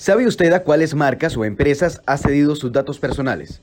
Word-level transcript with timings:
¿Sabe 0.00 0.26
usted 0.26 0.50
a 0.54 0.60
cuáles 0.60 0.94
marcas 0.94 1.36
o 1.36 1.44
empresas 1.44 2.00
ha 2.06 2.16
cedido 2.16 2.56
sus 2.56 2.72
datos 2.72 2.98
personales? 2.98 3.60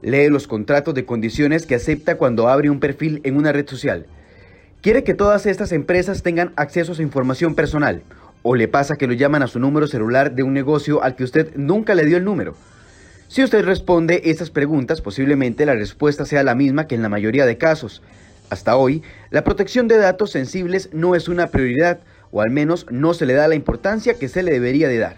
Lee 0.00 0.30
los 0.30 0.48
contratos 0.48 0.94
de 0.94 1.04
condiciones 1.04 1.66
que 1.66 1.74
acepta 1.74 2.16
cuando 2.16 2.48
abre 2.48 2.70
un 2.70 2.80
perfil 2.80 3.20
en 3.22 3.36
una 3.36 3.52
red 3.52 3.68
social. 3.68 4.06
¿Quiere 4.80 5.04
que 5.04 5.12
todas 5.12 5.44
estas 5.44 5.72
empresas 5.72 6.22
tengan 6.22 6.54
acceso 6.56 6.92
a 6.92 6.94
su 6.94 7.02
información 7.02 7.54
personal? 7.54 8.00
¿O 8.42 8.54
le 8.54 8.66
pasa 8.66 8.96
que 8.96 9.06
lo 9.06 9.12
llaman 9.12 9.42
a 9.42 9.46
su 9.46 9.58
número 9.58 9.86
celular 9.86 10.34
de 10.34 10.42
un 10.42 10.54
negocio 10.54 11.02
al 11.02 11.16
que 11.16 11.24
usted 11.24 11.54
nunca 11.54 11.94
le 11.94 12.06
dio 12.06 12.16
el 12.16 12.24
número? 12.24 12.56
Si 13.28 13.44
usted 13.44 13.62
responde 13.62 14.22
estas 14.24 14.48
preguntas, 14.48 15.02
posiblemente 15.02 15.66
la 15.66 15.74
respuesta 15.74 16.24
sea 16.24 16.44
la 16.44 16.54
misma 16.54 16.86
que 16.86 16.94
en 16.94 17.02
la 17.02 17.10
mayoría 17.10 17.44
de 17.44 17.58
casos. 17.58 18.00
Hasta 18.48 18.76
hoy, 18.76 19.02
la 19.28 19.44
protección 19.44 19.86
de 19.86 19.98
datos 19.98 20.30
sensibles 20.30 20.88
no 20.94 21.14
es 21.14 21.28
una 21.28 21.48
prioridad, 21.48 22.00
o 22.30 22.40
al 22.40 22.48
menos 22.48 22.86
no 22.90 23.12
se 23.12 23.26
le 23.26 23.34
da 23.34 23.48
la 23.48 23.54
importancia 23.54 24.14
que 24.14 24.30
se 24.30 24.42
le 24.42 24.50
debería 24.50 24.88
de 24.88 24.96
dar 24.96 25.16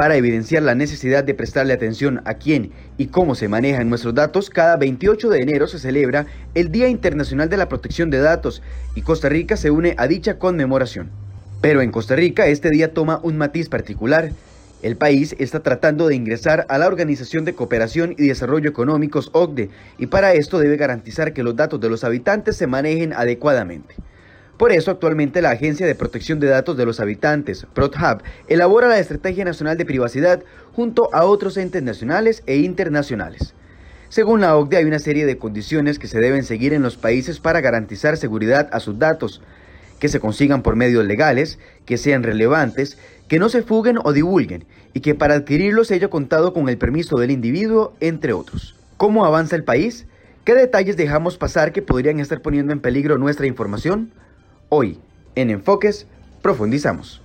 para 0.00 0.16
evidenciar 0.16 0.62
la 0.62 0.74
necesidad 0.74 1.24
de 1.24 1.34
prestarle 1.34 1.74
atención 1.74 2.22
a 2.24 2.32
quién 2.32 2.72
y 2.96 3.08
cómo 3.08 3.34
se 3.34 3.48
manejan 3.48 3.90
nuestros 3.90 4.14
datos, 4.14 4.48
cada 4.48 4.78
28 4.78 5.28
de 5.28 5.40
enero 5.40 5.66
se 5.66 5.78
celebra 5.78 6.24
el 6.54 6.72
Día 6.72 6.88
Internacional 6.88 7.50
de 7.50 7.58
la 7.58 7.68
Protección 7.68 8.08
de 8.08 8.18
Datos 8.18 8.62
y 8.94 9.02
Costa 9.02 9.28
Rica 9.28 9.58
se 9.58 9.70
une 9.70 9.94
a 9.98 10.08
dicha 10.08 10.38
conmemoración. 10.38 11.10
Pero 11.60 11.82
en 11.82 11.92
Costa 11.92 12.16
Rica 12.16 12.46
este 12.46 12.70
día 12.70 12.94
toma 12.94 13.20
un 13.22 13.36
matiz 13.36 13.68
particular. 13.68 14.32
El 14.82 14.96
país 14.96 15.36
está 15.38 15.60
tratando 15.60 16.08
de 16.08 16.14
ingresar 16.14 16.64
a 16.70 16.78
la 16.78 16.86
Organización 16.86 17.44
de 17.44 17.52
Cooperación 17.52 18.14
y 18.16 18.26
Desarrollo 18.26 18.70
Económicos 18.70 19.28
OCDE 19.34 19.68
y 19.98 20.06
para 20.06 20.32
esto 20.32 20.58
debe 20.58 20.78
garantizar 20.78 21.34
que 21.34 21.42
los 21.42 21.56
datos 21.56 21.78
de 21.78 21.90
los 21.90 22.04
habitantes 22.04 22.56
se 22.56 22.66
manejen 22.66 23.12
adecuadamente. 23.12 23.96
Por 24.60 24.72
eso, 24.72 24.90
actualmente 24.90 25.40
la 25.40 25.52
Agencia 25.52 25.86
de 25.86 25.94
Protección 25.94 26.38
de 26.38 26.46
Datos 26.46 26.76
de 26.76 26.84
los 26.84 27.00
Habitantes, 27.00 27.66
ProtHub, 27.72 28.22
elabora 28.46 28.88
la 28.88 28.98
Estrategia 28.98 29.42
Nacional 29.42 29.78
de 29.78 29.86
Privacidad 29.86 30.42
junto 30.74 31.08
a 31.14 31.24
otros 31.24 31.56
entes 31.56 31.82
nacionales 31.82 32.42
e 32.44 32.58
internacionales. 32.58 33.54
Según 34.10 34.42
la 34.42 34.54
OCDE, 34.58 34.76
hay 34.76 34.84
una 34.84 34.98
serie 34.98 35.24
de 35.24 35.38
condiciones 35.38 35.98
que 35.98 36.08
se 36.08 36.20
deben 36.20 36.44
seguir 36.44 36.74
en 36.74 36.82
los 36.82 36.98
países 36.98 37.40
para 37.40 37.62
garantizar 37.62 38.18
seguridad 38.18 38.68
a 38.70 38.80
sus 38.80 38.98
datos, 38.98 39.40
que 39.98 40.10
se 40.10 40.20
consigan 40.20 40.60
por 40.60 40.76
medios 40.76 41.06
legales, 41.06 41.58
que 41.86 41.96
sean 41.96 42.22
relevantes, 42.22 42.98
que 43.28 43.38
no 43.38 43.48
se 43.48 43.62
fuguen 43.62 43.96
o 44.04 44.12
divulguen, 44.12 44.66
y 44.92 45.00
que 45.00 45.14
para 45.14 45.36
adquirirlos 45.36 45.90
haya 45.90 46.08
contado 46.08 46.52
con 46.52 46.68
el 46.68 46.76
permiso 46.76 47.16
del 47.16 47.30
individuo, 47.30 47.94
entre 48.00 48.34
otros. 48.34 48.76
¿Cómo 48.98 49.24
avanza 49.24 49.56
el 49.56 49.64
país? 49.64 50.04
¿Qué 50.44 50.54
detalles 50.54 50.98
dejamos 50.98 51.38
pasar 51.38 51.72
que 51.72 51.80
podrían 51.80 52.20
estar 52.20 52.42
poniendo 52.42 52.74
en 52.74 52.80
peligro 52.80 53.16
nuestra 53.16 53.46
información? 53.46 54.12
Hoy, 54.72 55.00
en 55.34 55.50
Enfoques, 55.50 56.06
profundizamos. 56.42 57.20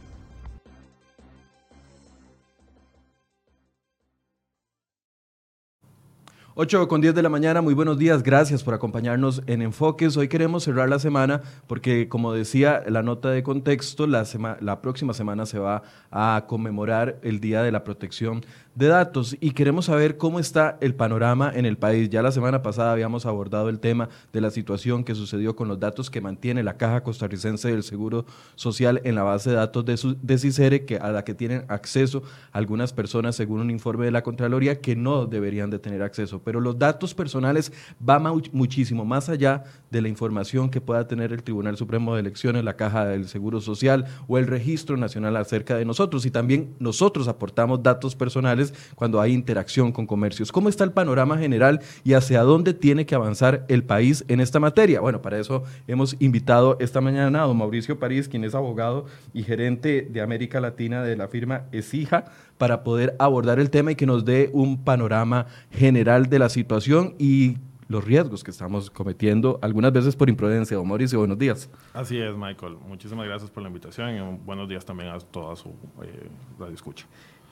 8 6.55 6.87
con 6.87 7.01
10 7.01 7.13
de 7.13 7.21
la 7.21 7.27
mañana, 7.29 7.61
muy 7.61 7.73
buenos 7.73 7.99
días, 7.99 8.23
gracias 8.23 8.63
por 8.63 8.73
acompañarnos 8.73 9.43
en 9.45 9.61
Enfoques. 9.61 10.15
Hoy 10.15 10.29
queremos 10.29 10.63
cerrar 10.63 10.87
la 10.87 10.99
semana 10.99 11.41
porque, 11.67 12.07
como 12.07 12.31
decía 12.31 12.81
la 12.87 13.03
nota 13.03 13.29
de 13.29 13.43
contexto, 13.43 14.07
la, 14.07 14.25
la 14.61 14.81
próxima 14.81 15.13
semana 15.13 15.45
se 15.45 15.59
va 15.59 15.83
a 16.11 16.45
conmemorar 16.47 17.19
el 17.23 17.41
Día 17.41 17.61
de 17.61 17.73
la 17.73 17.83
Protección 17.83 18.45
de 18.75 18.87
datos 18.87 19.37
y 19.39 19.51
queremos 19.51 19.85
saber 19.85 20.17
cómo 20.17 20.39
está 20.39 20.77
el 20.81 20.93
panorama 20.93 21.51
en 21.53 21.65
el 21.65 21.77
país. 21.77 22.09
Ya 22.09 22.21
la 22.21 22.31
semana 22.31 22.61
pasada 22.61 22.91
habíamos 22.91 23.25
abordado 23.25 23.69
el 23.69 23.79
tema 23.79 24.09
de 24.33 24.41
la 24.41 24.51
situación 24.51 25.03
que 25.05 25.15
sucedió 25.15 25.55
con 25.55 25.69
los 25.69 25.79
datos 25.79 26.09
que 26.09 26.19
mantiene 26.19 26.61
la 26.61 26.75
Caja 26.77 27.01
Costarricense 27.01 27.71
del 27.71 27.83
Seguro 27.83 28.25
Social 28.55 29.01
en 29.05 29.15
la 29.15 29.23
base 29.23 29.49
de 29.49 29.55
datos 29.55 29.85
de, 29.85 29.95
su, 29.95 30.17
de 30.21 30.37
CICERE, 30.37 30.85
que, 30.85 30.97
a 30.97 31.11
la 31.11 31.23
que 31.23 31.33
tienen 31.33 31.63
acceso 31.69 32.23
algunas 32.51 32.91
personas, 32.91 33.35
según 33.35 33.61
un 33.61 33.71
informe 33.71 34.05
de 34.05 34.11
la 34.11 34.23
Contraloría, 34.23 34.81
que 34.81 34.95
no 34.95 35.25
deberían 35.25 35.69
de 35.69 35.79
tener 35.79 36.01
acceso. 36.03 36.41
Pero 36.43 36.59
los 36.59 36.77
datos 36.77 37.13
personales 37.13 37.71
van 37.99 38.25
muchísimo 38.51 39.05
más 39.05 39.29
allá 39.29 39.63
de 39.89 40.01
la 40.01 40.09
información 40.09 40.69
que 40.69 40.81
pueda 40.81 41.07
tener 41.07 41.31
el 41.31 41.43
Tribunal 41.43 41.77
Supremo 41.77 42.15
de 42.15 42.21
Elecciones, 42.21 42.63
la 42.63 42.75
Caja 42.75 43.05
del 43.05 43.29
Seguro 43.29 43.61
Social 43.61 44.05
o 44.27 44.37
el 44.37 44.47
Registro 44.47 44.97
Nacional 44.97 45.37
acerca 45.37 45.77
de 45.77 45.85
nosotros. 45.85 46.25
Y 46.25 46.31
también 46.31 46.75
nosotros 46.79 47.27
aportamos 47.29 47.81
datos 47.81 48.15
personales 48.15 48.64
cuando 48.95 49.21
hay 49.21 49.33
interacción 49.33 49.91
con 49.91 50.05
comercios. 50.05 50.51
¿Cómo 50.51 50.69
está 50.69 50.83
el 50.83 50.91
panorama 50.91 51.37
general 51.37 51.81
y 52.03 52.13
hacia 52.13 52.41
dónde 52.41 52.73
tiene 52.73 53.05
que 53.05 53.15
avanzar 53.15 53.65
el 53.67 53.83
país 53.83 54.25
en 54.27 54.39
esta 54.39 54.59
materia? 54.59 55.01
Bueno, 55.01 55.21
para 55.21 55.39
eso 55.39 55.63
hemos 55.87 56.15
invitado 56.19 56.77
esta 56.79 57.01
mañana 57.01 57.43
a 57.43 57.47
don 57.47 57.57
Mauricio 57.57 57.99
París, 57.99 58.27
quien 58.27 58.43
es 58.43 58.55
abogado 58.55 59.05
y 59.33 59.43
gerente 59.43 60.07
de 60.09 60.21
América 60.21 60.59
Latina 60.59 61.03
de 61.03 61.15
la 61.15 61.27
firma 61.27 61.63
ESIJA, 61.71 62.25
para 62.57 62.83
poder 62.83 63.15
abordar 63.19 63.59
el 63.59 63.69
tema 63.69 63.91
y 63.91 63.95
que 63.95 64.05
nos 64.05 64.25
dé 64.25 64.49
un 64.53 64.83
panorama 64.83 65.47
general 65.71 66.27
de 66.27 66.39
la 66.39 66.49
situación 66.49 67.15
y 67.19 67.57
los 67.87 68.03
riesgos 68.03 68.43
que 68.43 68.51
estamos 68.51 68.89
cometiendo, 68.89 69.59
algunas 69.61 69.91
veces 69.91 70.15
por 70.15 70.29
imprudencia. 70.29 70.77
Don 70.77 70.87
Mauricio, 70.87 71.19
buenos 71.19 71.37
días. 71.37 71.69
Así 71.93 72.19
es, 72.19 72.35
Michael. 72.35 72.77
Muchísimas 72.87 73.25
gracias 73.27 73.51
por 73.51 73.63
la 73.63 73.69
invitación 73.69 74.15
y 74.15 74.37
buenos 74.43 74.67
días 74.67 74.85
también 74.85 75.09
a 75.09 75.19
toda 75.19 75.55
su 75.55 75.69
eh, 76.01 76.29
radio. 76.59 76.75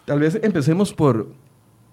Tal 0.06 0.20
vez 0.20 0.38
empecemos 0.44 0.94
por 0.94 1.28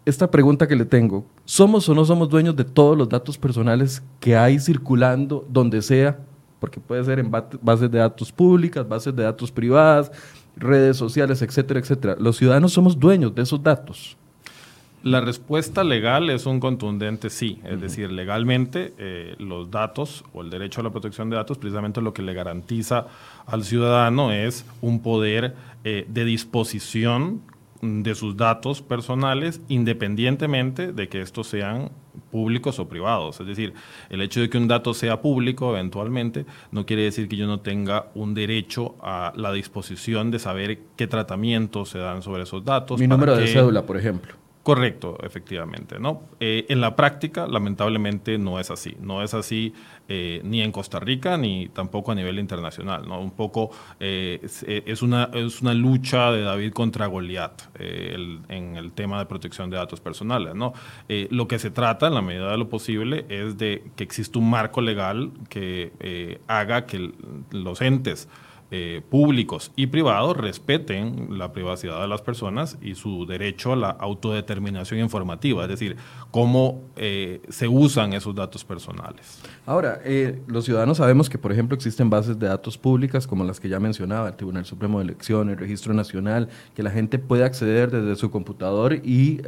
esta 0.04 0.30
pregunta 0.30 0.66
que 0.66 0.74
le 0.74 0.84
tengo. 0.84 1.24
¿Somos 1.44 1.88
o 1.88 1.94
no 1.94 2.04
somos 2.04 2.28
dueños 2.28 2.56
de 2.56 2.64
todos 2.64 2.98
los 2.98 3.08
datos 3.08 3.38
personales 3.38 4.02
que 4.18 4.36
hay 4.36 4.58
circulando 4.58 5.46
donde 5.48 5.80
sea? 5.80 6.18
Porque 6.58 6.80
puede 6.80 7.04
ser 7.04 7.20
en 7.20 7.30
bases 7.30 7.90
de 7.90 7.98
datos 7.98 8.32
públicas, 8.32 8.86
bases 8.86 9.14
de 9.14 9.22
datos 9.22 9.52
privadas, 9.52 10.10
redes 10.56 10.96
sociales, 10.96 11.40
etcétera, 11.40 11.80
etcétera. 11.80 12.16
¿Los 12.18 12.36
ciudadanos 12.36 12.72
somos 12.72 12.98
dueños 12.98 13.34
de 13.34 13.42
esos 13.42 13.62
datos? 13.62 14.16
La 15.02 15.22
respuesta 15.22 15.82
legal 15.82 16.28
es 16.28 16.44
un 16.44 16.60
contundente 16.60 17.30
sí, 17.30 17.58
es 17.64 17.80
decir, 17.80 18.12
legalmente 18.12 18.92
eh, 18.98 19.34
los 19.38 19.70
datos 19.70 20.24
o 20.34 20.42
el 20.42 20.50
derecho 20.50 20.82
a 20.82 20.84
la 20.84 20.90
protección 20.90 21.30
de 21.30 21.36
datos, 21.36 21.56
precisamente 21.56 22.02
lo 22.02 22.12
que 22.12 22.20
le 22.20 22.34
garantiza 22.34 23.06
al 23.46 23.64
ciudadano 23.64 24.30
es 24.30 24.66
un 24.82 25.00
poder 25.00 25.54
eh, 25.84 26.04
de 26.06 26.24
disposición 26.26 27.40
de 27.82 28.14
sus 28.14 28.36
datos 28.36 28.82
personales 28.82 29.60
independientemente 29.68 30.92
de 30.92 31.08
que 31.08 31.22
estos 31.22 31.46
sean 31.46 31.90
públicos 32.30 32.78
o 32.78 32.88
privados. 32.88 33.40
Es 33.40 33.46
decir, 33.46 33.72
el 34.10 34.20
hecho 34.22 34.40
de 34.40 34.50
que 34.50 34.58
un 34.58 34.68
dato 34.68 34.94
sea 34.94 35.20
público 35.20 35.70
eventualmente 35.74 36.46
no 36.70 36.86
quiere 36.86 37.02
decir 37.02 37.28
que 37.28 37.36
yo 37.36 37.46
no 37.46 37.60
tenga 37.60 38.06
un 38.14 38.34
derecho 38.34 38.96
a 39.02 39.32
la 39.36 39.52
disposición 39.52 40.30
de 40.30 40.38
saber 40.38 40.80
qué 40.96 41.06
tratamientos 41.06 41.90
se 41.90 41.98
dan 41.98 42.22
sobre 42.22 42.42
esos 42.42 42.64
datos. 42.64 43.00
Mi 43.00 43.06
número 43.06 43.36
de 43.36 43.46
cédula, 43.46 43.86
por 43.86 43.96
ejemplo. 43.96 44.39
Correcto, 44.62 45.16
efectivamente. 45.22 45.98
¿no? 45.98 46.24
Eh, 46.38 46.66
en 46.68 46.82
la 46.82 46.94
práctica, 46.94 47.46
lamentablemente, 47.46 48.36
no 48.36 48.60
es 48.60 48.70
así. 48.70 48.94
No 49.00 49.22
es 49.22 49.32
así 49.32 49.72
eh, 50.06 50.42
ni 50.44 50.60
en 50.60 50.70
Costa 50.70 51.00
Rica 51.00 51.38
ni 51.38 51.68
tampoco 51.68 52.12
a 52.12 52.14
nivel 52.14 52.38
internacional. 52.38 53.08
¿no? 53.08 53.20
Un 53.20 53.30
poco 53.30 53.70
eh, 54.00 54.38
es, 54.86 55.00
una, 55.00 55.30
es 55.32 55.62
una 55.62 55.72
lucha 55.72 56.30
de 56.30 56.42
David 56.42 56.72
contra 56.72 57.06
Goliat 57.06 57.62
en 57.78 58.76
el 58.76 58.92
tema 58.92 59.18
de 59.18 59.24
protección 59.24 59.70
de 59.70 59.78
datos 59.78 60.00
personales. 60.00 60.54
¿no? 60.54 60.74
lo 61.08 61.48
que 61.48 61.58
se 61.58 61.70
trata, 61.70 62.08
en 62.08 62.14
la 62.14 62.22
medida 62.22 62.50
de 62.50 62.58
lo 62.58 62.68
posible, 62.68 63.24
es 63.30 63.56
de 63.56 63.90
que 63.96 64.04
exista 64.04 64.38
un 64.38 64.50
marco 64.50 64.82
legal 64.82 65.30
que 65.48 66.38
haga 66.46 66.84
que 66.84 67.12
los 67.50 67.80
entes 67.80 68.28
eh, 68.72 69.02
públicos 69.10 69.72
y 69.74 69.88
privados 69.88 70.36
respeten 70.36 71.38
la 71.38 71.52
privacidad 71.52 72.00
de 72.00 72.06
las 72.06 72.22
personas 72.22 72.78
y 72.80 72.94
su 72.94 73.26
derecho 73.26 73.72
a 73.72 73.76
la 73.76 73.90
autodeterminación 73.90 75.00
informativa, 75.00 75.64
es 75.64 75.68
decir, 75.68 75.96
cómo 76.30 76.82
eh, 76.94 77.40
se 77.48 77.66
usan 77.66 78.12
esos 78.12 78.32
datos 78.32 78.64
personales. 78.64 79.40
Ahora, 79.66 80.00
eh, 80.04 80.40
los 80.46 80.66
ciudadanos 80.66 80.98
sabemos 80.98 81.28
que, 81.28 81.36
por 81.36 81.50
ejemplo, 81.50 81.74
existen 81.74 82.10
bases 82.10 82.38
de 82.38 82.46
datos 82.46 82.78
públicas 82.78 83.26
como 83.26 83.42
las 83.42 83.58
que 83.58 83.68
ya 83.68 83.80
mencionaba, 83.80 84.28
el 84.28 84.36
Tribunal 84.36 84.64
Supremo 84.64 84.98
de 84.98 85.04
Elecciones, 85.06 85.54
el 85.54 85.58
Registro 85.58 85.92
Nacional, 85.92 86.48
que 86.76 86.84
la 86.84 86.92
gente 86.92 87.18
puede 87.18 87.42
acceder 87.42 87.90
desde 87.90 88.14
su 88.14 88.30
computador 88.30 88.94
y 88.94 89.40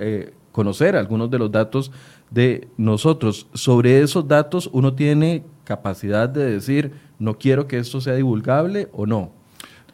conocer 0.51 0.97
algunos 0.97 1.31
de 1.31 1.39
los 1.39 1.51
datos 1.51 1.93
de 2.31 2.69
nosotros. 2.77 3.47
Sobre 3.55 4.01
esos 4.01 4.27
datos 4.27 4.69
uno 4.73 4.95
tiene 4.95 5.45
capacidad 5.65 6.29
de 6.29 6.53
decir, 6.53 6.93
no 7.19 7.39
quiero 7.39 7.67
que 7.67 7.79
esto 7.79 8.01
sea 8.01 8.15
divulgable 8.15 8.89
o 8.93 9.07
no. 9.07 9.33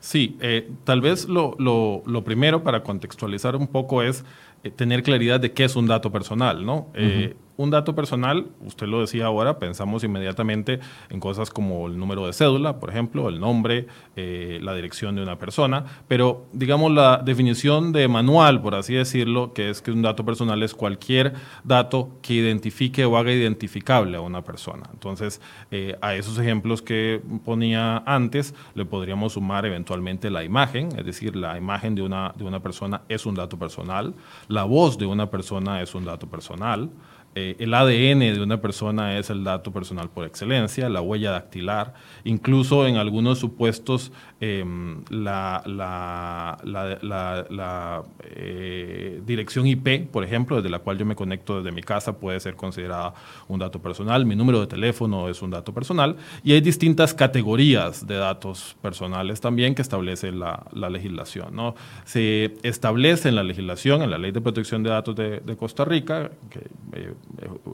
Sí, 0.00 0.36
eh, 0.40 0.70
tal 0.84 1.00
vez 1.00 1.28
lo, 1.28 1.56
lo, 1.58 2.24
primero 2.24 2.62
para 2.62 2.82
contextualizar 2.82 3.56
un 3.56 3.66
poco 3.66 4.02
es 4.02 4.24
eh, 4.62 4.70
tener 4.70 5.02
claridad 5.02 5.40
de 5.40 5.52
qué 5.52 5.64
es 5.64 5.74
un 5.74 5.86
dato 5.86 6.12
personal, 6.12 6.64
¿no? 6.64 6.88
Eh, 6.94 7.34
un 7.58 7.70
dato 7.70 7.94
personal, 7.96 8.46
usted 8.64 8.86
lo 8.86 9.00
decía 9.00 9.26
ahora, 9.26 9.58
pensamos 9.58 10.04
inmediatamente 10.04 10.78
en 11.10 11.18
cosas 11.18 11.50
como 11.50 11.88
el 11.88 11.98
número 11.98 12.24
de 12.24 12.32
cédula, 12.32 12.78
por 12.78 12.88
ejemplo, 12.88 13.28
el 13.28 13.40
nombre, 13.40 13.88
eh, 14.14 14.60
la 14.62 14.74
dirección 14.74 15.16
de 15.16 15.24
una 15.24 15.40
persona, 15.40 15.84
pero 16.06 16.46
digamos 16.52 16.92
la 16.92 17.18
definición 17.18 17.90
de 17.90 18.06
manual, 18.06 18.62
por 18.62 18.76
así 18.76 18.94
decirlo, 18.94 19.54
que 19.54 19.70
es 19.70 19.82
que 19.82 19.90
un 19.90 20.02
dato 20.02 20.24
personal 20.24 20.62
es 20.62 20.72
cualquier 20.72 21.34
dato 21.64 22.10
que 22.22 22.34
identifique 22.34 23.04
o 23.04 23.16
haga 23.16 23.32
identificable 23.32 24.16
a 24.16 24.20
una 24.20 24.42
persona. 24.44 24.88
Entonces, 24.92 25.40
eh, 25.72 25.98
a 26.00 26.14
esos 26.14 26.38
ejemplos 26.38 26.80
que 26.80 27.20
ponía 27.44 28.04
antes, 28.06 28.54
le 28.76 28.84
podríamos 28.84 29.32
sumar 29.32 29.66
eventualmente 29.66 30.30
la 30.30 30.44
imagen, 30.44 30.90
es 30.96 31.04
decir, 31.04 31.34
la 31.34 31.58
imagen 31.58 31.96
de 31.96 32.02
una, 32.02 32.32
de 32.36 32.44
una 32.44 32.60
persona 32.60 33.02
es 33.08 33.26
un 33.26 33.34
dato 33.34 33.58
personal, 33.58 34.14
la 34.46 34.62
voz 34.62 34.96
de 34.96 35.06
una 35.06 35.28
persona 35.28 35.82
es 35.82 35.92
un 35.96 36.04
dato 36.04 36.28
personal, 36.28 36.90
eh, 37.34 37.56
el 37.58 37.72
ADN 37.72 38.20
de 38.20 38.40
una 38.42 38.60
persona 38.60 39.16
es 39.18 39.30
el 39.30 39.44
dato 39.44 39.72
personal 39.72 40.08
por 40.08 40.24
excelencia, 40.24 40.88
la 40.88 41.00
huella 41.00 41.30
dactilar, 41.30 41.94
incluso 42.24 42.86
en 42.86 42.96
algunos 42.96 43.38
supuestos 43.38 44.10
em, 44.40 45.04
la, 45.10 46.56
eh, 48.24 49.22
dirección 49.24 49.66
IP, 49.66 50.08
por 50.10 50.24
ejemplo, 50.24 50.56
desde 50.56 50.70
la 50.70 50.80
cual 50.80 50.98
yo 50.98 51.06
me 51.06 51.14
conecto 51.14 51.58
desde 51.58 51.70
mi 51.70 51.82
casa, 51.82 52.18
puede 52.18 52.40
ser 52.40 52.56
considerada 52.56 53.14
un 53.46 53.60
dato 53.60 53.80
personal, 53.80 54.26
mi 54.26 54.34
número 54.34 54.60
de 54.60 54.66
teléfono 54.66 55.28
es 55.28 55.40
un 55.42 55.50
dato 55.50 55.72
personal, 55.72 56.16
y 56.42 56.52
hay 56.52 56.60
distintas 56.60 57.14
categorías 57.14 58.06
de 58.06 58.16
datos 58.16 58.76
personales 58.82 59.40
también 59.40 59.74
que 59.74 59.82
establece 59.82 60.32
la, 60.32 60.66
legislación. 60.88 61.54
¿no? 61.54 61.74
Se 62.04 62.56
establece 62.62 63.28
en 63.28 63.36
la 63.36 63.42
legislación, 63.44 64.02
en 64.02 64.10
la 64.10 64.18
Ley 64.18 64.32
de 64.32 64.40
Protección 64.40 64.82
de 64.82 64.90
Datos 64.90 65.14
de, 65.14 65.56
Costa 65.58 65.84
Rica, 65.84 66.30
que 66.50 66.60
eh, 66.92 67.12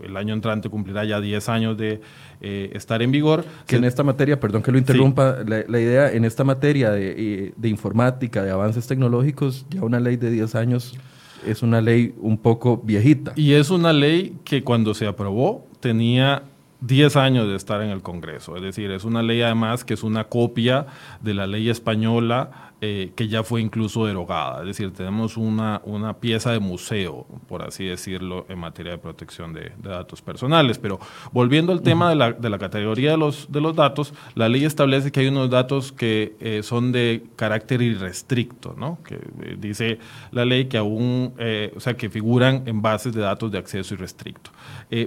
el 0.04 0.16
año 0.16 0.34
entrante 0.34 0.68
cumplirá 0.68 1.04
ya 1.04 1.20
10 1.20 1.48
años 1.48 1.78
de 1.78 2.00
eh, 2.40 2.70
estar 2.74 3.02
en 3.02 3.10
vigor. 3.10 3.44
Que 3.66 3.76
en 3.76 3.84
esta 3.84 4.02
materia, 4.02 4.38
perdón 4.38 4.62
que 4.62 4.72
lo 4.72 4.78
interrumpa, 4.78 5.38
la, 5.46 5.80
idea 5.80 6.12
en 6.12 6.24
esta 6.24 6.44
materia 6.44 6.90
de, 6.90 7.52
de, 7.56 7.68
informática, 7.68 8.42
de 8.42 8.50
avances 8.50 8.86
tecnológicos, 8.86 9.66
ya 9.70 9.82
una 9.82 10.00
ley 10.00 10.16
de 10.16 10.30
10 10.30 10.54
años 10.54 10.98
es 11.46 11.62
una 11.62 11.80
ley 11.80 12.14
un 12.18 12.38
poco 12.38 12.78
viejita. 12.78 13.32
Y 13.36 13.52
es 13.52 13.70
una 13.70 13.92
ley 13.92 14.38
que 14.44 14.64
cuando 14.64 14.94
se 14.94 15.06
aprobó 15.06 15.66
tenía 15.80 16.42
10 16.80 17.16
años 17.16 17.48
de 17.48 17.56
estar 17.56 17.80
en 17.82 17.90
el 17.90 18.02
Congreso. 18.02 18.56
Es 18.56 18.62
decir, 18.62 18.90
es 18.90 19.04
una 19.04 19.22
ley 19.22 19.42
además 19.42 19.84
que 19.84 19.94
es 19.94 20.02
una 20.02 20.24
copia 20.24 20.86
de 21.22 21.34
la 21.34 21.46
ley 21.46 21.70
española 21.70 22.72
eh, 22.86 23.12
que 23.16 23.28
ya 23.28 23.42
fue 23.42 23.62
incluso 23.62 24.04
derogada. 24.04 24.60
Es 24.60 24.66
decir, 24.66 24.92
tenemos 24.92 25.38
una, 25.38 25.80
una 25.86 26.18
pieza 26.18 26.52
de 26.52 26.58
museo, 26.58 27.26
por 27.48 27.62
así 27.62 27.86
decirlo, 27.86 28.44
en 28.50 28.58
materia 28.58 28.92
de 28.92 28.98
protección 28.98 29.54
de, 29.54 29.72
datos 29.82 30.20
personales. 30.20 30.76
Pero 30.76 31.00
volviendo 31.32 31.72
al 31.72 31.80
tema 31.80 32.10
de 32.10 32.16
la, 32.16 32.32
de 32.32 32.50
la, 32.50 32.58
categoría 32.58 33.12
de 33.12 33.16
los, 33.16 33.50
de 33.50 33.62
los 33.62 33.74
datos, 33.74 34.12
la 34.34 34.50
ley 34.50 34.66
establece 34.66 35.10
que 35.10 35.20
hay 35.20 35.28
unos 35.28 35.48
datos 35.48 35.92
que 35.92 36.36
eh, 36.40 36.62
son 36.62 36.92
de 36.92 37.24
carácter 37.36 37.80
irrestricto, 37.80 38.74
¿no? 38.76 38.98
que 39.02 39.14
eh, 39.14 39.56
dice 39.58 39.98
la 40.30 40.44
ley 40.44 40.66
que 40.66 40.76
aún, 40.76 41.32
o 41.74 41.80
sea, 41.80 41.94
que 41.94 42.10
figuran 42.10 42.64
en 42.66 42.82
bases 42.82 43.14
de 43.14 43.22
datos 43.22 43.50
de 43.50 43.56
acceso 43.56 43.94
irrestricto. 43.94 44.50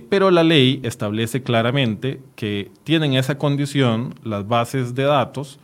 pero 0.09 0.31
la 0.31 0.44
ley 0.44 0.79
establece 0.81 1.44
claramente 1.44 2.21
que 2.35 2.71
tienen 2.83 3.13
esa 3.13 3.38
condición 3.38 4.15
las 4.24 4.47
bases 4.47 4.95
de 4.95 5.03
datos 5.03 5.59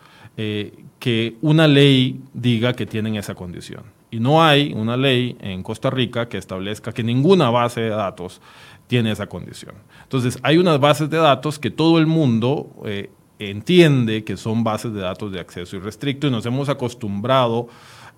que 1.03 1.35
una 1.41 1.67
ley 1.67 2.21
diga 2.33 2.71
que 2.71 2.85
tienen 2.85 3.17
esa 3.17 3.35
condición. 3.35 3.83
Y 4.09 4.21
no 4.21 4.41
hay 4.41 4.71
una 4.71 4.95
ley 4.95 5.35
en 5.41 5.61
Costa 5.61 5.89
Rica 5.89 6.29
que 6.29 6.37
establezca 6.37 6.93
que 6.93 7.03
ninguna 7.03 7.49
base 7.49 7.81
de 7.81 7.89
datos 7.89 8.39
tiene 8.87 9.11
esa 9.11 9.27
condición. 9.27 9.75
Entonces, 10.03 10.39
hay 10.43 10.57
unas 10.57 10.79
bases 10.79 11.09
de 11.09 11.17
datos 11.17 11.59
que 11.59 11.71
todo 11.71 11.99
el 11.99 12.07
mundo 12.07 12.69
eh, 12.85 13.09
entiende 13.37 14.23
que 14.23 14.37
son 14.37 14.63
bases 14.63 14.93
de 14.93 15.01
datos 15.01 15.33
de 15.33 15.41
acceso 15.41 15.75
irrestricto 15.75 16.27
y 16.27 16.31
nos 16.31 16.45
hemos 16.45 16.69
acostumbrado 16.69 17.67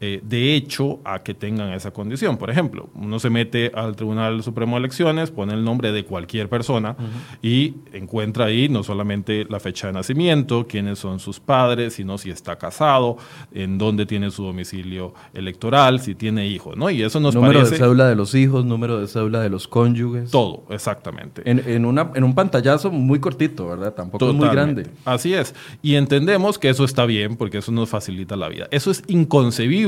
eh, 0.02 0.20
de 0.24 0.56
hecho 0.56 1.00
a 1.06 1.24
que 1.24 1.34
tengan 1.34 1.72
esa 1.72 1.92
condición. 1.92 2.36
Por 2.36 2.50
ejemplo, 2.50 2.90
uno 2.96 3.18
se 3.18 3.30
mete 3.30 3.72
al 3.74 3.96
Tribunal 3.96 4.44
Supremo 4.44 4.76
de 4.76 4.80
Elecciones, 4.80 5.32
pone 5.32 5.54
el 5.54 5.64
nombre 5.64 5.94
de 5.94 6.04
cualquier 6.04 6.50
persona 6.50 6.98
y 7.42 7.76
encuentra 7.94 8.46
ahí 8.46 8.68
no 8.68 8.84
solamente 8.84 9.46
la 9.50 9.62
fecha 9.62 9.88
de 9.88 9.94
nacimiento, 9.94 10.68
quiénes 10.68 11.00
son 11.00 11.20
sus 11.20 11.40
padres, 11.40 11.94
sino 11.94 12.18
si 12.18 12.30
está 12.30 12.58
casado, 12.58 13.16
en 13.54 13.78
dónde 13.78 14.06
tiene 14.06 14.32
su 14.32 14.44
domicilio 14.44 15.14
electoral, 15.34 16.02
si 16.02 16.14
tiene 16.14 16.46
hijos, 16.46 16.76
¿no? 16.76 16.90
Y 16.90 17.02
eso 17.02 17.22
nos 17.22 17.34
número 17.34 17.66
de 17.66 17.78
cédula 17.78 18.10
de 18.10 18.16
los 18.16 18.36
hijos, 18.36 18.66
número 18.66 19.00
de 19.00 19.08
cédula 19.08 19.40
de 19.40 19.50
los 19.50 19.66
cónyuges. 19.68 20.30
Todo, 20.30 20.66
exactamente. 20.72 21.42
En, 21.46 21.86
una, 21.86 22.12
en 22.16 22.24
un 22.26 22.36
pantallazo 22.36 22.92
muy 22.92 23.20
cortito, 23.20 23.68
¿verdad? 23.70 23.94
Tampoco 23.94 24.30
es 24.30 24.36
muy 24.36 24.50
grande. 24.50 24.88
Así 25.06 25.34
es. 25.34 25.56
Y 25.82 25.96
entendemos 25.96 26.60
que 26.60 26.68
eso 26.68 26.84
está 26.84 27.06
bien 27.06 27.38
porque 27.38 27.60
eso 27.60 27.72
nos 27.72 27.88
facilita 27.88 28.36
la 28.36 28.50
vida. 28.50 28.68
Eso 28.72 28.92
es 28.92 29.02
inconcebible 29.08 29.85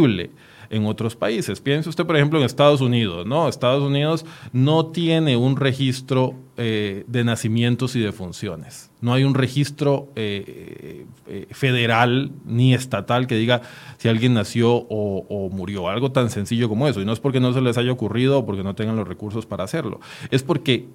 en 0.69 0.85
otros 0.85 1.15
países. 1.15 1.61
Piense 1.61 1.89
usted, 1.89 2.05
por 2.05 2.15
ejemplo, 2.15 2.39
en 2.39 2.45
Estados 2.45 2.81
Unidos, 2.81 3.25
¿no? 3.25 3.47
Estados 3.47 3.83
Unidos 3.83 4.25
no 4.51 4.87
tiene 4.87 5.37
un 5.37 5.55
registro 5.55 6.35
eh, 6.59 7.03
de 7.05 7.23
nacimientos 7.23 7.95
y 7.95 7.99
de 7.99 8.11
funciones. 8.11 8.89
No 8.99 9.13
hay 9.13 9.23
un 9.23 9.35
registro 9.35 10.07
eh, 10.15 11.05
eh, 11.27 11.45
federal 11.51 12.31
ni 12.45 12.73
estatal 12.73 13.27
que 13.27 13.35
diga 13.35 13.61
si 13.99 14.09
alguien 14.09 14.33
nació 14.33 14.71
o, 14.73 15.49
murió. 15.51 15.87
Algo 15.87 16.11
tan 16.11 16.31
sencillo 16.31 16.67
como 16.67 16.87
eso. 16.87 16.99
Y 16.99 17.05
no 17.05 17.13
es 17.13 17.19
porque 17.19 17.39
no 17.39 17.53
se 17.53 17.61
les 17.61 17.77
haya 17.77 17.91
ocurrido 17.91 18.39
o 18.39 18.45
porque 18.47 18.63
no 18.63 18.73
tengan 18.73 18.95
los 18.95 19.07
recursos 19.07 19.45
para 19.45 19.65
hacerlo. 19.65 19.99
Es 20.31 20.41
porque 20.41 20.87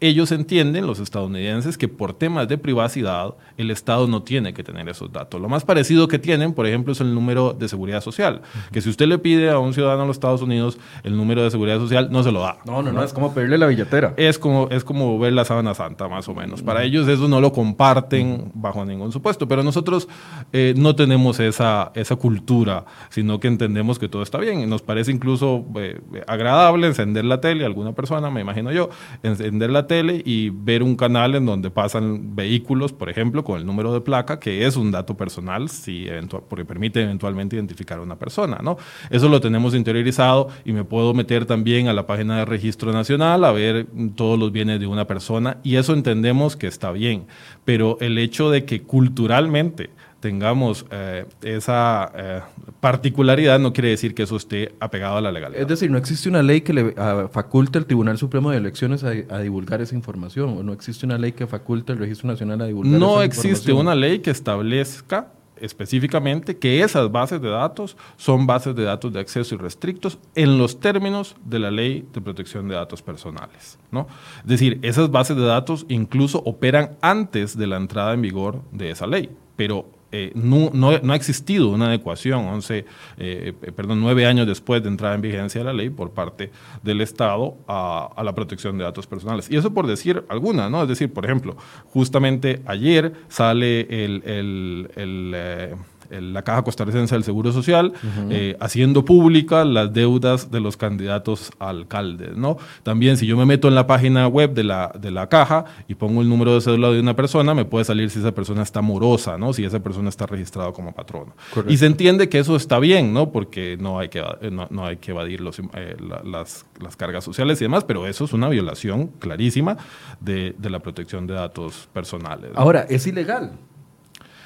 ellos 0.00 0.32
entienden, 0.32 0.86
los 0.86 0.98
estadounidenses, 0.98 1.76
que 1.76 1.88
por 1.88 2.14
temas 2.14 2.48
de 2.48 2.56
privacidad 2.56 3.34
el 3.58 3.70
Estado 3.70 4.06
no 4.06 4.22
tiene 4.22 4.54
que 4.54 4.64
tener 4.64 4.88
esos 4.88 5.12
datos. 5.12 5.38
Lo 5.38 5.50
más 5.50 5.62
parecido 5.62 6.08
que 6.08 6.18
tienen, 6.18 6.54
por 6.54 6.66
ejemplo, 6.66 6.94
es 6.94 7.02
el 7.02 7.14
número 7.14 7.52
de 7.52 7.68
seguridad 7.68 8.00
social. 8.00 8.40
Que 8.72 8.80
si 8.80 8.88
usted 8.88 9.06
le 9.06 9.18
pide 9.18 9.50
a 9.50 9.58
un 9.58 9.74
ciudadano 9.74 10.02
de 10.02 10.08
los 10.08 10.16
Estados 10.16 10.40
Unidos 10.40 10.78
el 11.04 11.14
número 11.16 11.42
de 11.42 11.50
seguridad 11.50 11.78
social, 11.78 12.08
no 12.10 12.22
se 12.22 12.32
lo 12.32 12.40
da. 12.40 12.58
No, 12.64 12.82
no, 12.82 12.92
no, 12.92 13.02
es 13.02 13.12
como 13.12 13.34
pedirle 13.34 13.58
la 13.58 13.66
billetera. 13.66 14.14
Es 14.16 14.38
como, 14.38 14.68
es 14.70 14.85
como 14.86 15.18
ver 15.18 15.34
la 15.34 15.44
sábana 15.44 15.74
santa, 15.74 16.08
más 16.08 16.26
o 16.28 16.34
menos. 16.34 16.62
Para 16.62 16.84
ellos 16.84 17.06
eso 17.08 17.28
no 17.28 17.40
lo 17.42 17.52
comparten 17.52 18.50
bajo 18.54 18.84
ningún 18.86 19.12
supuesto, 19.12 19.46
pero 19.46 19.62
nosotros 19.62 20.08
eh, 20.54 20.72
no 20.76 20.96
tenemos 20.96 21.38
esa, 21.40 21.92
esa 21.94 22.16
cultura, 22.16 22.86
sino 23.10 23.38
que 23.38 23.48
entendemos 23.48 23.98
que 23.98 24.08
todo 24.08 24.22
está 24.22 24.38
bien. 24.38 24.68
Nos 24.70 24.80
parece 24.80 25.12
incluso 25.12 25.66
eh, 25.78 26.00
agradable 26.26 26.86
encender 26.86 27.26
la 27.26 27.40
tele, 27.40 27.66
alguna 27.66 27.92
persona, 27.92 28.30
me 28.30 28.40
imagino 28.40 28.72
yo, 28.72 28.88
encender 29.22 29.70
la 29.70 29.86
tele 29.86 30.22
y 30.24 30.50
ver 30.50 30.82
un 30.82 30.96
canal 30.96 31.34
en 31.34 31.44
donde 31.44 31.70
pasan 31.70 32.34
vehículos, 32.34 32.92
por 32.92 33.10
ejemplo, 33.10 33.44
con 33.44 33.58
el 33.58 33.66
número 33.66 33.92
de 33.92 34.00
placa, 34.00 34.38
que 34.40 34.66
es 34.66 34.76
un 34.76 34.90
dato 34.90 35.16
personal, 35.16 35.68
si 35.68 36.06
porque 36.48 36.64
permite 36.64 37.02
eventualmente 37.02 37.56
identificar 37.56 37.98
a 37.98 38.02
una 38.02 38.16
persona, 38.16 38.60
¿no? 38.62 38.76
Eso 39.10 39.28
lo 39.28 39.40
tenemos 39.40 39.74
interiorizado 39.74 40.48
y 40.64 40.72
me 40.72 40.84
puedo 40.84 41.12
meter 41.14 41.46
también 41.46 41.88
a 41.88 41.92
la 41.92 42.06
página 42.06 42.38
de 42.38 42.44
registro 42.44 42.92
nacional 42.92 43.44
a 43.44 43.52
ver 43.52 43.86
todos 44.14 44.38
los 44.38 44.52
bienes 44.52 44.75
de 44.78 44.86
una 44.86 45.06
persona 45.06 45.58
y 45.62 45.76
eso 45.76 45.92
entendemos 45.94 46.56
que 46.56 46.66
está 46.66 46.92
bien, 46.92 47.26
pero 47.64 47.98
el 48.00 48.18
hecho 48.18 48.50
de 48.50 48.64
que 48.64 48.82
culturalmente 48.82 49.90
tengamos 50.20 50.86
eh, 50.90 51.26
esa 51.42 52.10
eh, 52.16 52.40
particularidad 52.80 53.58
no 53.58 53.72
quiere 53.72 53.90
decir 53.90 54.14
que 54.14 54.24
eso 54.24 54.36
esté 54.36 54.74
apegado 54.80 55.18
a 55.18 55.20
la 55.20 55.30
legalidad. 55.30 55.60
Es 55.62 55.68
decir, 55.68 55.90
no 55.90 55.98
existe 55.98 56.28
una 56.28 56.42
ley 56.42 56.62
que 56.62 56.72
le 56.72 56.94
faculte 57.30 57.78
al 57.78 57.86
Tribunal 57.86 58.18
Supremo 58.18 58.50
de 58.50 58.56
Elecciones 58.56 59.04
a, 59.04 59.38
divulgar 59.38 59.80
esa 59.80 59.94
información, 59.94 60.58
o 60.58 60.62
no 60.62 60.72
existe 60.72 61.06
una 61.06 61.18
ley 61.18 61.32
que 61.32 61.46
faculte 61.46 61.92
al 61.92 61.98
Registro 61.98 62.28
Nacional 62.28 62.60
a 62.62 62.66
divulgar 62.66 62.92
no 62.92 62.96
esa 62.96 63.26
información. 63.26 63.46
No 63.46 63.50
existe 63.52 63.72
una 63.72 63.94
ley 63.94 64.18
que 64.20 64.30
establezca 64.30 65.32
específicamente 65.60 66.58
que 66.58 66.82
esas 66.82 67.10
bases 67.10 67.40
de 67.40 67.48
datos 67.48 67.96
son 68.16 68.46
bases 68.46 68.74
de 68.74 68.84
datos 68.84 69.12
de 69.12 69.20
acceso 69.20 69.54
irrestrictos 69.54 70.18
en 70.34 70.58
los 70.58 70.80
términos 70.80 71.36
de 71.44 71.58
la 71.58 71.70
ley 71.70 72.06
de 72.12 72.20
protección 72.20 72.68
de 72.68 72.74
datos 72.74 73.02
personales. 73.02 73.78
¿no? 73.90 74.06
Es 74.42 74.46
decir, 74.46 74.78
esas 74.82 75.10
bases 75.10 75.36
de 75.36 75.44
datos 75.44 75.86
incluso 75.88 76.42
operan 76.44 76.96
antes 77.00 77.56
de 77.56 77.66
la 77.66 77.76
entrada 77.76 78.14
en 78.14 78.22
vigor 78.22 78.62
de 78.72 78.90
esa 78.90 79.06
ley, 79.06 79.30
pero 79.56 79.86
eh, 80.18 80.32
no, 80.34 80.70
ha 80.90 81.14
existido 81.14 81.68
una 81.68 81.88
adecuación 81.88 82.46
11, 82.46 82.86
eh, 83.18 83.52
perdón, 83.74 84.00
nueve 84.00 84.24
años 84.24 84.46
después 84.46 84.82
de 84.82 84.88
entrada 84.88 85.14
en 85.14 85.20
vigencia 85.20 85.60
de 85.60 85.64
la 85.66 85.74
ley 85.74 85.90
por 85.90 86.12
parte 86.12 86.50
del 86.82 87.02
Estado 87.02 87.58
a, 87.68 88.22
la 88.24 88.34
protección 88.34 88.78
de 88.78 88.84
datos 88.84 89.06
personales. 89.06 89.50
Y 89.50 89.56
eso 89.56 89.74
por 89.74 89.86
decir 89.86 90.24
alguna, 90.30 90.70
¿no? 90.70 90.82
Es 90.82 90.88
decir, 90.88 91.12
por 91.12 91.26
ejemplo, 91.26 91.54
justamente 91.92 92.62
ayer 92.64 93.12
sale 93.28 93.80
el, 94.04 94.88
eh, 94.96 95.76
la 96.10 96.42
Caja 96.42 96.62
Costarricense 96.62 97.14
del 97.14 97.24
Seguro 97.24 97.52
Social, 97.52 97.92
eh, 98.30 98.56
haciendo 98.60 99.04
públicas 99.04 99.66
las 99.66 99.92
deudas 99.92 100.50
de 100.50 100.60
los 100.60 100.76
candidatos 100.76 101.52
a 101.58 101.70
alcaldes. 101.70 102.36
¿no? 102.36 102.56
También 102.82 103.16
si 103.16 103.26
yo 103.26 103.36
me 103.36 103.46
meto 103.46 103.68
en 103.68 103.74
la 103.74 103.86
página 103.86 104.28
web 104.28 104.52
de 104.52 104.64
la, 104.64 104.92
de 104.98 105.10
la 105.10 105.28
caja 105.28 105.64
y 105.88 105.94
pongo 105.94 106.22
el 106.22 106.28
número 106.28 106.54
de 106.54 106.60
cédula 106.60 106.90
de 106.90 107.00
una 107.00 107.14
persona, 107.16 107.54
me 107.54 107.64
puede 107.64 107.84
salir 107.84 108.10
si 108.10 108.18
esa 108.18 108.32
persona 108.32 108.62
está 108.62 108.82
morosa, 108.82 109.38
¿no? 109.38 109.52
si 109.52 109.64
esa 109.64 109.80
persona 109.80 110.08
está 110.08 110.26
registrada 110.26 110.72
como 110.72 110.92
patrono. 110.92 111.34
Y 111.68 111.76
se 111.76 111.86
entiende 111.86 112.28
que 112.28 112.38
eso 112.38 112.56
está 112.56 112.78
bien, 112.78 113.12
¿no? 113.12 113.30
porque 113.30 113.76
no 113.78 113.98
hay 113.98 114.08
que, 114.08 114.22
no, 114.50 114.86
hay 114.86 114.96
que 114.96 115.10
evadir 115.10 115.40
los, 115.40 115.58
eh, 115.58 115.96
las, 116.24 116.66
las, 116.80 116.96
cargas 116.96 117.24
sociales 117.24 117.60
y 117.60 117.64
demás, 117.64 117.84
pero 117.84 118.06
eso 118.06 118.24
es 118.24 118.32
una 118.32 118.48
violación 118.48 119.08
clarísima 119.18 119.76
de, 120.20 120.54
de 120.58 120.70
la 120.70 120.80
protección 120.80 121.26
de 121.26 121.34
datos 121.34 121.88
personales. 121.92 122.50
Ahora, 122.54 122.86
es 122.88 123.06
ilegal. 123.06 123.52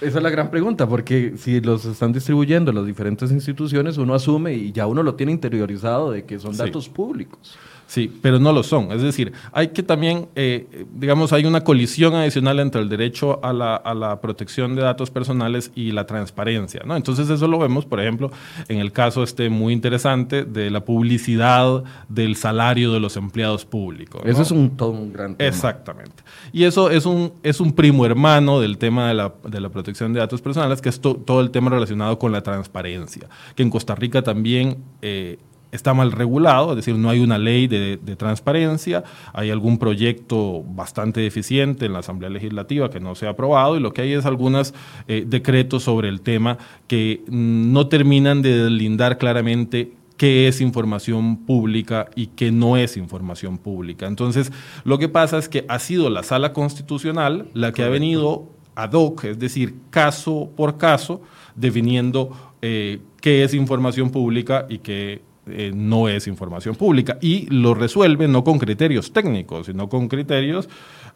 Esa 0.01 0.19
es 0.19 0.23
la 0.23 0.31
gran 0.31 0.51
pregunta, 0.51 0.89
porque 0.89 1.35
si 1.37 1.61
los 1.61 1.85
están 1.85 2.13
distribuyendo 2.13 2.73
las 2.73 2.87
diferentes 2.87 3.31
instituciones, 3.31 3.99
uno 3.99 4.15
asume 4.15 4.55
y 4.55 4.73
ya 4.73 4.87
uno 4.87 5.03
lo 5.03 5.15
tiene 5.15 5.33
interiorizado 5.33 6.11
de 6.11 6.25
que 6.25 6.39
son 6.39 6.57
datos 6.57 6.89
públicos. 6.89 7.59
Sí, 7.91 8.09
pero 8.23 8.39
no 8.39 8.53
lo 8.53 8.63
son. 8.63 8.93
Es 8.93 9.03
decir, 9.03 9.33
hay 9.51 9.71
que 9.71 9.83
también, 9.83 10.29
eh, 10.37 10.87
digamos, 10.95 11.33
hay 11.33 11.45
una 11.45 11.65
colisión 11.65 12.15
adicional 12.15 12.61
entre 12.61 12.81
el 12.83 12.89
derecho 12.89 13.45
a 13.45 13.53
la, 13.53 13.75
a 13.75 13.95
la, 13.95 14.21
protección 14.21 14.77
de 14.77 14.83
datos 14.83 15.11
personales 15.11 15.73
y 15.75 15.91
la 15.91 16.07
transparencia. 16.07 16.83
¿no? 16.85 16.95
Entonces 16.95 17.29
eso 17.29 17.49
lo 17.49 17.59
vemos, 17.59 17.87
por 17.87 18.01
ejemplo, 18.01 18.31
en 18.69 18.79
el 18.79 18.93
caso 18.93 19.25
este 19.25 19.49
muy 19.49 19.73
interesante 19.73 20.45
de 20.45 20.71
la 20.71 20.85
publicidad 20.85 21.83
del 22.09 22.37
salario 22.37 22.93
de 22.93 23.01
los 23.01 23.17
empleados 23.17 23.65
públicos. 23.65 24.23
Eso 24.25 24.43
es 24.43 24.53
un, 24.53 24.77
todo 24.77 24.91
un 24.91 25.13
gran 25.13 25.35
tema. 25.35 25.49
Exactamente. 25.49 26.23
Y 26.53 26.63
eso 26.63 26.91
es 26.91 27.07
un, 27.07 27.33
es 27.43 27.59
un 27.59 27.73
primo 27.73 28.07
hermano 28.07 28.61
del 28.61 28.79
tema 28.79 29.09
de 29.09 29.15
la, 29.15 29.35
de 29.43 29.61
la 29.61 29.69
protección 29.69 30.13
de 30.13 30.21
datos 30.21 30.41
personales, 30.41 30.81
que 30.81 30.91
es 30.91 31.01
todo 31.01 31.41
el 31.41 31.51
tema 31.51 31.71
relacionado 31.71 32.21
con 32.21 32.31
la 32.31 32.45
transparencia, 32.45 33.29
que 33.57 33.65
en 33.65 33.71
Costa 33.71 33.97
Rica 33.97 34.23
también... 34.23 34.77
Eh, 35.03 35.41
está 35.73 35.95
mal 35.95 36.13
regulado, 36.13 36.71
es 36.71 36.77
decir, 36.77 36.97
no 36.97 37.11
hay 37.11 37.21
una 37.21 37.39
ley 37.39 37.67
de, 37.67 37.97
transparencia, 38.17 39.05
hay 39.33 39.51
algún 39.51 39.79
proyecto 39.79 40.63
bastante 40.63 41.21
deficiente 41.21 41.87
en 41.87 41.93
la 41.93 42.01
Asamblea 42.01 42.31
Legislativa 42.31 42.91
que 42.91 43.01
no 43.01 43.15
se 43.15 43.27
ha 43.27 43.31
aprobado 43.31 43.77
y 43.77 43.81
lo 43.81 43.93
que 43.93 44.03
hay 44.03 44.13
es 44.13 44.27
algunos 44.27 44.75
eh, 45.09 45.25
decretos 45.27 45.85
sobre 45.85 46.09
el 46.09 46.21
tema 46.21 46.59
que 46.87 47.23
no 47.29 47.87
terminan 47.87 48.43
de 48.43 48.65
deslindar 48.65 49.19
claramente 49.19 49.93
qué 50.17 50.49
es 50.49 50.61
información 50.61 51.47
pública 51.47 52.11
y 52.15 52.27
qué 52.27 52.53
no 52.53 52.77
es 52.77 52.99
información 52.99 53.57
pública. 53.57 54.07
Entonces, 54.07 54.53
lo 54.85 54.99
que 54.99 55.09
pasa 55.09 55.39
es 55.39 55.49
que 55.49 55.65
ha 55.67 55.79
sido 55.79 56.11
la 56.11 56.23
sala 56.23 56.53
constitucional 56.53 57.49
la 57.55 57.73
que 57.73 57.85
ha 57.85 57.89
venido 57.89 58.51
ad 58.75 58.93
hoc, 58.93 59.25
es 59.25 59.39
decir, 59.39 59.77
caso 59.89 60.51
por 60.57 60.77
caso, 60.77 61.23
definiendo 61.55 62.55
eh, 62.61 63.01
qué 63.23 63.45
es 63.45 63.55
información 63.55 64.11
pública 64.11 64.67
y 64.69 64.79
qué 64.79 65.23
eh, 65.47 65.73
no 65.75 66.09
es 66.09 66.27
información 66.27 66.75
pública 66.75 67.19
y 67.21 67.47
lo 67.47 67.75
resuelve 67.75 68.29
no 68.29 68.45
con 68.45 68.59
criterios 68.59 69.13
técnicos, 69.13 69.67
sino 69.67 69.89
con 69.89 70.09
criterios 70.09 70.69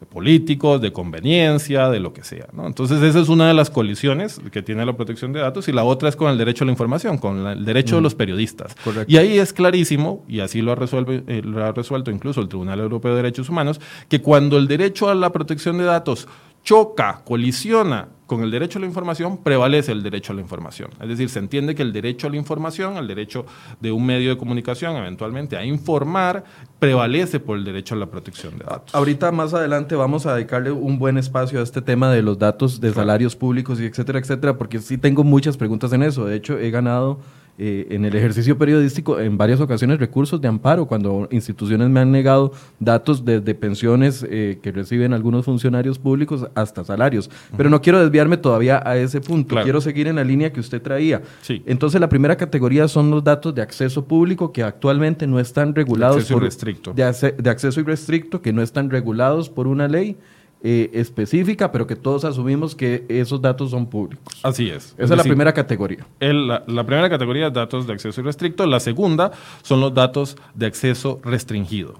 políticos, 0.09 0.81
de 0.81 0.91
conveniencia, 0.91 1.89
de 1.89 1.99
lo 1.99 2.13
que 2.13 2.23
sea. 2.23 2.47
Entonces 2.57 3.01
esa 3.01 3.19
es 3.19 3.29
una 3.29 3.47
de 3.47 3.53
las 3.53 3.69
colisiones 3.69 4.41
que 4.51 4.61
tiene 4.61 4.85
la 4.85 4.93
protección 4.93 5.31
de 5.31 5.39
datos 5.39 5.67
y 5.67 5.71
la 5.71 5.83
otra 5.83 6.09
es 6.09 6.15
con 6.15 6.31
el 6.31 6.37
derecho 6.37 6.63
a 6.63 6.65
la 6.65 6.71
información, 6.71 7.17
con 7.17 7.45
el 7.47 7.65
derecho 7.65 7.95
de 7.95 8.01
los 8.01 8.15
periodistas. 8.15 8.75
Y 9.07 9.17
ahí 9.17 9.37
es 9.37 9.53
clarísimo, 9.53 10.25
y 10.27 10.39
así 10.39 10.61
lo 10.61 10.71
ha, 10.71 10.75
resuelve, 10.75 11.23
eh, 11.27 11.41
lo 11.43 11.63
ha 11.63 11.71
resuelto 11.71 12.11
incluso 12.11 12.41
el 12.41 12.49
Tribunal 12.49 12.79
Europeo 12.79 13.11
de 13.11 13.17
Derechos 13.17 13.49
Humanos, 13.49 13.79
que 14.09 14.21
cuando 14.21 14.57
el 14.57 14.67
derecho 14.67 15.09
a 15.09 15.15
la 15.15 15.31
protección 15.31 15.77
de 15.77 15.85
datos 15.85 16.27
choca, 16.65 17.21
colisiona 17.23 18.09
con 18.25 18.41
el 18.41 18.49
derecho 18.49 18.79
a 18.79 18.81
la 18.81 18.87
información, 18.87 19.37
prevalece 19.37 19.91
el 19.91 20.01
derecho 20.01 20.33
a 20.33 20.35
la 20.35 20.41
información. 20.41 20.89
Es 20.99 21.07
decir, 21.07 21.29
se 21.29 21.37
entiende 21.37 21.75
que 21.75 21.83
el 21.83 21.93
derecho 21.93 22.25
a 22.25 22.31
la 22.31 22.37
información, 22.37 22.97
el 22.97 23.07
derecho 23.07 23.45
de 23.79 23.91
un 23.91 24.03
medio 24.03 24.31
de 24.31 24.37
comunicación 24.37 24.95
eventualmente 24.95 25.57
a 25.57 25.63
informar, 25.63 26.43
prevalece 26.79 27.39
por 27.39 27.59
el 27.59 27.63
derecho 27.63 27.93
a 27.93 27.99
la 27.99 28.07
protección 28.07 28.57
de 28.57 28.65
datos. 28.65 28.95
Ahorita 28.95 29.31
más 29.31 29.53
adelante 29.53 29.95
vamos 29.95 30.25
a 30.25 30.33
dedicarle 30.33 30.71
un 30.71 30.97
buen 30.97 31.19
espacio 31.19 31.59
a 31.59 31.63
este 31.63 31.83
tema 31.83 32.11
de 32.11 32.23
los 32.23 32.39
datos 32.39 32.81
de 32.81 32.91
salarios 32.91 33.35
públicos 33.35 33.79
y 33.79 33.85
etcétera, 33.85 34.17
etcétera, 34.17 34.57
porque 34.57 34.79
sí 34.79 34.97
tengo 34.97 35.23
muchas 35.23 35.57
preguntas 35.57 35.93
en 35.93 36.01
eso. 36.01 36.25
De 36.25 36.35
hecho, 36.35 36.57
he 36.57 36.71
ganado 36.71 37.19
eh, 37.57 37.87
en 37.91 38.03
el 38.03 38.13
ejercicio 38.15 38.57
periodístico 38.57 39.17
en 39.17 39.37
varias 39.37 39.61
ocasiones 39.61 39.97
recursos 39.97 40.41
de 40.41 40.47
amparo 40.49 40.87
cuando 40.87 41.29
instituciones 41.31 41.89
me 41.89 42.01
han 42.01 42.11
negado 42.11 42.51
datos 42.79 43.23
desde 43.23 43.55
pensiones 43.55 44.25
eh, 44.29 44.59
que 44.61 44.73
reciben 44.73 45.13
algunos 45.13 45.45
funcionarios 45.45 45.97
públicos 45.97 46.47
hasta 46.53 46.83
salarios. 46.83 47.29
Pero 47.55 47.69
no 47.69 47.81
quiero 47.81 48.01
desviarme 48.01 48.35
todavía 48.35 48.81
a 48.85 48.97
ese 48.97 49.21
punto, 49.21 49.55
quiero 49.63 49.79
seguir 49.79 50.07
en 50.07 50.17
la 50.17 50.25
línea 50.25 50.51
que 50.51 50.59
usted 50.59 50.81
traía. 50.81 51.21
Entonces 51.65 52.01
la 52.01 52.09
primera 52.09 52.35
categoría 52.35 52.89
son 52.89 53.09
los 53.09 53.23
datos 53.23 53.55
de 53.55 53.61
acceso 53.61 54.05
público 54.05 54.51
que 54.51 54.61
actualmente 54.61 55.25
no 55.25 55.39
están 55.39 55.73
regulados. 55.73 56.17
Acceso 56.17 56.39
restricto. 56.39 56.93
de 56.93 57.49
acceso 57.49 57.79
irrestricto 57.79 58.41
que 58.41 58.51
no 58.51 58.61
están 58.61 58.89
regulados 58.89 59.49
por 59.49 59.67
una 59.67 59.87
ley 59.87 60.17
eh, 60.63 60.89
específica, 60.93 61.71
pero 61.71 61.85
que 61.85 61.95
todos 61.95 62.25
asumimos 62.25 62.75
que 62.75 63.05
esos 63.07 63.41
datos 63.41 63.71
son 63.71 63.85
públicos. 63.85 64.39
Así 64.41 64.69
es. 64.69 64.95
Esa 64.97 65.13
es, 65.13 65.17
la 65.17 65.23
primera 65.23 65.53
categoría. 65.53 66.07
la, 66.19 66.83
primera 66.85 67.09
categoría 67.09 67.47
es 67.47 67.53
datos 67.53 67.85
de 67.85 67.93
acceso 67.93 68.21
irrestricto. 68.21 68.65
La 68.65 68.79
segunda 68.79 69.31
son 69.61 69.79
los 69.81 69.93
datos 69.93 70.37
de 70.55 70.65
acceso 70.65 71.19
restringido. 71.23 71.99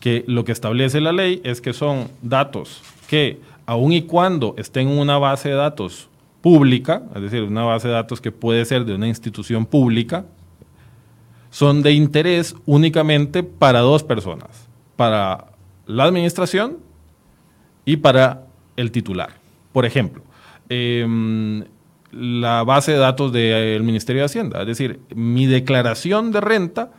Que 0.00 0.24
lo 0.26 0.44
que 0.44 0.50
establece 0.50 1.00
la 1.00 1.12
ley 1.12 1.40
es 1.44 1.60
que 1.60 1.72
son 1.72 2.08
datos 2.22 2.82
que, 3.06 3.38
aun 3.66 3.92
y 3.92 4.02
cuando 4.02 4.54
estén 4.58 4.88
en 4.88 4.98
una 4.98 5.18
base 5.18 5.50
de 5.50 5.54
datos 5.54 6.08
pública, 6.40 7.04
es 7.14 7.22
decir, 7.22 7.44
una 7.44 7.62
base 7.62 7.86
de 7.86 7.94
datos 7.94 8.20
que 8.20 8.32
puede 8.32 8.64
ser 8.64 8.84
de 8.84 8.94
una 8.94 9.06
institución 9.06 9.64
pública, 9.64 10.24
son 11.50 11.82
de 11.82 11.92
interés 11.92 12.56
únicamente 12.66 13.42
para 13.42 13.80
dos 13.80 14.02
personas, 14.02 14.66
para 14.96 15.52
la 15.86 16.04
administración 16.04 16.78
y 17.84 17.96
para 17.96 18.46
el 18.76 18.90
titular. 18.90 19.30
Por 19.72 19.86
ejemplo, 19.86 20.22
em, 20.68 21.64
la 22.12 22.62
base 22.64 22.92
de 22.92 22.98
datos 22.98 23.32
del 23.32 23.82
Ministerio 23.82 24.22
de 24.22 24.26
Hacienda, 24.26 24.60
es 24.60 24.66
decir, 24.66 25.00
mi 25.14 25.46
declaración 25.46 26.30
de 26.30 26.40
renta 26.40 26.92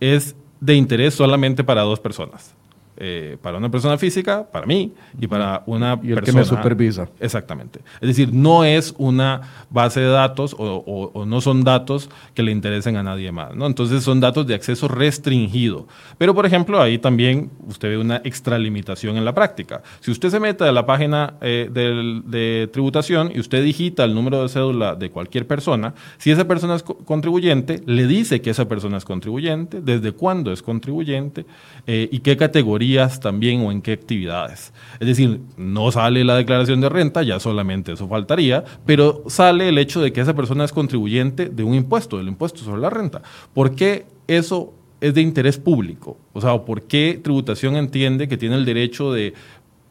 es 0.00 0.36
de 0.60 0.74
interés 0.74 1.14
solamente 1.14 1.64
para 1.64 1.82
dos 1.82 2.00
personas. 2.00 2.54
Eh, 3.02 3.38
para 3.40 3.56
una 3.56 3.70
persona 3.70 3.96
física, 3.96 4.46
para 4.50 4.66
mí, 4.66 4.92
y 5.18 5.26
para 5.26 5.62
una 5.64 5.98
y 6.02 6.08
el 6.08 6.16
persona. 6.16 6.24
que 6.24 6.32
me 6.32 6.44
supervisa. 6.44 7.08
Exactamente. 7.18 7.80
Es 7.98 8.08
decir, 8.08 8.34
no 8.34 8.62
es 8.64 8.94
una 8.98 9.40
base 9.70 10.00
de 10.00 10.08
datos 10.08 10.54
o, 10.58 11.24
no 11.26 11.40
son 11.40 11.64
datos 11.64 12.10
que 12.34 12.42
le 12.42 12.52
interesen 12.52 12.96
a 12.96 13.02
nadie 13.02 13.32
más. 13.32 13.54
¿no? 13.54 13.66
Entonces 13.66 14.02
son 14.02 14.20
datos 14.20 14.46
de 14.46 14.54
acceso 14.54 14.86
restringido. 14.86 15.86
Pero, 16.18 16.34
por 16.34 16.44
ejemplo, 16.44 16.82
ahí 16.82 16.98
también 16.98 17.50
usted 17.66 17.88
ve 17.88 17.96
una 17.96 18.20
extralimitación 18.22 19.16
en 19.16 19.24
la 19.24 19.34
práctica. 19.34 19.82
Si 20.00 20.10
usted 20.10 20.28
se 20.28 20.38
mete 20.38 20.64
a 20.64 20.72
la 20.72 20.84
página 20.84 21.34
eh, 21.40 21.70
de 21.72 22.68
tributación 22.70 23.32
y 23.34 23.40
usted 23.40 23.64
digita 23.64 24.04
el 24.04 24.14
número 24.14 24.42
de 24.42 24.48
cédula 24.50 24.94
de 24.94 25.10
cualquier 25.10 25.46
persona, 25.46 25.94
si 26.18 26.32
esa 26.32 26.46
persona 26.46 26.74
es 26.74 26.82
contribuyente, 26.82 27.82
le 27.86 28.06
dice 28.06 28.42
que 28.42 28.50
esa 28.50 28.68
persona 28.68 28.98
es 28.98 29.06
contribuyente, 29.06 29.80
desde 29.80 30.12
cuándo 30.12 30.52
es 30.52 30.60
contribuyente 30.60 31.46
eh, 31.86 32.08
y 32.12 32.18
qué 32.20 32.36
categoría 32.36 32.79
también 33.20 33.60
o 33.62 33.70
en 33.70 33.82
qué 33.82 33.92
actividades. 33.92 34.72
Es 34.98 35.06
decir, 35.06 35.40
no 35.56 35.92
sale 35.92 36.24
la 36.24 36.36
declaración 36.36 36.80
de 36.80 36.88
renta, 36.88 37.22
ya 37.22 37.38
solamente 37.38 37.92
eso 37.92 38.08
faltaría, 38.08 38.64
pero 38.86 39.22
sale 39.26 39.68
el 39.68 39.78
hecho 39.78 40.00
de 40.00 40.12
que 40.12 40.20
esa 40.20 40.34
persona 40.34 40.64
es 40.64 40.72
contribuyente 40.72 41.48
de 41.48 41.62
un 41.62 41.74
impuesto, 41.74 42.18
del 42.18 42.28
impuesto 42.28 42.60
sobre 42.60 42.80
la 42.80 42.90
renta. 42.90 43.22
¿Por 43.52 43.74
qué 43.74 44.06
eso 44.26 44.72
es 45.00 45.14
de 45.14 45.20
interés 45.20 45.58
público? 45.58 46.16
O 46.32 46.40
sea, 46.40 46.58
¿por 46.58 46.82
qué 46.82 47.20
tributación 47.22 47.76
entiende 47.76 48.28
que 48.28 48.36
tiene 48.36 48.56
el 48.56 48.64
derecho 48.64 49.12
de 49.12 49.34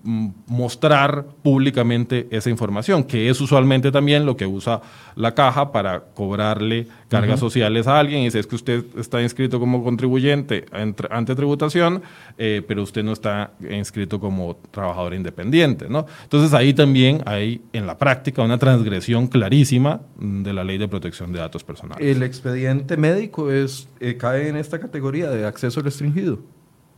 mostrar 0.04 1.26
públicamente 1.44 2.28
esa 2.32 2.50
información, 2.50 3.04
que 3.04 3.30
es 3.30 3.42
usualmente 3.42 3.92
también 3.92 4.26
lo 4.26 4.38
que 4.38 4.46
usa 4.46 4.82
la 5.16 5.34
caja 5.36 5.72
para 5.74 6.00
cobrarle 6.14 6.88
cargas 7.10 7.40
sociales 7.40 7.86
a 7.88 8.00
alguien. 8.00 8.22
Y 8.22 8.26
dice, 8.26 8.40
es 8.40 8.48
que 8.48 8.56
usted 8.56 8.86
está 8.98 9.22
inscrito 9.22 9.60
como 9.60 9.84
contribuyente 9.84 10.66
ante 10.72 11.36
tributación, 11.36 12.02
eh, 12.38 12.62
pero 12.66 12.84
usted 12.84 13.04
no 13.04 13.12
está 13.12 13.52
inscrito 13.70 14.20
como 14.20 14.58
trabajador 14.72 15.14
independiente. 15.14 15.88
¿no? 15.90 16.06
Entonces 16.24 16.54
ahí 16.54 16.74
también 16.74 17.22
hay 17.26 17.62
en 17.74 17.86
la 17.86 17.98
práctica 17.98 18.42
una 18.42 18.58
transgresión 18.58 19.28
clarísima 19.28 20.02
de 20.18 20.54
la 20.54 20.64
ley 20.64 20.78
de 20.78 20.88
protección 20.88 21.34
de 21.34 21.40
datos 21.40 21.64
personales. 21.64 22.06
¿El 22.06 22.24
expediente 22.24 22.96
médico 22.96 23.52
es, 23.52 23.90
eh, 24.00 24.16
cae 24.16 24.48
en 24.48 24.56
esta 24.56 24.80
categoría 24.80 25.30
de 25.30 25.46
acceso 25.46 25.82
restringido? 25.82 26.40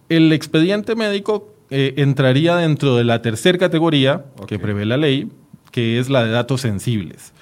El 0.10 0.34
expediente 0.34 0.96
médico 0.96 1.54
eh, 1.72 1.94
entraría 1.98 2.58
dentro 2.58 2.98
de 2.98 3.06
la 3.06 3.22
tercera 3.22 3.58
categoría 3.58 4.26
que 4.46 4.60
prevé 4.60 4.86
la 4.86 4.98
ley, 4.98 5.32
que 5.72 6.00
es 6.00 6.10
la 6.10 6.26
de 6.26 6.32
datos 6.32 6.60
sensibles, 6.60 7.34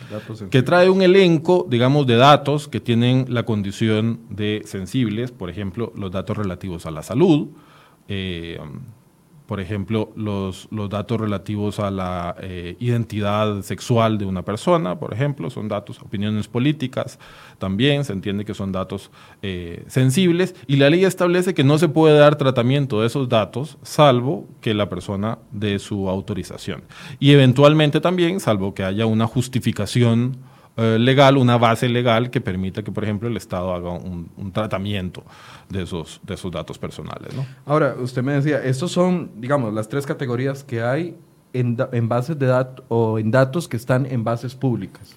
que 0.52 0.62
trae 0.62 0.88
un 0.90 1.02
elenco, 1.02 1.66
digamos, 1.68 2.06
de 2.06 2.16
datos 2.16 2.68
que 2.68 2.80
tienen 2.80 3.26
la 3.28 3.44
condición 3.44 4.20
de 4.30 4.62
sensibles, 4.66 5.32
por 5.32 5.50
ejemplo, 5.50 5.92
los 5.96 6.12
datos 6.12 6.38
relativos 6.38 6.86
a 6.86 6.92
la 6.92 7.02
salud, 7.02 7.48
eh, 8.08 8.60
por 9.50 9.60
ejemplo, 9.60 10.12
los, 10.16 10.68
datos 10.92 11.20
relativos 11.20 11.80
a 11.80 11.90
la 11.90 12.36
eh, 12.40 12.76
identidad 12.80 13.64
sexual 13.64 14.20
de 14.20 14.26
una 14.26 14.44
persona, 14.44 15.00
por 15.00 15.12
ejemplo, 15.12 15.50
son 15.50 15.68
datos, 15.68 16.00
opiniones 16.04 16.48
políticas, 16.48 17.18
también 17.58 18.06
se 18.06 18.14
entiende 18.14 18.46
que 18.46 18.54
son 18.54 18.72
datos 18.72 19.10
eh, 19.42 19.86
sensibles, 19.88 20.54
y 20.68 20.76
la 20.76 20.92
ley 20.92 21.04
establece 21.04 21.56
que 21.56 21.64
no 21.64 21.80
se 21.80 21.90
puede 21.90 22.20
dar 22.20 22.36
tratamiento 22.36 23.02
de 23.02 23.08
esos 23.08 23.28
datos 23.28 23.80
salvo 23.82 24.46
que 24.62 24.76
la 24.76 24.88
persona 24.88 25.40
dé 25.52 25.80
su 25.80 26.10
autorización. 26.10 26.84
Y 27.20 27.32
eventualmente 27.32 28.02
también, 28.02 28.40
salvo 28.40 28.76
que 28.76 28.84
haya 28.84 29.08
una 29.08 29.26
justificación 29.26 30.38
eh, 30.82 30.98
legal, 30.98 31.36
una 31.36 31.58
base 31.58 31.90
legal 31.90 32.30
que 32.30 32.40
permita 32.40 32.82
que, 32.84 32.92
por 32.92 33.04
ejemplo, 33.04 33.28
el 33.28 33.36
Estado 33.36 33.74
haga 33.74 33.92
un, 33.92 34.52
tratamiento 34.54 35.24
de 35.68 35.84
esos, 35.84 36.22
de 36.24 36.36
esos 36.36 36.50
datos 36.50 36.78
personales. 36.78 37.36
¿no? 37.36 37.46
Ahora, 37.66 37.96
usted 38.00 38.24
me 38.24 38.32
decía, 38.32 38.64
estos 38.64 38.94
son, 38.94 39.30
digamos, 39.42 39.74
las 39.74 39.90
tres 39.90 40.06
categorías 40.06 40.64
que 40.64 40.82
hay 40.82 41.18
en, 41.52 41.78
en 41.92 42.08
bases 42.08 42.40
de 42.40 42.46
datos 42.46 42.86
o 42.88 43.20
en 43.20 43.30
datos 43.30 43.68
que 43.68 43.76
están 43.76 44.06
en 44.06 44.24
bases 44.24 44.56
públicas. 44.56 45.16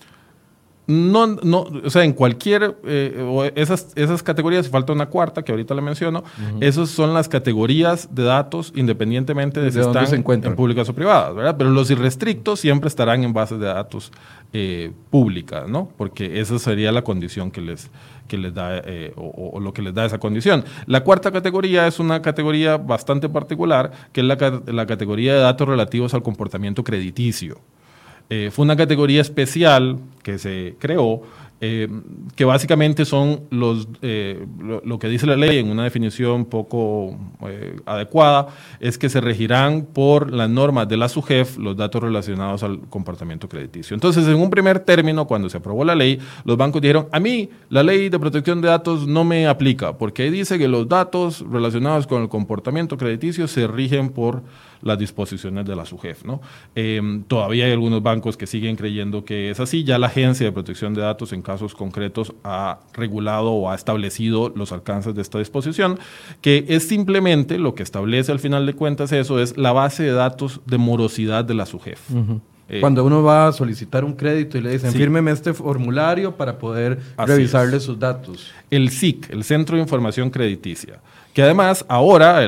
No, 0.89 1.29
no, 1.29 1.67
o 1.85 1.91
sea, 1.91 2.03
en 2.03 2.13
cualquier, 2.13 2.77
eh, 2.85 3.53
esas, 3.55 3.93
esas 3.95 4.21
categorías, 4.25 4.69
falta 4.69 4.93
una 4.93 5.07
cuarta 5.07 5.43
que 5.43 5.53
ahorita 5.53 5.75
le 5.75 5.81
menciono, 5.81 6.25
esas 6.61 6.91
son 6.91 7.15
las 7.15 7.29
categorías 7.29 8.13
de 8.13 8.25
datos 8.25 8.73
independientemente 8.75 9.61
de, 9.61 9.71
si 9.71 9.79
están 9.79 10.09
se 10.09 10.17
en 10.17 10.23
públicas 10.57 10.89
o 10.89 10.95
privadas, 10.95 11.37
¿verdad? 11.37 11.55
Pero 11.57 11.71
los 11.71 11.89
irrestrictos 11.91 12.59
siempre 12.59 12.89
estarán 12.89 13.23
en 13.23 13.33
bases 13.33 13.61
de 13.61 13.67
datos 13.67 14.11
eh, 14.53 14.91
públicas, 15.11 15.69
¿no? 15.69 15.89
Porque 15.97 16.41
esa 16.41 16.59
sería 16.59 16.91
la 16.91 17.03
condición 17.03 17.53
que 17.53 17.61
les, 17.61 17.89
que 18.27 18.37
les 18.37 18.53
da, 18.53 18.79
eh, 18.85 19.13
o, 19.17 19.61
lo 19.61 19.73
que 19.73 19.83
les 19.83 19.95
da 19.95 20.05
esa 20.05 20.19
condición. 20.19 20.65
La 20.87 21.05
cuarta 21.05 21.31
categoría 21.31 21.87
es 21.87 22.01
una 22.01 22.23
categoría 22.23 22.77
bastante 22.77 23.29
particular, 23.29 23.93
que 24.13 24.21
es 24.21 24.27
la, 24.27 24.63
la 24.67 24.87
categoría 24.87 25.35
de 25.35 25.41
datos 25.41 25.69
relativos 25.69 26.13
al 26.13 26.25
comportamiento 26.25 26.83
crediticio. 26.83 27.61
Eh, 28.35 28.51
fue 28.51 28.65
una 28.65 28.77
categoría 28.77 29.21
especial 29.21 29.99
que 30.23 30.39
se 30.39 30.75
creó 30.79 31.21
eh, 31.61 31.87
que 32.35 32.47
básicamente 32.47 33.05
son 33.05 33.43
los, 33.51 33.87
eh, 34.01 34.47
lo, 34.59 34.99
que 34.99 35.09
dice 35.09 35.27
la 35.27 35.37
ley 35.37 35.59
en 35.59 35.69
una 35.69 35.85
definición 35.85 36.47
poco 36.47 37.17
adecuada, 37.85 38.49
es 38.81 38.97
que 38.97 39.11
se 39.11 39.21
regirán 39.21 39.83
por 39.83 40.33
las 40.33 40.49
normas 40.49 40.89
de 40.89 40.97
la 40.97 41.11
SUGEF 41.11 41.59
los 41.59 41.77
datos 41.77 42.03
relacionados 42.03 42.63
al 42.63 42.81
comportamiento 42.89 43.51
crediticio. 43.51 43.95
Entonces, 43.95 44.27
en 44.27 44.37
un 44.37 44.49
primer 44.49 44.81
término, 44.81 45.27
cuando 45.27 45.51
se 45.51 45.59
aprobó 45.59 45.85
la 45.85 45.95
ley, 45.95 46.19
los 46.45 46.57
bancos 46.57 46.81
dijeron, 46.81 47.09
a 47.13 47.21
mí 47.21 47.51
la 47.69 47.83
ley 47.83 48.09
de 48.09 48.19
protección 48.19 48.61
de 48.63 48.69
datos 48.69 49.07
no 49.07 49.23
me 49.23 49.47
aplica, 49.47 49.99
porque 49.99 50.31
dice 50.31 50.59
que 50.59 50.69
los 50.69 50.89
datos 50.89 51.45
relacionados 51.49 52.07
con 52.07 52.23
el 52.23 52.29
comportamiento 52.31 52.97
crediticio 52.97 53.47
se 53.47 53.69
rigen 53.69 54.09
por 54.09 54.43
las 54.83 54.99
disposiciones 54.99 55.65
de 55.65 55.77
la 55.77 55.87
SUGEF. 55.87 56.25
¿no? 56.25 56.41
todavía 57.29 57.67
hay 57.67 57.73
algunos 57.73 58.03
bancos 58.03 58.37
que 58.37 58.47
siguen 58.47 58.77
creyendo 58.77 59.25
que 59.25 59.51
es 59.51 59.61
así, 59.61 59.85
ya 59.85 59.99
la 59.99 60.09
Agencia 60.09 60.47
de 60.47 60.53
Protección 60.53 60.95
de 60.95 61.01
Datos 61.01 61.33
en 61.33 61.43
casos 61.43 61.75
concretos 61.75 62.35
ha 62.45 62.81
regulado 62.93 63.53
o 63.53 63.71
ha 63.71 63.75
establecido 63.75 64.53
los 64.55 64.73
alcances 64.73 65.15
de 65.15 65.23
esta 65.23 65.39
disposición, 65.39 65.99
que 66.41 66.65
es 66.69 66.87
simplemente 66.89 67.59
lo 67.59 67.75
que 67.75 67.83
establece 67.83 68.33
al 68.33 68.39
final 68.39 68.67
de 68.67 68.75
cuentas 68.75 69.13
eso, 69.13 69.41
es 69.41 69.57
la 69.57 69.73
base 69.73 70.03
de 70.03 70.13
datos 70.13 70.61
de 70.67 70.79
morosidad 70.79 71.45
de 71.45 71.55
la 71.55 71.67
SUGEF. 71.67 72.01
Eh, 72.69 72.81
Cuando 72.81 73.05
uno 73.05 73.23
va 73.23 73.49
a 73.49 73.53
solicitar 73.53 74.05
un 74.05 74.15
crédito 74.15 74.57
y 74.57 74.63
le 74.63 74.71
dicen, 74.71 74.93
fírmeme 74.93 75.31
este 75.31 75.53
formulario 75.53 76.37
para 76.37 76.59
poder 76.59 76.99
revisarle 77.19 77.81
sus 77.81 77.99
datos. 77.99 78.51
El 78.71 78.89
SIC, 78.91 79.31
el 79.31 79.45
Centro 79.45 79.77
de 79.77 79.83
Información 79.83 80.31
Crediticia, 80.31 81.01
que 81.33 81.43
además 81.43 81.85
ahora, 81.89 82.47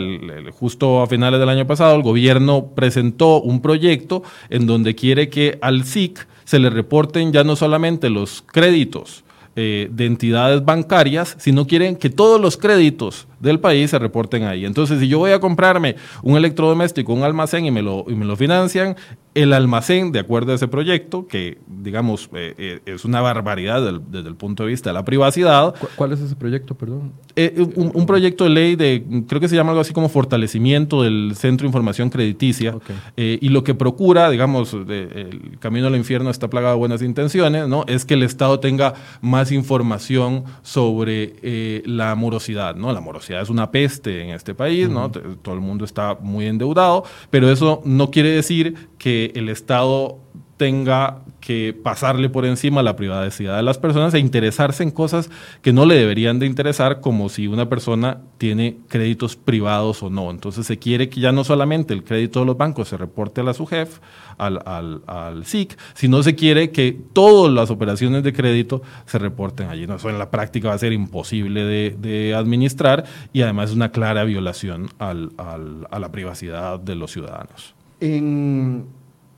justo 0.52 1.02
a 1.02 1.06
finales 1.06 1.40
del 1.40 1.48
año 1.48 1.66
pasado, 1.66 1.96
el 1.96 2.02
gobierno 2.02 2.66
presentó 2.74 3.40
un 3.40 3.60
proyecto 3.60 4.22
en 4.50 4.66
donde 4.66 4.94
quiere 4.94 5.30
que 5.30 5.58
al 5.62 5.84
SIC 5.84 6.26
se 6.44 6.58
le 6.58 6.70
reporten 6.70 7.32
ya 7.32 7.44
no 7.44 7.56
solamente 7.56 8.10
los 8.10 8.42
créditos 8.42 9.24
eh, 9.56 9.88
de 9.90 10.06
entidades 10.06 10.64
bancarias, 10.64 11.36
sino 11.38 11.66
quieren 11.66 11.96
que 11.96 12.10
todos 12.10 12.40
los 12.40 12.56
créditos 12.56 13.26
del 13.44 13.60
país 13.60 13.90
se 13.90 13.98
reporten 13.98 14.44
ahí. 14.44 14.64
Entonces, 14.64 14.98
si 14.98 15.08
yo 15.08 15.18
voy 15.18 15.30
a 15.30 15.40
comprarme 15.40 15.96
un 16.22 16.36
electrodoméstico, 16.36 17.12
un 17.12 17.22
almacén 17.22 17.66
y 17.66 17.70
me 17.70 17.82
lo, 17.82 18.04
y 18.08 18.14
me 18.14 18.24
lo 18.24 18.36
financian, 18.36 18.96
el 19.34 19.52
almacén, 19.52 20.12
de 20.12 20.20
acuerdo 20.20 20.52
a 20.52 20.54
ese 20.54 20.68
proyecto, 20.68 21.26
que 21.26 21.58
digamos 21.66 22.30
eh, 22.34 22.54
eh, 22.56 22.80
es 22.86 23.04
una 23.04 23.20
barbaridad 23.20 24.00
desde 24.08 24.28
el 24.28 24.36
punto 24.36 24.62
de 24.62 24.70
vista 24.70 24.90
de 24.90 24.94
la 24.94 25.04
privacidad. 25.04 25.74
¿Cuál 25.96 26.12
es 26.12 26.20
ese 26.20 26.36
proyecto, 26.36 26.76
perdón? 26.76 27.12
Eh, 27.34 27.66
un, 27.74 28.06
proyecto 28.06 28.44
de 28.44 28.50
ley 28.50 28.76
de, 28.76 29.04
creo 29.26 29.40
que 29.40 29.48
se 29.48 29.56
llama 29.56 29.70
algo 29.70 29.80
así 29.80 29.92
como 29.92 30.08
fortalecimiento 30.08 31.02
del 31.02 31.32
Centro 31.34 31.64
de 31.64 31.68
Información 31.68 32.10
Crediticia, 32.10 32.76
y 33.16 33.48
lo 33.48 33.64
que 33.64 33.74
procura, 33.74 34.30
digamos, 34.30 34.72
el 34.74 35.58
camino 35.58 35.88
al 35.88 35.96
infierno 35.96 36.30
está 36.30 36.48
plagado 36.48 36.74
de 36.74 36.78
buenas 36.78 37.02
intenciones, 37.02 37.66
¿no? 37.66 37.84
Es 37.88 38.04
que 38.04 38.14
el 38.14 38.22
Estado 38.22 38.60
tenga 38.60 38.94
más 39.20 39.50
información 39.50 40.44
sobre 40.62 41.82
la 41.86 42.14
morosidad, 42.14 42.76
¿no? 42.76 42.92
La 42.92 43.00
morosidad 43.00 43.33
es 43.40 43.50
una 43.50 43.70
peste 43.70 44.22
en 44.22 44.30
este 44.30 44.54
país, 44.54 44.88
¿no? 44.88 45.10
Todo 45.10 45.54
el 45.54 45.60
mundo 45.60 45.84
está 45.84 46.16
muy 46.20 46.46
endeudado, 46.46 47.04
pero 47.30 47.50
eso 47.50 47.82
no 47.84 48.10
quiere 48.10 48.30
decir 48.30 48.88
que 48.98 49.32
el 49.34 49.48
Estado 49.48 50.18
tenga 50.56 51.23
que 51.44 51.78
pasarle 51.82 52.30
por 52.30 52.46
encima 52.46 52.82
la 52.82 52.96
privacidad 52.96 53.58
de 53.58 53.62
las 53.62 53.76
personas 53.76 54.14
e 54.14 54.18
interesarse 54.18 54.82
en 54.82 54.90
cosas 54.90 55.28
que 55.60 55.74
no 55.74 55.84
le 55.84 55.94
deberían 55.94 56.38
de 56.38 56.46
interesar, 56.46 57.02
como 57.02 57.28
si 57.28 57.48
una 57.48 57.68
persona 57.68 58.22
tiene 58.38 58.78
créditos 58.88 59.36
privados 59.36 60.02
o 60.02 60.08
no. 60.08 60.30
Entonces 60.30 60.66
se 60.66 60.78
quiere 60.78 61.10
que 61.10 61.20
ya 61.20 61.32
no 61.32 61.44
solamente 61.44 61.92
el 61.92 62.02
crédito 62.02 62.40
de 62.40 62.46
los 62.46 62.56
bancos 62.56 62.88
se 62.88 62.96
reporte 62.96 63.42
a 63.42 63.44
la 63.44 63.52
SUGEF, 63.52 63.98
al, 64.38 64.62
al, 64.64 65.44
SIC, 65.44 65.76
sino 65.92 66.22
se 66.22 66.34
quiere 66.34 66.70
que 66.70 66.98
todas 67.12 67.52
las 67.52 67.70
operaciones 67.70 68.22
de 68.22 68.32
crédito 68.32 68.80
se 69.04 69.18
reporten 69.18 69.68
allí. 69.68 69.84
Eso 69.84 70.08
en 70.08 70.18
la 70.18 70.30
práctica 70.30 70.68
va 70.68 70.74
a 70.74 70.78
ser 70.78 70.94
imposible 70.94 71.62
de, 71.64 71.94
de 71.98 72.34
administrar 72.34 73.04
y 73.34 73.42
además 73.42 73.68
es 73.68 73.76
una 73.76 73.90
clara 73.90 74.24
violación 74.24 74.88
al, 74.98 75.32
a 75.36 75.98
la 75.98 76.10
privacidad 76.10 76.80
de 76.80 76.94
los 76.94 77.12
ciudadanos. 77.12 77.74
En 78.00 78.86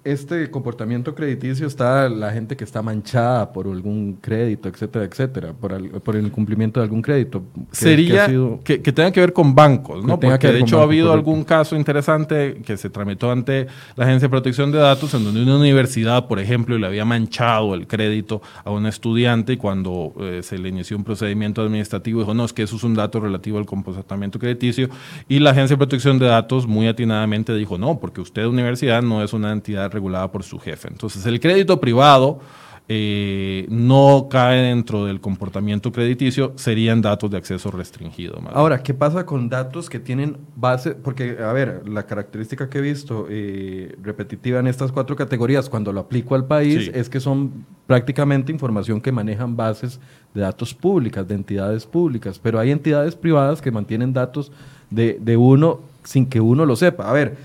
este 0.07 0.51
comportamiento 0.51 1.15
crediticio 1.15 1.67
está 1.67 2.09
la 2.09 2.33
gente 2.33 2.57
que 2.57 2.65
está 2.65 2.81
manchada 2.81 3.53
por 3.53 3.67
algún 3.67 4.19
crédito, 4.21 4.69
etcétera, 4.69 5.05
etcétera, 5.05 5.53
por, 5.53 6.17
el 6.17 6.31
cumplimiento 6.31 6.81
de 6.81 6.85
algún 6.85 7.03
crédito. 7.03 7.43
Sería 7.73 8.27
que, 8.65 8.79
tenga 8.79 9.11
que 9.11 9.21
ver 9.21 9.33
con 9.33 9.55
bancos, 9.55 10.05
¿no? 10.05 10.19
Porque 10.19 10.49
de 10.53 10.61
hecho 10.61 10.81
ha 10.81 10.85
habido 10.85 11.13
algún 11.13 11.45
caso 11.45 11.77
interesante 11.77 12.63
que 12.65 12.77
se 12.77 12.89
tramitó 12.89 13.31
ante 13.31 13.67
la 13.97 14.05
Agencia 14.05 14.27
de 14.27 14.31
Protección 14.31 14.71
de 14.71 14.79
Datos 14.79 15.13
en 15.15 15.25
donde 15.25 15.43
una 15.43 15.57
universidad, 15.57 16.29
por 16.29 16.39
ejemplo, 16.39 16.79
le 16.79 16.87
había 16.87 17.05
manchado 17.05 17.75
el 17.75 17.87
crédito 17.87 18.43
a 18.65 18.71
un 18.71 18.87
estudiante 18.87 19.55
y 19.55 19.57
cuando 19.57 20.15
eh, 20.21 20.41
se 20.43 20.57
le 20.59 20.69
inició 20.69 20.97
un 20.97 21.05
procedimiento 21.05 21.63
administrativo 21.63 22.21
dijo, 22.21 22.35
no, 22.35 22.45
es 22.45 22.53
que 22.53 22.63
eso 22.63 22.77
es 22.77 22.85
un 22.85 22.95
dato 22.95 23.21
relativo 23.21 23.59
al 23.59 23.67
comportamiento 23.67 24.39
crediticio 24.39 24.89
y 25.29 25.39
la 25.41 25.51
Agencia 25.51 25.75
de 25.75 25.79
Protección 25.79 26.19
de 26.19 26.27
Datos 26.27 26.67
muy 26.67 26.87
atinadamente 26.87 27.55
dijo, 27.55 27.79
no, 27.79 27.99
porque 27.99 28.21
usted 28.21 28.45
universidad 28.45 29.03
no 29.03 29.23
es 29.23 29.33
una 29.33 29.53
entidad 29.53 29.91
regulada 29.97 30.31
por 30.31 30.43
su 30.43 30.59
jefe. 30.59 30.89
Entonces, 30.89 31.25
el 31.27 31.41
crédito 31.41 31.81
privado 31.81 32.41
eh, 32.89 33.67
no 33.69 34.29
cae 34.31 34.63
dentro 34.63 35.07
del 35.07 35.21
comportamiento 35.21 35.91
crediticio, 35.91 36.53
serían 36.55 37.03
datos 37.03 37.29
de 37.33 37.37
acceso 37.37 37.73
restringido. 37.73 38.41
Ahora, 38.53 38.81
¿qué 38.81 38.95
pasa 38.95 39.27
con 39.27 39.49
datos 39.49 39.91
que 39.91 39.99
tienen 39.99 40.37
base? 40.55 40.95
Porque, 40.95 41.39
a 41.43 41.53
ver, 41.53 41.83
la 41.89 42.07
característica 42.07 42.71
que 42.71 42.79
he 42.79 42.81
visto 42.81 43.27
eh, 43.29 43.97
repetitiva 44.01 44.61
en 44.61 44.69
estas 44.69 44.93
cuatro 44.93 45.17
categorías 45.17 45.69
cuando 45.69 45.93
lo 45.93 45.99
aplico 45.99 46.37
al 46.37 46.47
país 46.47 46.89
es 46.95 47.09
que 47.09 47.19
son 47.19 47.67
prácticamente 47.89 48.53
información 48.53 49.01
que 49.01 49.11
manejan 49.11 49.57
bases 49.57 49.99
de 50.33 50.43
datos 50.43 50.73
públicas, 50.73 51.27
de 51.27 51.35
entidades 51.35 51.87
públicas, 51.87 52.39
pero 52.39 52.61
hay 52.61 52.71
entidades 52.71 53.17
privadas 53.17 53.61
que 53.61 53.73
mantienen 53.73 54.13
datos 54.13 54.53
de, 54.91 55.19
de 55.21 55.37
uno 55.37 55.81
sin 56.05 56.25
que 56.25 56.41
uno 56.41 56.65
lo 56.65 56.77
sepa. 56.77 57.11
A 57.11 57.13
ver, 57.13 57.37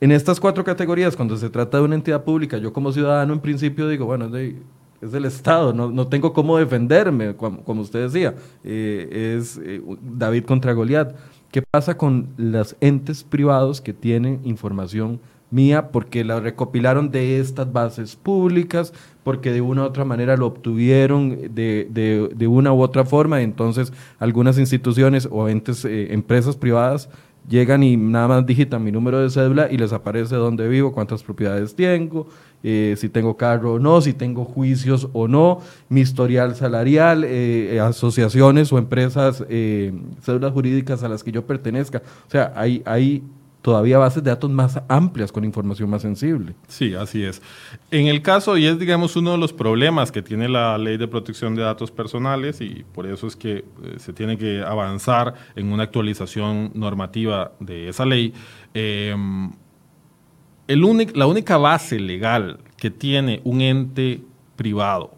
en 0.00 0.12
estas 0.12 0.38
cuatro 0.38 0.64
categorías, 0.64 1.16
cuando 1.16 1.36
se 1.36 1.50
trata 1.50 1.78
de 1.78 1.84
una 1.84 1.94
entidad 1.94 2.24
pública, 2.24 2.58
yo 2.58 2.72
como 2.72 2.92
ciudadano 2.92 3.32
en 3.32 3.40
principio 3.40 3.88
digo, 3.88 4.06
bueno, 4.06 4.34
es, 4.36 5.12
del 5.12 5.24
Estado, 5.24 5.72
no, 5.72 5.90
no, 5.90 6.08
tengo 6.08 6.32
cómo 6.32 6.58
defenderme, 6.58 7.34
como, 7.36 7.80
usted 7.80 8.04
decía, 8.04 8.34
eh, 8.64 9.36
es 9.36 9.60
eh, 9.62 9.80
David 10.02 10.44
contra 10.44 10.72
Goliat. 10.72 11.14
¿Qué 11.50 11.62
pasa 11.62 11.96
con 11.96 12.28
los 12.36 12.76
entes 12.80 13.24
privados 13.24 13.80
que 13.80 13.94
tienen 13.94 14.40
información 14.44 15.20
mía 15.50 15.88
porque 15.90 16.24
la 16.24 16.40
recopilaron 16.40 17.10
de 17.10 17.40
estas 17.40 17.72
bases 17.72 18.16
públicas, 18.16 18.92
porque 19.24 19.52
de 19.52 19.60
una 19.60 19.82
u 19.82 19.86
otra 19.86 20.04
manera 20.04 20.36
lo 20.36 20.46
obtuvieron 20.46 21.54
de, 21.54 21.88
de, 21.90 22.30
de 22.34 22.46
una 22.46 22.72
u 22.72 22.82
otra 22.82 23.04
forma, 23.04 23.40
entonces 23.40 23.92
algunas 24.18 24.58
instituciones 24.58 25.28
o 25.30 25.48
entes, 25.48 25.84
eh, 25.84 26.12
empresas 26.12 26.56
privadas 26.56 27.08
llegan 27.48 27.82
y 27.82 27.96
nada 27.96 28.28
más 28.28 28.46
digitan 28.46 28.84
mi 28.84 28.92
número 28.92 29.20
de 29.20 29.30
cédula 29.30 29.68
y 29.70 29.78
les 29.78 29.92
aparece 29.92 30.36
dónde 30.36 30.68
vivo, 30.68 30.92
cuántas 30.92 31.22
propiedades 31.22 31.74
tengo, 31.74 32.26
eh, 32.62 32.94
si 32.98 33.08
tengo 33.08 33.36
carro 33.36 33.74
o 33.74 33.78
no, 33.78 34.00
si 34.00 34.12
tengo 34.12 34.44
juicios 34.44 35.08
o 35.12 35.28
no, 35.28 35.60
mi 35.88 36.00
historial 36.00 36.56
salarial, 36.56 37.24
eh, 37.24 37.76
eh, 37.76 37.80
asociaciones 37.80 38.72
o 38.72 38.78
empresas, 38.78 39.44
cédulas 40.20 40.52
jurídicas 40.52 41.02
a 41.02 41.08
las 41.08 41.22
que 41.22 41.32
yo 41.32 41.46
pertenezca. 41.46 42.02
O 42.26 42.30
sea, 42.30 42.52
hay, 42.56 42.82
hay 42.84 43.22
todavía 43.68 43.98
bases 43.98 44.24
de 44.24 44.30
datos 44.30 44.48
más 44.48 44.80
amplias 44.88 45.30
con 45.30 45.44
información 45.44 45.90
más 45.90 46.00
sensible. 46.00 46.54
Sí, 46.68 46.94
así 46.94 47.22
es. 47.22 47.42
En 47.90 48.06
el 48.06 48.22
caso, 48.22 48.56
y 48.56 48.64
es 48.64 48.78
digamos 48.78 49.14
uno 49.14 49.32
de 49.32 49.36
los 49.36 49.52
problemas 49.52 50.10
que 50.10 50.22
tiene 50.22 50.48
la 50.48 50.78
ley 50.78 50.96
de 50.96 51.06
protección 51.06 51.54
de 51.54 51.60
datos 51.60 51.90
personales, 51.90 52.62
y 52.62 52.86
por 52.94 53.06
eso 53.06 53.26
es 53.26 53.36
que 53.36 53.56
eh, 53.58 53.64
se 53.98 54.14
tiene 54.14 54.38
que 54.38 54.62
avanzar 54.62 55.34
en 55.54 55.70
una 55.70 55.82
actualización 55.82 56.70
normativa 56.72 57.52
de 57.60 57.90
esa 57.90 58.06
ley, 58.06 58.32
em, 58.72 59.52
el 60.66 61.10
la 61.12 61.26
única 61.26 61.58
base 61.58 62.00
legal 62.00 62.60
que 62.78 62.90
tiene 62.90 63.42
un 63.44 63.60
ente 63.60 64.22
privado 64.56 65.17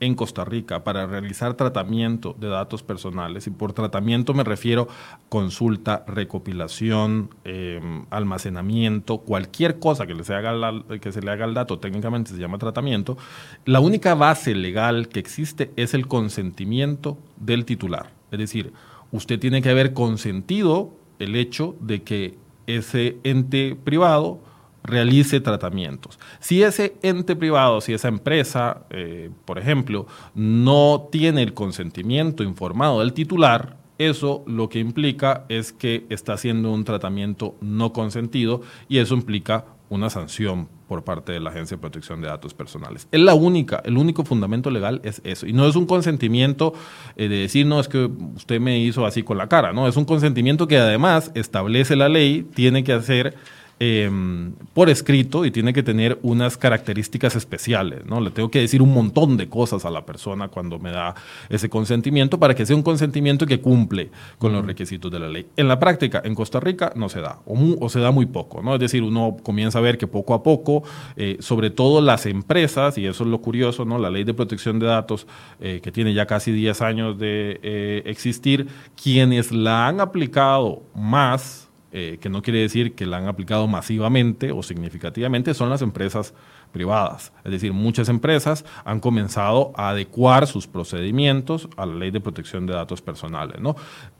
en 0.00 0.14
Costa 0.14 0.44
Rica 0.44 0.82
para 0.82 1.06
realizar 1.06 1.54
tratamiento 1.54 2.34
de 2.38 2.48
datos 2.48 2.82
personales. 2.82 3.46
Y 3.46 3.50
por 3.50 3.72
tratamiento 3.72 4.34
me 4.34 4.44
refiero 4.44 4.88
consulta, 5.28 6.04
recopilación, 6.06 7.30
em, 7.44 8.06
almacenamiento, 8.10 9.18
cualquier 9.18 9.78
cosa 9.78 10.06
que, 10.06 10.16
que 10.16 11.12
se 11.12 11.22
le 11.22 11.30
haga 11.30 11.44
al 11.44 11.54
dato, 11.54 11.78
técnicamente 11.78 12.30
se 12.30 12.38
llama 12.38 12.58
tratamiento. 12.58 13.18
La 13.66 13.80
única 13.80 14.14
base 14.14 14.54
legal 14.54 15.08
que 15.08 15.20
existe 15.20 15.70
es 15.76 15.94
el 15.94 16.08
consentimiento 16.08 17.18
del 17.36 17.64
titular. 17.64 18.10
Es 18.30 18.38
decir, 18.38 18.72
usted 19.12 19.38
tiene 19.38 19.60
que 19.62 19.70
haber 19.70 19.92
consentido 19.92 20.92
el 21.18 21.36
hecho 21.36 21.76
de 21.80 22.02
que 22.02 22.38
ese 22.66 23.18
ente 23.24 23.76
privado 23.76 24.40
realice 24.82 25.40
tratamientos. 25.40 26.18
Si 26.38 26.62
ese 26.62 26.94
ente 27.02 27.36
privado, 27.36 27.80
si 27.80 27.92
esa 27.92 28.08
empresa, 28.08 28.82
eh, 28.90 29.30
por 29.44 29.58
ejemplo, 29.58 30.06
no 30.34 31.08
tiene 31.10 31.42
el 31.42 31.54
consentimiento 31.54 32.42
informado 32.42 33.00
del 33.00 33.12
titular, 33.12 33.76
eso 33.98 34.42
lo 34.46 34.68
que 34.68 34.78
implica 34.78 35.44
es 35.48 35.72
que 35.72 36.06
está 36.08 36.32
haciendo 36.32 36.72
un 36.72 36.84
tratamiento 36.84 37.56
no 37.60 37.92
consentido 37.92 38.62
y 38.88 38.98
eso 38.98 39.14
implica 39.14 39.66
una 39.90 40.08
sanción 40.08 40.68
por 40.88 41.04
parte 41.04 41.32
de 41.32 41.40
la 41.40 41.50
Agencia 41.50 41.76
de 41.76 41.80
Protección 41.80 42.20
de 42.20 42.28
Datos 42.28 42.54
Personales. 42.54 43.06
Es 43.12 43.20
la 43.20 43.34
única, 43.34 43.82
el 43.84 43.98
único 43.98 44.24
fundamento 44.24 44.70
legal 44.70 45.00
es 45.04 45.20
eso. 45.24 45.46
Y 45.46 45.52
no 45.52 45.68
es 45.68 45.76
un 45.76 45.84
consentimiento 45.84 46.72
eh, 47.16 47.28
de 47.28 47.36
decir, 47.36 47.66
no, 47.66 47.78
es 47.78 47.88
que 47.88 48.10
usted 48.36 48.60
me 48.60 48.78
hizo 48.78 49.04
así 49.04 49.22
con 49.22 49.36
la 49.36 49.48
cara, 49.48 49.72
no, 49.72 49.86
es 49.86 49.96
un 49.96 50.04
consentimiento 50.04 50.66
que 50.66 50.78
además 50.78 51.30
establece 51.34 51.94
la 51.96 52.08
ley, 52.08 52.42
tiene 52.54 52.84
que 52.84 52.92
hacer 52.92 53.36
Em, 53.82 54.52
por 54.74 54.90
escrito 54.90 55.46
y 55.46 55.50
tiene 55.50 55.72
que 55.72 55.82
tener 55.82 56.18
unas 56.20 56.58
características 56.58 57.34
especiales, 57.34 58.04
¿no? 58.04 58.20
Le 58.20 58.30
tengo 58.30 58.50
que 58.50 58.58
decir 58.58 58.82
un 58.82 58.92
montón 58.92 59.38
de 59.38 59.48
cosas 59.48 59.86
a 59.86 59.90
la 59.90 60.04
persona 60.04 60.48
cuando 60.48 60.78
me 60.78 60.90
da 60.90 61.14
ese 61.48 61.70
consentimiento 61.70 62.38
para 62.38 62.54
que 62.54 62.66
sea 62.66 62.76
un 62.76 62.82
consentimiento 62.82 63.46
que 63.46 63.62
cumple 63.62 64.10
con 64.36 64.52
los 64.52 64.66
requisitos 64.66 65.10
de 65.10 65.18
la 65.18 65.30
ley. 65.30 65.46
En 65.56 65.66
la 65.66 65.78
práctica, 65.78 66.20
en 66.22 66.34
Costa 66.34 66.60
Rica 66.60 66.92
no 66.94 67.08
se 67.08 67.22
da, 67.22 67.38
o, 67.46 67.88
se 67.88 68.00
da 68.00 68.10
muy 68.10 68.26
poco, 68.26 68.60
¿no? 68.60 68.74
Es 68.74 68.80
decir, 68.80 69.02
uno 69.02 69.38
comienza 69.42 69.78
a 69.78 69.80
ver 69.80 69.96
que 69.96 70.06
poco 70.06 70.34
a 70.34 70.42
poco, 70.42 70.82
eh, 71.16 71.38
sobre 71.40 71.70
todo 71.70 72.02
las 72.02 72.26
empresas, 72.26 72.98
y 72.98 73.06
eso 73.06 73.24
es 73.24 73.30
lo 73.30 73.40
curioso, 73.40 73.86
¿no? 73.86 73.96
La 73.96 74.10
ley 74.10 74.24
de 74.24 74.34
protección 74.34 74.78
de 74.78 74.88
datos, 74.88 75.26
eh, 75.58 75.80
que 75.82 75.90
tiene 75.90 76.12
ya 76.12 76.26
casi 76.26 76.52
10 76.52 76.82
años 76.82 77.18
de 77.18 77.58
eh, 77.62 78.02
existir, 78.04 78.66
quienes 79.02 79.52
la 79.52 79.88
han 79.88 80.00
aplicado 80.00 80.82
más, 80.94 81.69
eh, 81.92 82.18
que 82.20 82.28
no 82.28 82.40
quiere 82.40 82.60
decir 82.60 82.94
que 82.94 83.04
la 83.04 83.16
han 83.16 83.26
aplicado 83.26 83.66
masivamente 83.66 84.52
o 84.52 84.62
significativamente, 84.62 85.54
son 85.54 85.70
las 85.70 85.82
empresas 85.82 86.34
privadas. 86.72 87.32
Es 87.44 87.50
decir, 87.50 87.72
muchas 87.72 88.08
empresas 88.08 88.64
han 88.84 89.00
comenzado 89.00 89.72
a 89.74 89.90
adecuar 89.90 90.46
sus 90.46 90.66
procedimientos 90.66 91.68
a 91.76 91.86
la 91.86 91.94
ley 91.94 92.10
de 92.10 92.20
protección 92.20 92.66
de 92.66 92.74
datos 92.74 93.02
personales. 93.02 93.60
¿no? 93.60 93.74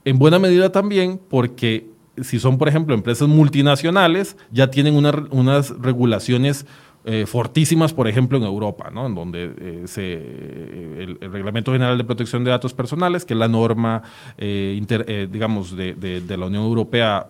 En 0.05 0.19
buena 0.19 0.39
medida 0.39 0.73
también 0.73 1.21
porque 1.31 1.87
si 2.23 2.41
son, 2.41 2.59
por 2.59 2.69
ejemplo, 2.69 2.95
empresas 2.95 3.29
multinacionales, 3.29 4.37
ya 4.51 4.71
tienen 4.71 4.97
unas 4.97 5.71
regulaciones 5.79 6.67
eh, 7.03 7.25
fortísimas, 7.27 7.95
por 7.95 8.09
ejemplo, 8.09 8.37
en 8.37 8.45
Europa, 8.45 8.91
¿no? 8.93 9.07
en 9.07 9.15
donde 9.15 9.55
eh, 9.59 9.83
se, 9.87 10.13
el, 11.03 11.19
Reglamento 11.33 11.73
General 11.73 11.97
de 11.97 12.05
Protección 12.05 12.45
de 12.45 12.51
Datos 12.51 12.75
Personales, 12.75 13.25
que 13.25 13.33
es 13.33 13.41
la 13.41 13.49
norma, 13.49 14.03
eh, 14.37 14.79
digamos, 15.33 15.75
de, 15.75 15.95
de, 15.95 16.37
la 16.37 16.47
Unión 16.47 16.65
Europea 16.65 17.27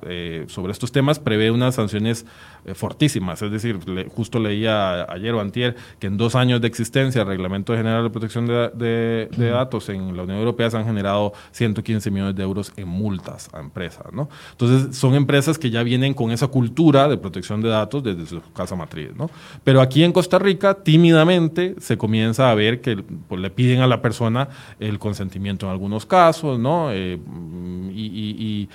sobre 0.48 0.72
estos 0.72 0.90
temas, 0.90 1.20
prevé 1.20 1.52
unas 1.52 1.76
sanciones 1.76 2.26
fortísimas. 2.74 3.42
Es 3.42 3.50
decir, 3.50 3.78
justo 4.14 4.38
leía 4.38 5.04
ayer 5.10 5.32
o 5.34 5.40
antier 5.40 5.76
que 5.98 6.08
en 6.08 6.16
dos 6.16 6.34
años 6.34 6.60
de 6.60 6.66
existencia 6.66 7.22
el 7.22 7.28
Reglamento 7.28 7.74
General 7.74 8.02
de 8.02 8.10
Protección 8.10 8.46
de, 8.46 9.28
de, 9.30 9.50
Datos 9.50 9.88
en 9.88 10.16
la 10.16 10.24
Unión 10.24 10.38
Europea 10.38 10.70
se 10.70 10.76
han 10.76 10.84
generado 10.84 11.32
115 11.52 12.10
millones 12.10 12.34
de 12.34 12.42
euros 12.42 12.72
en 12.76 12.88
multas 12.88 13.48
a 13.52 13.60
empresas. 13.60 14.06
¿no? 14.12 14.28
Entonces, 14.52 14.96
son 14.96 15.14
empresas 15.14 15.58
que 15.58 15.70
ya 15.70 15.82
vienen 15.82 16.12
con 16.12 16.30
esa 16.32 16.48
cultura 16.48 17.08
de 17.08 17.16
protección 17.16 17.60
de 17.62 17.68
datos 17.68 18.02
desde 18.02 18.26
su 18.26 18.40
casa 18.52 18.76
matriz. 18.76 19.10
¿no? 19.16 19.30
Pero 19.64 19.80
aquí 19.80 20.04
en 20.04 20.12
Costa 20.12 20.38
Rica, 20.38 20.74
tímidamente, 20.82 21.74
se 21.78 21.98
comienza 21.98 22.50
a 22.50 22.54
ver 22.54 22.80
que 22.80 22.96
pues, 23.28 23.40
le 23.40 23.50
piden 23.50 23.80
a 23.80 23.86
la 23.86 24.00
persona 24.00 24.48
el 24.78 24.98
consentimiento 24.98 25.66
en 25.66 25.72
algunos 25.72 26.06
casos, 26.06 26.58
¿no? 26.58 26.90
Eh, 26.92 27.18
y, 27.92 28.68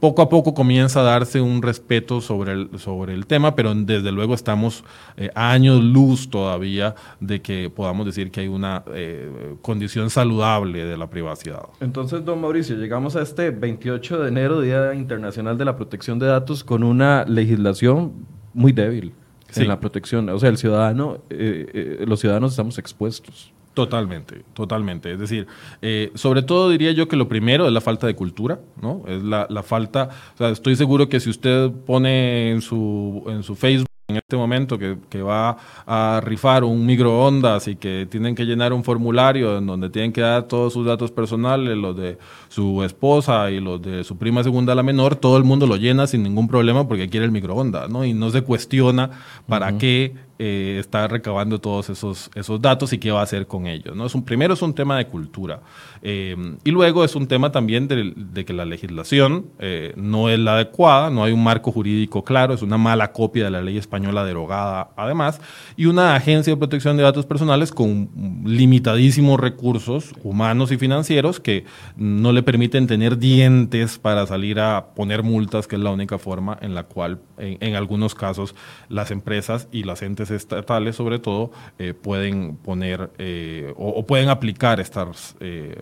poco 0.00 0.22
a 0.22 0.28
poco 0.28 0.54
comienza 0.54 1.00
a 1.00 1.02
darse 1.04 1.40
un 1.40 1.62
respeto 1.62 2.20
sobre 2.20 2.52
el, 2.52 2.78
sobre 2.80 3.14
el 3.14 3.26
tema, 3.26 3.54
pero 3.54 3.72
desde 3.74 4.10
luego 4.10 4.34
estamos 4.34 4.82
eh, 5.16 5.30
años 5.36 5.80
luz 5.84 6.28
todavía 6.28 6.96
de 7.20 7.40
que 7.40 7.70
podamos 7.70 8.06
decir 8.06 8.32
que 8.32 8.40
hay 8.40 8.48
una 8.48 8.82
eh, 8.92 9.54
condición 9.62 10.10
saludable 10.10 10.84
de 10.84 10.96
la 10.96 11.08
privacidad. 11.08 11.62
Entonces, 11.80 12.24
don 12.24 12.40
Mauricio, 12.40 12.74
llegamos 12.74 13.14
a 13.14 13.22
este 13.22 13.50
28 13.50 14.18
de 14.18 14.28
enero, 14.28 14.60
Día 14.60 14.94
Internacional 14.94 15.56
de 15.56 15.64
la 15.64 15.76
Protección 15.76 16.18
de 16.18 16.26
Datos, 16.26 16.64
con 16.64 16.82
una 16.82 17.24
legislación 17.24 18.26
muy 18.52 18.72
débil 18.72 19.12
en 19.56 19.68
la 19.68 19.80
protección. 19.80 20.28
O 20.28 20.38
sea, 20.38 20.48
el 20.48 20.58
ciudadano, 20.58 21.18
eh, 21.30 21.98
eh, 22.00 22.04
los 22.06 22.20
ciudadanos 22.20 22.52
estamos 22.52 22.78
expuestos. 22.78 23.52
Totalmente, 23.74 24.42
totalmente. 24.52 25.12
Es 25.12 25.18
decir, 25.18 25.46
eh, 25.80 26.10
sobre 26.14 26.42
todo 26.42 26.70
diría 26.70 26.92
yo 26.92 27.08
que 27.08 27.16
lo 27.16 27.28
primero 27.28 27.66
es 27.66 27.72
la 27.72 27.80
falta 27.80 28.06
de 28.06 28.16
cultura, 28.16 28.60
¿no? 28.82 29.02
Es 29.06 29.22
la, 29.22 29.46
la 29.48 29.62
falta, 29.62 30.10
o 30.34 30.38
sea, 30.38 30.48
estoy 30.50 30.74
seguro 30.74 31.08
que 31.08 31.20
si 31.20 31.30
usted 31.30 31.70
pone 31.86 32.50
en 32.50 32.62
su, 32.62 33.24
en 33.28 33.42
su 33.42 33.54
Facebook 33.54 33.89
en 34.10 34.16
este 34.16 34.36
momento 34.36 34.78
que, 34.78 34.96
que, 35.08 35.22
va 35.22 35.56
a 35.86 36.20
rifar 36.22 36.64
un 36.64 36.84
microondas 36.84 37.68
y 37.68 37.76
que 37.76 38.06
tienen 38.10 38.34
que 38.34 38.44
llenar 38.44 38.72
un 38.72 38.84
formulario 38.84 39.58
en 39.58 39.66
donde 39.66 39.90
tienen 39.90 40.12
que 40.12 40.20
dar 40.20 40.44
todos 40.44 40.72
sus 40.72 40.86
datos 40.86 41.10
personales, 41.10 41.76
los 41.76 41.96
de 41.96 42.18
su 42.48 42.82
esposa 42.84 43.50
y 43.50 43.60
los 43.60 43.80
de 43.80 44.04
su 44.04 44.16
prima 44.16 44.42
segunda, 44.42 44.74
la 44.74 44.82
menor, 44.82 45.16
todo 45.16 45.36
el 45.36 45.44
mundo 45.44 45.66
lo 45.66 45.76
llena 45.76 46.06
sin 46.06 46.22
ningún 46.22 46.48
problema 46.48 46.86
porque 46.86 47.08
quiere 47.08 47.26
el 47.26 47.32
microondas, 47.32 47.88
¿no? 47.88 48.04
Y 48.04 48.12
no 48.12 48.30
se 48.30 48.42
cuestiona 48.42 49.10
para 49.46 49.78
qué 49.78 50.14
eh, 50.42 50.78
está 50.80 51.06
recabando 51.06 51.60
todos 51.60 51.90
esos, 51.90 52.30
esos 52.34 52.62
datos 52.62 52.94
y 52.94 52.98
qué 52.98 53.10
va 53.10 53.20
a 53.20 53.24
hacer 53.24 53.46
con 53.46 53.66
ellos. 53.66 53.94
¿no? 53.94 54.06
Es 54.06 54.14
un, 54.14 54.24
primero 54.24 54.54
es 54.54 54.62
un 54.62 54.72
tema 54.72 54.96
de 54.96 55.06
cultura 55.06 55.60
eh, 56.00 56.34
y 56.64 56.70
luego 56.70 57.04
es 57.04 57.14
un 57.14 57.26
tema 57.26 57.52
también 57.52 57.88
de, 57.88 58.44
que 58.46 58.54
la 58.54 58.64
legislación 58.64 59.50
eh, 59.58 59.92
no 59.96 60.30
es 60.30 60.38
la 60.38 60.54
adecuada, 60.54 61.10
no 61.10 61.24
hay 61.24 61.34
un 61.34 61.44
marco 61.44 61.72
jurídico 61.72 62.24
claro, 62.24 62.54
es 62.54 62.62
una 62.62 62.78
mala 62.78 63.12
copia 63.12 63.44
de 63.44 63.50
la 63.50 63.60
ley 63.60 63.76
española 63.76 64.24
derogada 64.24 64.88
además 64.96 65.42
y 65.76 65.84
una 65.84 66.14
agencia 66.14 66.54
de 66.54 66.56
protección 66.56 66.96
de 66.96 67.02
datos 67.02 67.26
personales 67.26 67.70
con 67.70 68.08
limitadísimos 68.46 69.38
recursos 69.38 70.14
humanos 70.24 70.72
y 70.72 70.78
financieros 70.78 71.38
que 71.38 71.66
no 71.96 72.32
le 72.32 72.42
permiten 72.42 72.86
tener 72.86 73.18
dientes 73.18 73.98
para 73.98 74.26
salir 74.26 74.58
a 74.58 74.86
poner 74.94 75.22
multas, 75.22 75.66
que 75.66 75.76
es 75.76 75.82
la 75.82 75.90
única 75.90 76.18
forma 76.18 76.56
en 76.62 76.74
la 76.74 76.84
cual 76.84 77.20
en, 77.36 77.58
en 77.60 77.74
algunos 77.74 78.14
casos 78.14 78.54
las 78.88 79.10
empresas 79.10 79.68
y 79.70 79.82
las 79.82 80.00
entes 80.00 80.29
estatales, 80.30 80.96
sobre 80.96 81.18
todo, 81.18 81.50
eh, 81.78 81.94
pueden 81.94 82.56
poner 82.56 83.10
eh, 83.18 83.72
o, 83.76 84.04
pueden 84.06 84.28
aplicar 84.28 84.80
estas 84.80 85.36
eh, 85.40 85.76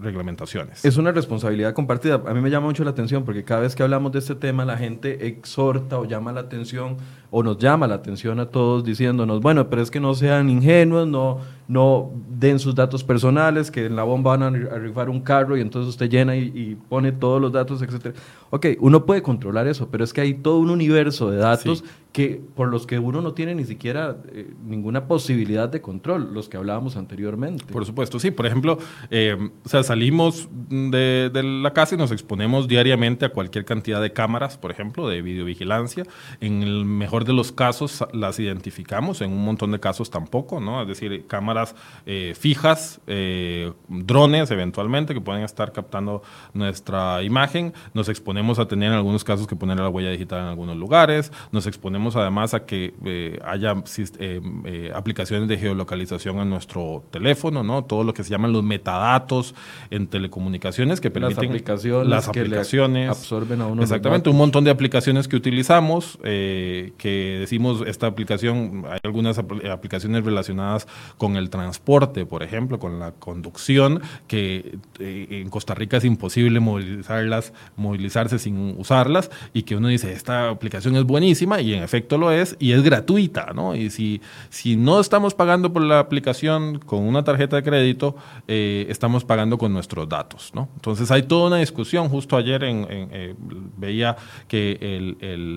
reglamentaciones. 0.00 0.84
Es 0.84 0.96
una 0.96 1.12
responsabilidad 1.12 1.74
compartida. 1.74 2.22
A 2.26 2.34
mí 2.34 2.40
me 2.40 2.50
llama 2.50 2.66
mucho 2.66 2.84
la 2.84 2.90
atención 2.90 3.24
porque 3.24 3.44
cada 3.44 3.60
vez 3.62 3.74
que 3.74 3.82
hablamos 3.82 4.12
de 4.12 4.18
este 4.18 4.34
tema, 4.34 4.64
la 4.64 4.76
gente 4.76 5.26
exhorta 5.26 5.98
o 5.98 6.04
llama 6.04 6.32
la 6.32 6.40
atención 6.40 6.96
o 7.30 7.42
nos 7.42 7.58
llama 7.58 7.86
la 7.86 7.94
atención 7.94 8.40
a 8.40 8.46
todos 8.46 8.84
diciéndonos, 8.84 9.40
bueno, 9.40 9.68
pero 9.70 9.82
es 9.82 9.90
que 9.90 10.00
no 10.00 10.14
sean 10.14 10.50
ingenuos, 10.50 11.08
no, 11.08 11.38
no 11.68 12.10
den 12.28 12.58
sus 12.58 12.74
datos 12.74 13.04
personales, 13.04 13.70
que 13.70 13.86
en 13.86 13.96
la 13.96 14.02
bomba 14.02 14.36
van 14.36 14.42
a 14.42 14.78
rifar 14.78 15.08
un 15.08 15.20
carro 15.20 15.56
y 15.56 15.60
entonces 15.60 15.88
usted 15.88 16.10
llena 16.10 16.36
y, 16.36 16.76
pone 16.88 17.12
todos 17.12 17.40
los 17.40 17.52
datos, 17.52 17.80
etc. 17.82 18.14
Ok, 18.50 18.66
uno 18.80 19.06
puede 19.06 19.22
controlar 19.22 19.66
eso, 19.66 19.88
pero 19.90 20.04
es 20.04 20.12
que 20.12 20.20
hay 20.20 20.34
todo 20.34 20.58
un 20.58 20.70
universo 20.70 21.30
de 21.30 21.38
datos 21.38 21.84
que 22.12 22.42
por 22.54 22.68
los 22.68 22.86
que 22.86 22.98
uno 22.98 23.22
no 23.22 23.32
tiene 23.32 23.54
ni 23.54 23.64
siquiera 23.64 24.18
eh, 24.32 24.52
ninguna 24.66 25.06
posibilidad 25.06 25.68
de 25.68 25.80
control, 25.80 26.34
los 26.34 26.48
que 26.48 26.58
hablábamos 26.58 26.96
anteriormente. 26.96 27.64
Por 27.72 27.86
supuesto, 27.86 28.18
sí. 28.18 28.30
Por 28.30 28.44
ejemplo, 28.44 28.78
eh, 29.10 29.36
o 29.64 29.68
sea, 29.68 29.82
salimos 29.82 30.48
de, 30.68 31.30
la 31.32 31.72
casa 31.72 31.94
y 31.94 31.98
nos 31.98 32.12
exponemos 32.12 32.68
diariamente 32.68 33.24
a 33.24 33.30
cualquier 33.30 33.64
cantidad 33.64 34.02
de 34.02 34.12
cámaras, 34.12 34.58
por 34.58 34.70
ejemplo, 34.70 35.08
de 35.08 35.22
videovigilancia. 35.22 36.04
En 36.40 36.62
el 36.62 36.84
mejor 36.84 37.24
de 37.24 37.32
los 37.32 37.52
casos 37.52 38.04
las 38.12 38.38
identificamos, 38.38 39.22
en 39.22 39.32
un 39.32 39.44
montón 39.44 39.72
de 39.72 39.80
casos 39.80 40.10
tampoco, 40.10 40.60
¿no? 40.60 40.82
Es 40.82 40.88
decir, 40.88 41.26
cámaras 41.26 41.51
eh, 42.06 42.34
fijas, 42.38 43.00
drones 43.88 44.50
eventualmente 44.50 45.14
que 45.14 45.20
pueden 45.20 45.42
estar 45.42 45.72
captando 45.72 46.22
nuestra 46.54 47.22
imagen. 47.22 47.72
Nos 47.94 48.08
exponemos 48.08 48.58
a 48.58 48.66
tener 48.66 48.90
en 48.90 48.94
algunos 48.94 49.24
casos 49.24 49.46
que 49.46 49.56
poner 49.56 49.78
la 49.78 49.88
huella 49.88 50.10
digital 50.10 50.40
en 50.40 50.46
algunos 50.46 50.76
lugares. 50.76 51.32
Nos 51.50 51.66
exponemos 51.66 52.16
además 52.16 52.54
a 52.54 52.64
que 52.64 52.94
eh, 53.04 53.38
haya 53.44 53.74
eh, 54.18 54.40
eh, 54.64 54.92
aplicaciones 54.94 55.48
de 55.48 55.58
geolocalización 55.58 56.38
en 56.38 56.50
nuestro 56.50 57.04
teléfono, 57.10 57.62
¿no? 57.62 57.84
Todo 57.84 58.04
lo 58.04 58.14
que 58.14 58.24
se 58.24 58.30
llaman 58.30 58.52
los 58.52 58.62
metadatos 58.62 59.54
en 59.90 60.06
telecomunicaciones 60.06 61.00
que 61.00 61.10
permiten 61.10 61.36
las 61.36 61.48
aplicaciones, 61.48 62.08
las 62.08 62.28
aplicaciones 62.28 63.10
absorben 63.10 63.60
a 63.60 63.66
uno 63.66 63.82
exactamente 63.82 64.30
un 64.30 64.36
montón 64.36 64.64
de 64.64 64.70
aplicaciones 64.70 65.28
que 65.28 65.36
utilizamos 65.36 66.18
que 66.22 67.36
decimos 67.40 67.82
esta 67.86 68.06
aplicación 68.06 68.84
hay 68.88 69.00
algunas 69.02 69.38
aplicaciones 69.38 70.24
relacionadas 70.24 70.86
con 71.18 71.36
el 71.36 71.41
transporte, 71.50 72.26
por 72.26 72.42
ejemplo, 72.42 72.78
con 72.78 72.98
la 72.98 73.12
conducción 73.12 74.02
que 74.26 74.78
en 74.98 75.50
Costa 75.50 75.74
Rica 75.74 75.96
es 75.96 76.04
imposible 76.04 76.60
movilizarlas, 76.60 77.52
movilizarse 77.76 78.38
sin 78.38 78.74
usarlas 78.78 79.30
y 79.52 79.62
que 79.62 79.76
uno 79.76 79.88
dice 79.88 80.12
esta 80.12 80.50
aplicación 80.50 80.96
es 80.96 81.04
buenísima 81.04 81.60
y 81.60 81.74
en 81.74 81.82
efecto 81.82 82.18
lo 82.18 82.30
es 82.30 82.56
y 82.58 82.72
es 82.72 82.82
gratuita, 82.82 83.52
¿no? 83.54 83.74
Y 83.74 83.90
si, 83.90 84.20
si 84.50 84.76
no 84.76 85.00
estamos 85.00 85.34
pagando 85.34 85.72
por 85.72 85.82
la 85.82 85.98
aplicación 85.98 86.78
con 86.78 87.00
una 87.00 87.24
tarjeta 87.24 87.56
de 87.56 87.62
crédito, 87.62 88.16
eh, 88.48 88.86
estamos 88.88 89.24
pagando 89.24 89.58
con 89.58 89.72
nuestros 89.72 90.08
datos, 90.08 90.52
¿no? 90.54 90.68
Entonces 90.74 91.10
hay 91.10 91.22
toda 91.22 91.48
una 91.48 91.58
discusión. 91.58 92.08
Justo 92.08 92.36
ayer 92.36 92.64
en, 92.64 92.86
eh, 92.88 93.34
veía 93.76 94.16
que 94.48 94.78
el, 94.80 95.16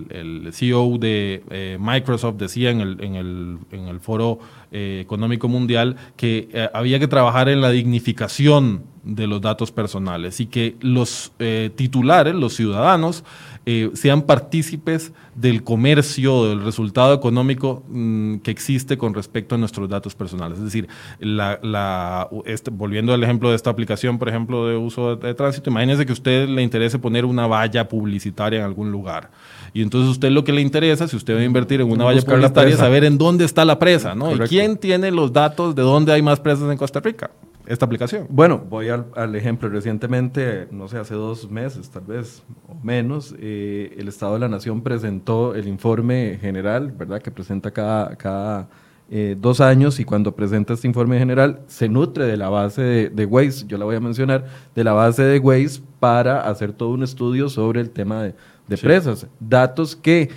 el, 0.10 0.54
CEO 0.54 0.98
de 0.98 1.44
eh, 1.50 1.78
Microsoft 1.80 2.36
decía 2.36 2.72
en 2.72 2.82
el, 2.82 3.04
en 3.04 3.16
el, 3.16 3.58
en 3.72 3.88
el 3.88 4.00
foro 4.00 4.40
económico 4.72 5.48
mundial 5.48 5.96
que 6.16 6.70
había 6.74 7.00
que 7.00 7.08
trabajar 7.08 7.50
en 7.50 7.62
la 7.62 7.72
dignificación 7.72 8.84
de 9.04 9.28
los 9.28 9.42
datos 9.42 9.72
personales 9.72 10.40
y 10.40 10.48
que 10.48 10.76
los 10.82 11.32
titulares, 11.76 12.36
los 12.36 12.56
ciudadanos, 12.56 13.24
eh, 13.68 13.90
sean 13.96 14.22
partícipes 14.22 15.12
del 15.34 15.64
comercio, 15.64 16.48
del 16.48 16.64
resultado 16.64 17.16
económico 17.16 17.84
mm, 17.90 18.38
que 18.38 18.52
existe 18.52 18.96
con 18.96 19.16
respecto 19.16 19.56
a 19.56 19.58
nuestros 19.58 19.90
datos 19.90 20.14
personales. 20.14 20.60
Es 20.60 20.66
decir, 20.66 20.88
este, 22.46 22.70
volviendo 22.70 23.12
al 23.12 23.24
ejemplo 23.24 23.50
de 23.50 23.56
esta 23.56 23.72
aplicación, 23.72 24.20
por 24.20 24.30
ejemplo, 24.30 24.68
de 24.68 24.78
uso 24.78 25.16
de, 25.16 25.34
tránsito, 25.34 25.72
imagínese 25.72 26.06
que 26.06 26.12
a 26.12 26.14
usted 26.14 26.48
le 26.48 26.62
interese 26.62 27.00
poner 27.00 27.26
una 27.26 27.48
valla 27.48 27.90
publicitaria 27.90 28.60
en 28.60 28.66
algún 28.66 28.92
lugar. 28.92 29.32
Y 29.76 29.82
entonces 29.82 30.08
a 30.08 30.12
usted 30.12 30.32
lo 30.32 30.46
que 30.46 30.54
le 30.54 30.62
interesa, 30.62 31.06
si 31.06 31.18
usted 31.18 31.36
va 31.36 31.42
a 31.42 31.44
invertir 31.44 31.82
en 31.82 31.92
una 31.92 32.06
valla 32.06 32.22
publicitaria, 32.22 32.74
es 32.74 32.80
saber 32.80 33.04
en 33.04 33.18
dónde 33.18 33.44
está 33.44 33.66
la 33.66 33.78
presa, 33.78 34.16
¿no? 34.16 34.34
Y 34.34 34.40
quién 34.48 34.78
tiene 34.78 35.12
los 35.12 35.34
datos 35.34 35.76
de 35.76 35.82
dónde 35.82 36.14
hay 36.14 36.22
más 36.22 36.40
presas 36.40 36.72
en 36.72 36.78
Costa 36.78 37.02
Rica 37.02 37.30
esta 37.68 37.86
aplicación? 37.86 38.28
Bueno, 38.30 38.64
voy 38.70 38.88
al, 38.88 39.36
ejemplo. 39.36 39.68
Recientemente, 39.68 40.70
no 40.72 40.88
sé, 40.88 40.98
hace 40.98 41.16
dos 41.16 41.50
meses 41.50 41.90
tal 41.90 42.04
vez 42.04 42.44
o 42.70 42.76
menos, 42.84 43.36
eh, 43.38 43.94
el 43.98 44.08
Estado 44.08 44.36
de 44.36 44.40
la 44.40 44.48
Nación 44.48 44.82
presentó 44.82 45.56
el 45.56 45.68
informe 45.68 46.38
general, 46.40 46.92
¿verdad? 46.92 47.22
Que 47.22 47.32
presenta 47.32 47.72
cada, 47.72 48.16
cada 48.16 48.70
eh, 49.10 49.36
dos 49.40 49.62
años 49.62 50.00
y 50.00 50.06
cuando 50.06 50.36
presenta 50.36 50.74
este 50.74 50.88
informe 50.88 51.20
general 51.20 51.60
se 51.68 51.90
nutre 51.90 52.26
de 52.26 52.38
la 52.38 52.50
base 52.50 52.82
de, 52.82 53.10
de 53.10 53.26
Waze, 53.26 53.66
yo 53.68 53.78
la 53.78 53.86
voy 53.86 53.96
a 53.96 54.00
mencionar, 54.00 54.46
de 54.74 54.84
la 54.84 54.94
base 54.94 55.24
de 55.24 55.40
Waze 55.40 55.82
para 56.00 56.42
hacer 56.42 56.74
todo 56.74 56.90
un 56.90 57.04
estudio 57.04 57.50
sobre 57.50 57.82
el 57.82 57.90
tema 57.90 58.24
de, 58.24 58.36
presas. 58.82 59.28
Datos 59.40 59.96
que 59.96 60.30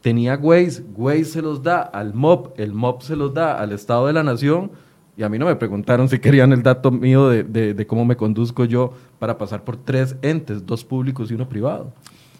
tenía 0.00 0.36
Waze, 0.36 0.82
Waze 0.96 1.24
se 1.24 1.42
los 1.42 1.62
da 1.62 1.80
al 1.80 2.14
MOP, 2.14 2.58
el 2.58 2.72
MOP 2.72 3.02
se 3.02 3.16
los 3.16 3.32
da 3.32 3.58
al 3.58 3.72
Estado 3.72 4.06
de 4.06 4.12
la 4.12 4.22
Nación 4.22 4.72
y 5.16 5.22
a 5.22 5.28
mí 5.28 5.38
no 5.38 5.46
me 5.46 5.56
preguntaron 5.56 6.08
si 6.08 6.18
querían 6.18 6.52
el 6.52 6.62
dato 6.62 6.90
mío 6.90 7.28
de, 7.28 7.86
cómo 7.86 8.04
me 8.04 8.16
conduzco 8.16 8.64
yo 8.64 8.92
para 9.18 9.36
pasar 9.38 9.62
por 9.62 9.76
tres 9.76 10.16
entes, 10.22 10.66
dos 10.66 10.84
públicos 10.84 11.30
y 11.30 11.34
uno 11.34 11.48
privado. 11.48 11.92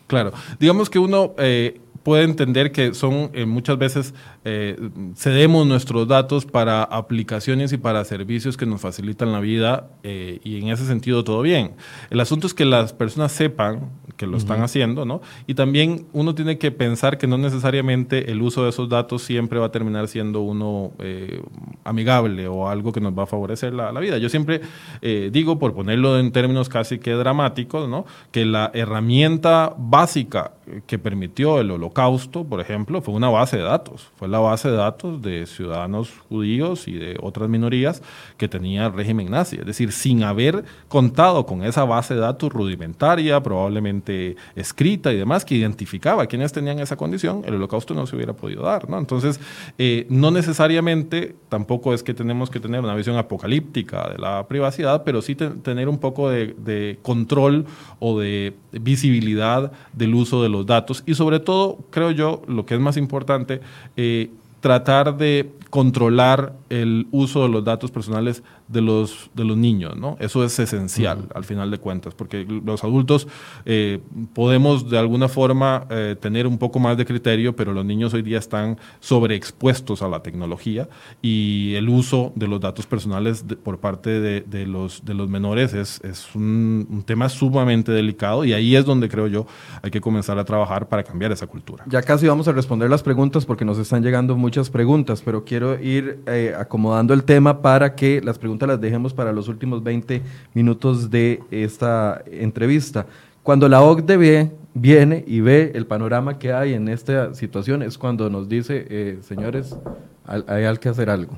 Claro, 0.06 0.32
digamos 0.58 0.90
que 0.90 0.98
uno 0.98 1.34
eh, 1.38 1.80
puede 2.02 2.24
entender 2.24 2.72
que 2.72 2.94
son 2.94 3.30
eh, 3.32 3.46
muchas 3.46 3.78
veces 3.78 4.14
eh, 4.44 4.76
cedemos 5.16 5.66
nuestros 5.66 6.08
datos 6.08 6.46
para 6.46 6.82
aplicaciones 6.82 7.72
y 7.72 7.78
para 7.78 8.04
servicios 8.04 8.56
que 8.56 8.66
nos 8.66 8.80
facilitan 8.80 9.32
la 9.32 9.40
vida 9.40 9.88
y 10.02 10.58
en 10.58 10.68
ese 10.68 10.86
sentido 10.86 11.24
todo 11.24 11.42
bien. 11.42 11.72
El 12.10 12.20
asunto 12.20 12.46
es 12.46 12.54
que 12.54 12.64
las 12.64 12.92
personas 12.92 13.32
sepan 13.32 13.90
que 14.16 14.26
lo 14.26 14.36
están 14.36 14.62
haciendo, 14.62 15.04
¿no? 15.04 15.20
Y 15.46 15.54
también 15.54 16.06
uno 16.12 16.34
tiene 16.34 16.58
que 16.58 16.70
pensar 16.70 17.18
que 17.18 17.26
no 17.26 17.38
necesariamente 17.38 18.30
el 18.30 18.42
uso 18.42 18.64
de 18.64 18.70
esos 18.70 18.88
datos 18.88 19.22
siempre 19.22 19.58
va 19.58 19.66
a 19.66 19.72
terminar 19.72 20.08
siendo 20.08 20.40
uno 20.40 20.92
eh, 20.98 21.42
amigable 21.84 22.46
o 22.48 22.68
algo 22.68 22.92
que 22.92 23.00
nos 23.00 23.18
va 23.18 23.24
a 23.24 23.26
favorecer 23.26 23.72
la, 23.72 23.90
vida. 24.00 24.18
Yo 24.18 24.28
siempre 24.28 24.60
eh, 25.00 25.30
digo, 25.32 25.58
por 25.58 25.74
ponerlo 25.74 26.18
en 26.18 26.32
términos 26.32 26.68
casi 26.68 26.98
que 26.98 27.12
dramáticos, 27.12 27.88
¿no? 27.88 28.04
Que 28.30 28.44
la 28.44 28.70
herramienta 28.74 29.74
básica 29.76 30.52
que 30.86 30.98
permitió 30.98 31.60
el 31.60 31.70
holocausto, 31.70 31.91
por 31.92 32.60
ejemplo, 32.60 33.00
fue 33.02 33.14
una 33.14 33.28
base 33.28 33.56
de 33.56 33.62
datos. 33.62 34.10
Fue 34.16 34.28
la 34.28 34.38
base 34.38 34.70
de 34.70 34.76
datos 34.76 35.22
de 35.22 35.46
ciudadanos 35.46 36.10
judíos 36.28 36.88
y 36.88 36.94
de 36.94 37.18
otras 37.20 37.48
minorías 37.48 38.02
que 38.36 38.48
tenía 38.48 38.86
el 38.86 38.92
régimen 38.92 39.30
nazi. 39.30 39.56
Es 39.56 39.66
decir, 39.66 39.92
sin 39.92 40.22
haber 40.22 40.64
contado 40.88 41.46
con 41.46 41.64
esa 41.64 41.84
base 41.84 42.14
de 42.14 42.20
datos 42.20 42.52
rudimentaria, 42.52 43.42
probablemente 43.42 44.36
escrita 44.56 45.12
y 45.12 45.16
demás 45.16 45.44
que 45.44 45.54
identificaba 45.54 46.24
a 46.24 46.26
quienes 46.26 46.52
tenían 46.52 46.78
esa 46.78 46.96
condición, 46.96 47.42
el 47.46 47.54
holocausto 47.54 47.94
no 47.94 48.06
se 48.06 48.16
hubiera 48.16 48.32
podido 48.32 48.62
dar. 48.62 48.88
¿no? 48.88 48.98
Entonces, 48.98 49.40
eh, 49.78 50.06
no 50.08 50.30
necesariamente 50.30 51.34
tampoco 51.48 51.94
es 51.94 52.02
que 52.02 52.14
tenemos 52.14 52.50
que 52.50 52.60
tener 52.60 52.80
una 52.80 52.94
visión 52.94 53.16
apocalíptica 53.16 54.10
de 54.10 54.18
la 54.18 54.46
privacidad, 54.48 55.02
pero 55.04 55.22
sí 55.22 55.34
tener 55.34 55.88
un 55.88 55.98
poco 55.98 56.30
de, 56.30 56.98
control 57.02 57.66
o 57.98 58.18
de 58.18 58.54
visibilidad 58.72 59.72
del 59.92 60.14
uso 60.14 60.42
de 60.42 60.48
los 60.48 60.66
datos 60.66 61.02
y 61.06 61.14
sobre 61.14 61.40
todo, 61.40 61.78
creo 61.90 62.10
yo, 62.10 62.42
lo 62.46 62.66
que 62.66 62.74
es 62.74 62.80
más 62.80 62.96
importante, 62.96 63.60
eh, 63.96 64.30
tratar 64.60 65.16
de 65.16 65.50
controlar 65.70 66.54
el 66.68 67.08
uso 67.10 67.42
de 67.42 67.48
los 67.48 67.64
datos 67.64 67.90
personales 67.90 68.42
de 68.72 68.80
los, 68.80 69.30
de 69.34 69.44
los 69.44 69.56
niños, 69.56 69.96
¿no? 69.96 70.16
Eso 70.18 70.44
es 70.44 70.58
esencial 70.58 71.28
al 71.34 71.44
final 71.44 71.70
de 71.70 71.78
cuentas, 71.78 72.14
porque 72.14 72.44
los 72.44 72.82
adultos 72.84 73.28
eh, 73.64 74.00
podemos 74.32 74.88
de 74.88 74.98
alguna 74.98 75.28
forma 75.28 75.86
eh, 75.90 76.16
tener 76.18 76.46
un 76.46 76.58
poco 76.58 76.78
más 76.78 76.96
de 76.96 77.04
criterio, 77.04 77.54
pero 77.54 77.72
los 77.72 77.84
niños 77.84 78.14
hoy 78.14 78.22
día 78.22 78.38
están 78.38 78.78
sobreexpuestos 79.00 80.02
a 80.02 80.08
la 80.08 80.22
tecnología 80.22 80.88
y 81.20 81.74
el 81.74 81.88
uso 81.88 82.32
de 82.34 82.48
los 82.48 82.60
datos 82.60 82.86
personales 82.86 83.44
por 83.62 83.78
parte 83.78 84.20
de, 84.20 84.66
los, 84.66 85.04
de 85.04 85.14
los 85.14 85.28
menores 85.28 85.74
es, 85.74 86.00
es 86.02 86.34
un, 86.34 86.86
un, 86.90 87.02
tema 87.02 87.28
sumamente 87.28 87.92
delicado 87.92 88.44
y 88.44 88.52
ahí 88.52 88.76
es 88.76 88.84
donde 88.84 89.08
creo 89.08 89.26
yo 89.26 89.46
hay 89.82 89.90
que 89.90 90.00
comenzar 90.00 90.38
a 90.38 90.44
trabajar 90.44 90.88
para 90.88 91.02
cambiar 91.02 91.32
esa 91.32 91.46
cultura. 91.46 91.84
Ya 91.88 92.02
casi 92.02 92.26
vamos 92.26 92.48
a 92.48 92.52
responder 92.52 92.88
las 92.88 93.02
preguntas 93.02 93.44
porque 93.44 93.64
nos 93.64 93.78
están 93.78 94.02
llegando 94.02 94.36
muchas 94.36 94.70
preguntas, 94.70 95.20
pero 95.22 95.44
quiero 95.44 95.78
ir 95.80 96.20
eh, 96.26 96.54
acomodando 96.58 97.12
el 97.12 97.24
tema 97.24 97.60
para 97.60 97.94
que 97.94 98.20
las 98.22 98.38
preguntas 98.38 98.61
las 98.66 98.80
dejemos 98.80 99.14
para 99.14 99.32
los 99.32 99.48
últimos 99.48 99.82
20 99.82 100.22
minutos 100.54 101.10
de 101.10 101.42
esta 101.50 102.22
entrevista. 102.30 103.06
Cuando 103.42 103.68
la 103.68 103.82
OCDE 103.82 104.52
viene 104.74 105.24
y 105.26 105.40
ve 105.40 105.72
el 105.74 105.86
panorama 105.86 106.38
que 106.38 106.52
hay 106.52 106.74
en 106.74 106.88
esta 106.88 107.34
situación, 107.34 107.82
es 107.82 107.98
cuando 107.98 108.30
nos 108.30 108.48
dice, 108.48 108.86
eh, 108.88 109.18
señores, 109.22 109.76
hay, 110.26 110.76
que 110.78 110.88
hacer 110.88 111.10
algo. 111.10 111.36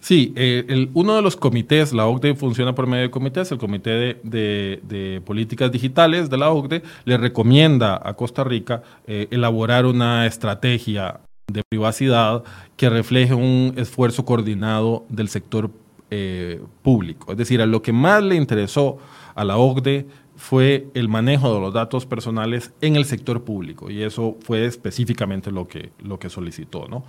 Sí, 0.00 0.32
eh, 0.36 0.88
uno 0.94 1.16
de 1.16 1.22
los 1.22 1.36
comités, 1.36 1.92
la 1.92 2.06
OCDE 2.06 2.34
funciona 2.34 2.74
por 2.74 2.86
medio 2.86 3.02
de 3.02 3.10
comités, 3.10 3.50
el 3.52 3.58
Comité 3.58 4.18
de, 4.22 5.22
Políticas 5.24 5.70
Digitales 5.70 6.30
de 6.30 6.38
la 6.38 6.50
OCDE 6.50 6.82
le 7.04 7.16
recomienda 7.16 8.00
a 8.02 8.14
Costa 8.14 8.44
Rica 8.44 8.82
eh, 9.06 9.28
elaborar 9.30 9.84
una 9.84 10.26
estrategia 10.26 11.20
de 11.52 11.62
privacidad 11.68 12.44
que 12.76 12.88
refleje 12.88 13.34
un 13.34 13.74
esfuerzo 13.76 14.24
coordinado 14.24 15.04
del 15.08 15.28
sector 15.28 15.70
eh, 16.18 16.62
público. 16.82 17.32
Es 17.32 17.36
decir, 17.36 17.60
a 17.60 17.66
lo 17.66 17.82
que 17.82 17.92
más 17.92 18.22
le 18.22 18.36
interesó 18.36 18.96
a 19.34 19.44
la 19.44 19.58
OCDE 19.58 20.06
fue 20.34 20.88
el 20.94 21.08
manejo 21.08 21.52
de 21.52 21.60
los 21.60 21.74
datos 21.74 22.06
personales 22.06 22.72
en 22.80 22.96
el 22.96 23.04
sector 23.04 23.44
público 23.44 23.90
y 23.90 24.02
eso 24.02 24.36
fue 24.40 24.64
específicamente 24.64 25.50
lo 25.50 25.68
que, 25.68 25.90
lo 25.98 26.18
que 26.18 26.30
solicitó. 26.30 26.88
¿no? 26.88 27.04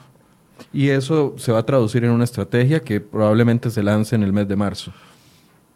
Y 0.74 0.90
eso 0.90 1.36
se 1.38 1.54
va 1.54 1.60
a 1.60 1.66
traducir 1.66 2.04
en 2.04 2.12
una 2.12 2.26
estrategia 2.26 2.82
que 2.82 3.00
probablemente 3.00 3.70
se 3.70 3.82
lance 3.82 4.14
en 4.16 4.24
el 4.24 4.34
mes 4.34 4.48
de 4.48 4.56
marzo. 4.58 4.92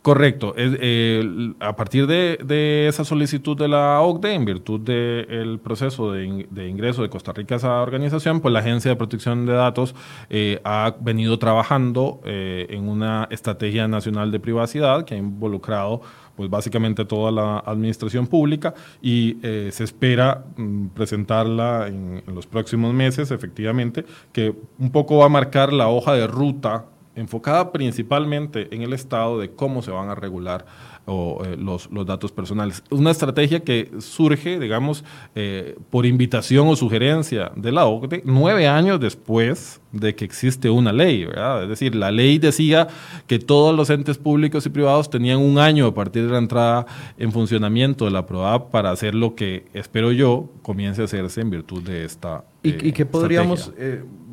Correcto. 0.02 0.56
Eh, 0.58 1.54
a 1.60 1.76
partir 1.76 2.08
de, 2.08 2.88
esa 2.88 3.06
solicitud 3.06 3.56
de 3.56 3.68
la 3.68 4.02
OCDE, 4.02 4.34
en 4.34 4.46
virtud 4.46 4.80
del 4.80 5.60
proceso 5.60 6.12
de, 6.12 6.26
ingreso 6.26 7.04
de 7.04 7.10
Costa 7.10 7.34
Rica 7.34 7.54
a 7.54 7.58
esa 7.60 7.82
organización, 7.84 8.42
pues 8.42 8.52
la 8.52 8.62
Agencia 8.62 8.90
de 8.90 8.96
Protección 8.98 9.46
de 9.46 9.54
Datos 9.54 9.94
eh, 10.32 10.60
ha 10.64 10.96
venido 11.00 11.38
trabajando 11.38 12.20
eh, 12.26 12.66
en 12.72 12.90
una 12.90 13.28
estrategia 13.30 13.88
nacional 13.88 14.32
de 14.32 14.40
privacidad 14.40 15.06
que 15.06 15.14
ha 15.14 15.18
involucrado 15.18 16.02
pues 16.36 16.50
básicamente 16.50 17.06
toda 17.06 17.30
la 17.30 17.60
administración 17.60 18.26
pública 18.26 18.74
y 19.02 19.38
se 19.42 19.84
espera 19.84 20.46
mm, 20.56 20.88
presentarla 20.88 21.88
en, 21.90 22.24
en 22.26 22.34
los 22.34 22.48
próximos 22.48 22.92
meses, 22.94 23.30
efectivamente, 23.30 24.06
que 24.32 24.56
un 24.80 24.92
poco 24.92 25.18
va 25.18 25.26
a 25.26 25.30
marcar 25.30 25.72
la 25.72 25.90
hoja 25.90 26.14
de 26.14 26.26
ruta 26.26 26.86
enfocada 27.22 27.72
principalmente 27.72 28.68
en 28.74 28.82
el 28.82 28.94
Estado 28.94 29.40
de 29.40 29.52
cómo 29.52 29.82
se 29.82 29.92
van 29.92 30.10
a 30.10 30.16
regular 30.16 30.66
eh, 31.08 31.58
los, 31.58 31.90
datos 32.06 32.32
personales. 32.32 32.84
Una 32.90 33.12
estrategia 33.12 33.60
que 33.62 33.92
surge, 34.00 34.60
digamos, 34.60 35.04
eh, 35.36 35.76
por 35.90 36.06
invitación 36.06 36.68
o 36.68 36.76
sugerencia 36.76 37.52
de 37.56 37.72
la 37.72 37.86
OCDE 37.86 38.22
nueve 38.24 38.68
años 38.68 39.00
después 39.00 39.82
de 39.92 40.16
que 40.16 40.24
existe 40.24 40.70
una 40.70 40.94
ley, 40.94 41.26
¿verdad? 41.26 41.64
Es 41.64 41.70
decir, 41.70 41.96
la 41.96 42.12
ley 42.12 42.38
decía 42.38 42.88
que 43.28 43.40
todos 43.40 43.76
los 43.76 43.90
entes 43.90 44.18
públicos 44.18 44.66
y 44.66 44.70
privados 44.70 45.10
tenían 45.10 45.40
un 45.40 45.58
año 45.58 45.88
a 45.88 45.94
partir 45.94 46.26
de 46.26 46.32
la 46.32 46.38
entrada 46.38 46.86
en 47.18 47.32
funcionamiento 47.32 48.06
de 48.06 48.12
la 48.12 48.26
PROAP 48.26 48.72
para 48.72 48.92
hacer 48.92 49.16
lo 49.16 49.36
que, 49.36 49.66
espero 49.74 50.12
yo, 50.12 50.50
comience 50.62 51.02
a 51.02 51.06
hacerse 51.06 51.42
en 51.42 51.50
virtud 51.50 51.84
de 51.84 52.06
esta. 52.06 52.46
¿Y, 52.64 52.88
y 52.88 52.92
qué 52.92 53.06
podríamos 53.06 53.72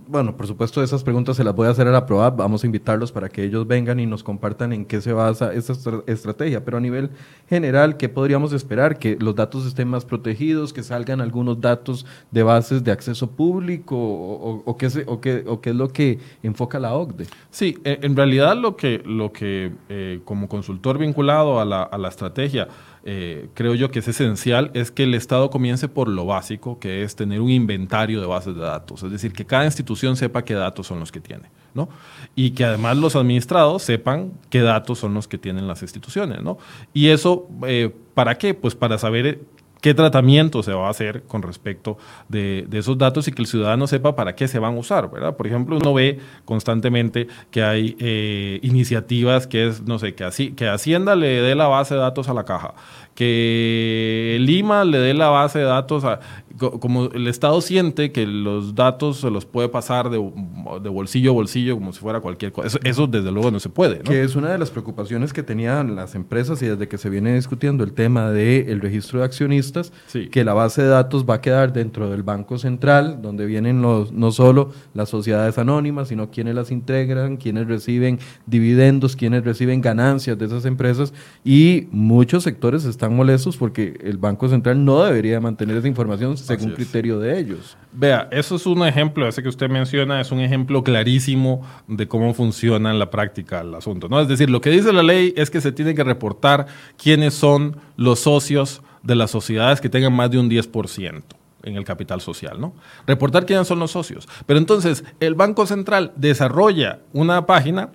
bueno, 0.08 0.36
por 0.36 0.46
supuesto, 0.46 0.82
esas 0.82 1.04
preguntas 1.04 1.36
se 1.36 1.44
las 1.44 1.54
voy 1.54 1.66
a 1.68 1.70
hacer 1.70 1.86
a 1.86 1.90
la 1.90 2.06
prueba. 2.06 2.30
Vamos 2.30 2.64
a 2.64 2.66
invitarlos 2.66 3.12
para 3.12 3.28
que 3.28 3.44
ellos 3.44 3.66
vengan 3.66 4.00
y 4.00 4.06
nos 4.06 4.22
compartan 4.22 4.72
en 4.72 4.86
qué 4.86 5.02
se 5.02 5.12
basa 5.12 5.52
esta 5.52 5.74
estrategia. 6.06 6.64
Pero 6.64 6.78
a 6.78 6.80
nivel 6.80 7.10
general, 7.46 7.98
¿qué 7.98 8.08
podríamos 8.08 8.54
esperar? 8.54 8.98
Que 8.98 9.18
los 9.20 9.34
datos 9.34 9.66
estén 9.66 9.88
más 9.88 10.06
protegidos, 10.06 10.72
que 10.72 10.82
salgan 10.82 11.20
algunos 11.20 11.60
datos 11.60 12.06
de 12.30 12.42
bases 12.42 12.82
de 12.82 12.90
acceso 12.90 13.30
público 13.30 13.96
o, 13.98 14.76
qué, 14.78 14.86
es 14.86 15.74
lo 15.74 15.88
que 15.88 16.18
enfoca 16.42 16.78
la 16.78 16.94
OCDE. 16.94 17.26
Sí, 17.50 17.76
e, 17.84 17.98
en 18.02 18.16
realidad 18.16 18.56
lo 18.56 18.76
que, 18.76 19.02
lo 19.04 19.30
que 19.30 19.72
eh, 19.90 20.20
como 20.24 20.48
consultor 20.48 20.96
vinculado 20.96 21.60
a 21.60 21.66
la, 21.66 21.82
a 21.82 21.98
la 21.98 22.08
estrategia, 22.08 22.68
eh, 23.10 23.48
creo 23.54 23.74
yo 23.74 23.90
que 23.90 24.00
es 24.00 24.08
esencial 24.08 24.70
es 24.74 24.90
que 24.90 25.04
el 25.04 25.14
Estado 25.14 25.48
comience 25.48 25.88
por 25.88 26.08
lo 26.08 26.26
básico, 26.26 26.78
que 26.78 27.02
es 27.04 27.16
tener 27.16 27.40
un 27.40 27.48
inventario 27.48 28.20
de 28.20 28.26
bases 28.26 28.54
de 28.54 28.60
datos, 28.60 29.02
es 29.02 29.10
decir, 29.10 29.32
que 29.32 29.46
cada 29.46 29.64
institución 29.64 30.14
sepa 30.14 30.44
qué 30.44 30.52
datos 30.52 30.88
son 30.88 31.00
los 31.00 31.10
que 31.10 31.18
tiene, 31.18 31.50
¿no? 31.72 31.88
Y 32.34 32.50
que 32.50 32.66
además 32.66 32.98
los 32.98 33.16
administrados 33.16 33.82
sepan 33.82 34.32
qué 34.50 34.60
datos 34.60 34.98
son 34.98 35.14
los 35.14 35.26
que 35.26 35.38
tienen 35.38 35.66
las 35.66 35.80
instituciones, 35.80 36.42
¿no? 36.42 36.58
Y 36.92 37.08
eso, 37.08 37.48
eh, 37.66 37.90
¿para 38.12 38.36
qué? 38.36 38.52
Pues 38.52 38.74
para 38.74 38.98
saber 38.98 39.40
qué 39.80 39.94
tratamiento 39.94 40.62
se 40.62 40.72
va 40.72 40.86
a 40.86 40.90
hacer 40.90 41.22
con 41.22 41.42
respecto 41.42 41.98
de, 42.28 42.66
esos 42.72 42.98
datos 42.98 43.28
y 43.28 43.32
que 43.32 43.42
el 43.42 43.48
ciudadano 43.48 43.86
sepa 43.86 44.14
para 44.14 44.34
qué 44.34 44.48
se 44.48 44.58
van 44.58 44.74
a 44.74 44.78
usar, 44.78 45.10
¿verdad? 45.10 45.36
Por 45.36 45.46
ejemplo, 45.46 45.76
uno 45.76 45.94
ve 45.94 46.18
constantemente 46.44 47.28
que 47.50 47.62
hay 47.62 47.96
eh, 47.98 48.60
iniciativas 48.62 49.46
que 49.46 49.68
es, 49.68 49.82
no 49.82 49.98
sé, 49.98 50.14
que, 50.14 50.24
así, 50.24 50.52
que 50.52 50.68
Hacienda 50.68 51.14
le 51.14 51.40
dé 51.42 51.54
la 51.54 51.68
base 51.68 51.94
de 51.94 52.00
datos 52.00 52.28
a 52.28 52.34
la 52.34 52.44
caja, 52.44 52.74
que 53.18 54.36
Lima 54.38 54.84
le 54.84 54.98
dé 54.98 55.12
la 55.12 55.26
base 55.26 55.58
de 55.58 55.64
datos 55.64 56.04
a, 56.04 56.20
como 56.58 57.06
el 57.06 57.26
Estado 57.26 57.60
siente 57.60 58.12
que 58.12 58.26
los 58.26 58.76
datos 58.76 59.18
se 59.18 59.30
los 59.30 59.44
puede 59.44 59.68
pasar 59.68 60.08
de, 60.08 60.18
bolsillo 60.18 61.30
a 61.30 61.34
bolsillo 61.34 61.74
como 61.74 61.92
si 61.92 61.98
fuera 61.98 62.20
cualquier 62.20 62.52
cosa. 62.52 62.78
Eso, 62.84 63.08
desde 63.08 63.32
luego 63.32 63.50
no 63.50 63.58
se 63.58 63.70
puede. 63.70 64.00
Que 64.00 64.22
es 64.22 64.36
una 64.36 64.50
de 64.50 64.58
las 64.58 64.70
preocupaciones 64.70 65.32
que 65.32 65.42
tenían 65.42 65.96
las 65.96 66.14
empresas 66.14 66.62
y 66.62 66.66
desde 66.66 66.86
que 66.86 66.96
se 66.96 67.10
viene 67.10 67.34
discutiendo 67.34 67.82
el 67.82 67.92
tema 67.92 68.30
del 68.30 68.80
registro 68.80 69.18
de 69.18 69.24
accionistas, 69.24 69.92
que 70.30 70.44
la 70.44 70.54
base 70.54 70.82
de 70.82 70.88
datos 70.88 71.24
va 71.28 71.34
a 71.34 71.40
quedar 71.40 71.72
dentro 71.72 72.10
del 72.10 72.22
Banco 72.22 72.56
Central, 72.58 73.20
donde 73.20 73.46
vienen 73.46 73.82
los, 73.82 74.12
no 74.12 74.30
solo 74.30 74.70
las 74.94 75.08
sociedades 75.08 75.58
anónimas, 75.58 76.06
sino 76.06 76.30
quienes 76.30 76.54
las 76.54 76.70
integran, 76.70 77.36
quienes 77.36 77.66
reciben 77.66 78.20
dividendos, 78.46 79.16
quienes 79.16 79.44
reciben 79.44 79.80
ganancias 79.80 80.38
de 80.38 80.46
esas 80.46 80.64
empresas 80.64 81.12
y 81.44 81.88
muchos 81.90 82.44
sectores 82.44 82.84
están 83.08 83.16
molestos 83.16 83.56
porque 83.56 83.98
el 84.02 84.18
Banco 84.18 84.48
Central 84.48 84.84
no 84.84 85.02
debería 85.02 85.40
mantener 85.40 85.76
esa 85.76 85.88
información 85.88 86.36
según 86.36 86.72
criterio 86.72 87.18
de 87.18 87.38
ellos. 87.38 87.76
Vea, 87.92 88.28
eso 88.30 88.56
es 88.56 88.66
un 88.66 88.86
ejemplo, 88.86 89.26
ese 89.26 89.42
que 89.42 89.48
usted 89.48 89.70
menciona, 89.70 90.20
es 90.20 90.30
un 90.30 90.40
ejemplo 90.40 90.84
clarísimo 90.84 91.66
de 91.86 92.06
cómo 92.06 92.34
funciona 92.34 92.90
en 92.90 92.98
la 92.98 93.10
práctica 93.10 93.60
el 93.62 93.74
asunto. 93.74 94.08
¿no? 94.08 94.20
Es 94.20 94.28
decir, 94.28 94.50
lo 94.50 94.60
que 94.60 94.70
dice 94.70 94.92
la 94.92 95.02
ley 95.02 95.32
es 95.36 95.50
que 95.50 95.60
se 95.60 95.72
tiene 95.72 95.94
que 95.94 96.04
reportar 96.04 96.66
quiénes 97.02 97.34
son 97.34 97.76
los 97.96 98.20
socios 98.20 98.82
de 99.02 99.14
las 99.14 99.30
sociedades 99.30 99.80
que 99.80 99.88
tengan 99.88 100.12
más 100.12 100.30
de 100.30 100.38
un 100.38 100.50
10% 100.50 101.22
en 101.62 101.76
el 101.76 101.84
capital 101.84 102.20
social, 102.20 102.60
¿no? 102.60 102.72
Reportar 103.06 103.44
quiénes 103.44 103.66
son 103.66 103.78
los 103.78 103.90
socios. 103.90 104.28
Pero 104.46 104.58
entonces, 104.58 105.04
el 105.20 105.34
Banco 105.34 105.66
Central 105.66 106.12
desarrolla 106.16 107.00
una 107.12 107.46
página 107.46 107.90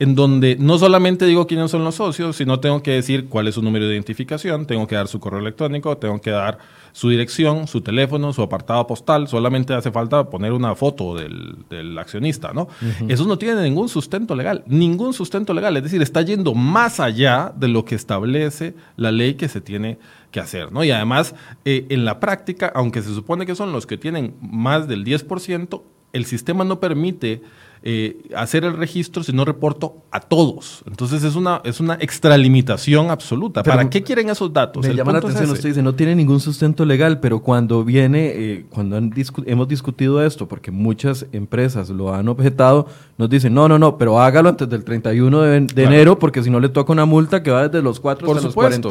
en 0.00 0.14
donde 0.14 0.56
no 0.58 0.78
solamente 0.78 1.26
digo 1.26 1.46
quiénes 1.46 1.70
son 1.70 1.84
los 1.84 1.96
socios, 1.96 2.36
sino 2.36 2.60
tengo 2.60 2.82
que 2.82 2.92
decir 2.92 3.28
cuál 3.28 3.48
es 3.48 3.56
su 3.56 3.62
número 3.62 3.86
de 3.86 3.94
identificación, 3.94 4.66
tengo 4.66 4.86
que 4.86 4.94
dar 4.94 5.08
su 5.08 5.18
correo 5.18 5.40
electrónico, 5.40 5.96
tengo 5.98 6.20
que 6.20 6.30
dar 6.30 6.58
su 6.92 7.08
dirección, 7.10 7.66
su 7.66 7.80
teléfono, 7.80 8.32
su 8.32 8.42
apartado 8.42 8.86
postal, 8.86 9.28
solamente 9.28 9.74
hace 9.74 9.90
falta 9.90 10.30
poner 10.30 10.52
una 10.52 10.74
foto 10.74 11.14
del, 11.16 11.98
accionista, 11.98 12.52
¿no? 12.52 12.68
Eso 13.08 13.24
no 13.26 13.38
tiene 13.38 13.62
ningún 13.62 13.88
sustento 13.88 14.36
legal, 14.36 14.62
ningún 14.66 15.12
sustento 15.12 15.52
legal, 15.52 15.76
es 15.76 15.82
decir, 15.82 16.00
está 16.00 16.22
yendo 16.22 16.54
más 16.54 17.00
allá 17.00 17.52
de 17.56 17.68
lo 17.68 17.84
que 17.84 17.94
establece 17.94 18.74
la 18.96 19.10
ley 19.10 19.34
que 19.34 19.48
se 19.48 19.60
tiene 19.60 19.98
que 20.30 20.40
hacer, 20.40 20.70
¿no? 20.70 20.84
Y 20.84 20.90
además, 20.90 21.34
eh, 21.64 21.86
en 21.90 22.04
la 22.04 22.20
práctica, 22.20 22.70
aunque 22.74 23.02
se 23.02 23.14
supone 23.14 23.46
que 23.46 23.54
son 23.54 23.72
los 23.72 23.86
que 23.86 23.96
tienen 23.96 24.34
más 24.40 24.86
del 24.86 25.04
10%, 25.04 25.82
el 26.12 26.24
sistema 26.24 26.64
no 26.64 26.80
permite 26.80 27.42
eh, 27.84 28.16
hacer 28.34 28.64
el 28.64 28.76
registro 28.76 29.22
si 29.22 29.32
no 29.32 29.44
reporto 29.44 29.98
a 30.10 30.18
todos. 30.18 30.82
Entonces 30.86 31.22
es 31.22 31.36
una, 31.36 31.60
es 31.64 31.78
una 31.78 31.94
extralimitación 31.94 33.10
absoluta. 33.10 33.62
¿Para 33.62 33.88
qué 33.88 34.02
quieren 34.02 34.30
esos 34.30 34.52
datos? 34.52 34.86
Me 34.86 34.94
llama 34.94 35.12
la 35.12 35.18
atención, 35.18 35.50
usted 35.50 35.68
dice, 35.68 35.82
no 35.82 35.94
tiene 35.94 36.16
ningún 36.16 36.40
sustento 36.40 36.84
legal, 36.84 37.20
pero 37.20 37.40
cuando 37.40 37.84
viene, 37.84 38.32
eh, 38.34 38.66
cuando 38.68 38.96
hemos 38.96 39.68
discutido 39.68 40.24
esto, 40.24 40.48
porque 40.48 40.72
muchas 40.72 41.26
empresas 41.30 41.88
lo 41.88 42.12
han 42.12 42.26
objetado, 42.28 42.88
nos 43.16 43.30
dicen, 43.30 43.54
no, 43.54 43.68
no, 43.68 43.78
no, 43.78 43.96
pero 43.96 44.20
hágalo 44.20 44.48
antes 44.48 44.68
del 44.68 44.82
31 44.82 45.40
de, 45.40 45.56
enero, 45.76 46.18
porque 46.18 46.42
si 46.42 46.50
no 46.50 46.58
le 46.58 46.70
toca 46.70 46.92
una 46.92 47.04
multa 47.04 47.44
que 47.44 47.52
va 47.52 47.68
desde 47.68 47.82
los 47.82 48.00
4 48.00 48.32
hasta 48.32 48.44
los 48.44 48.54
40 48.54 48.88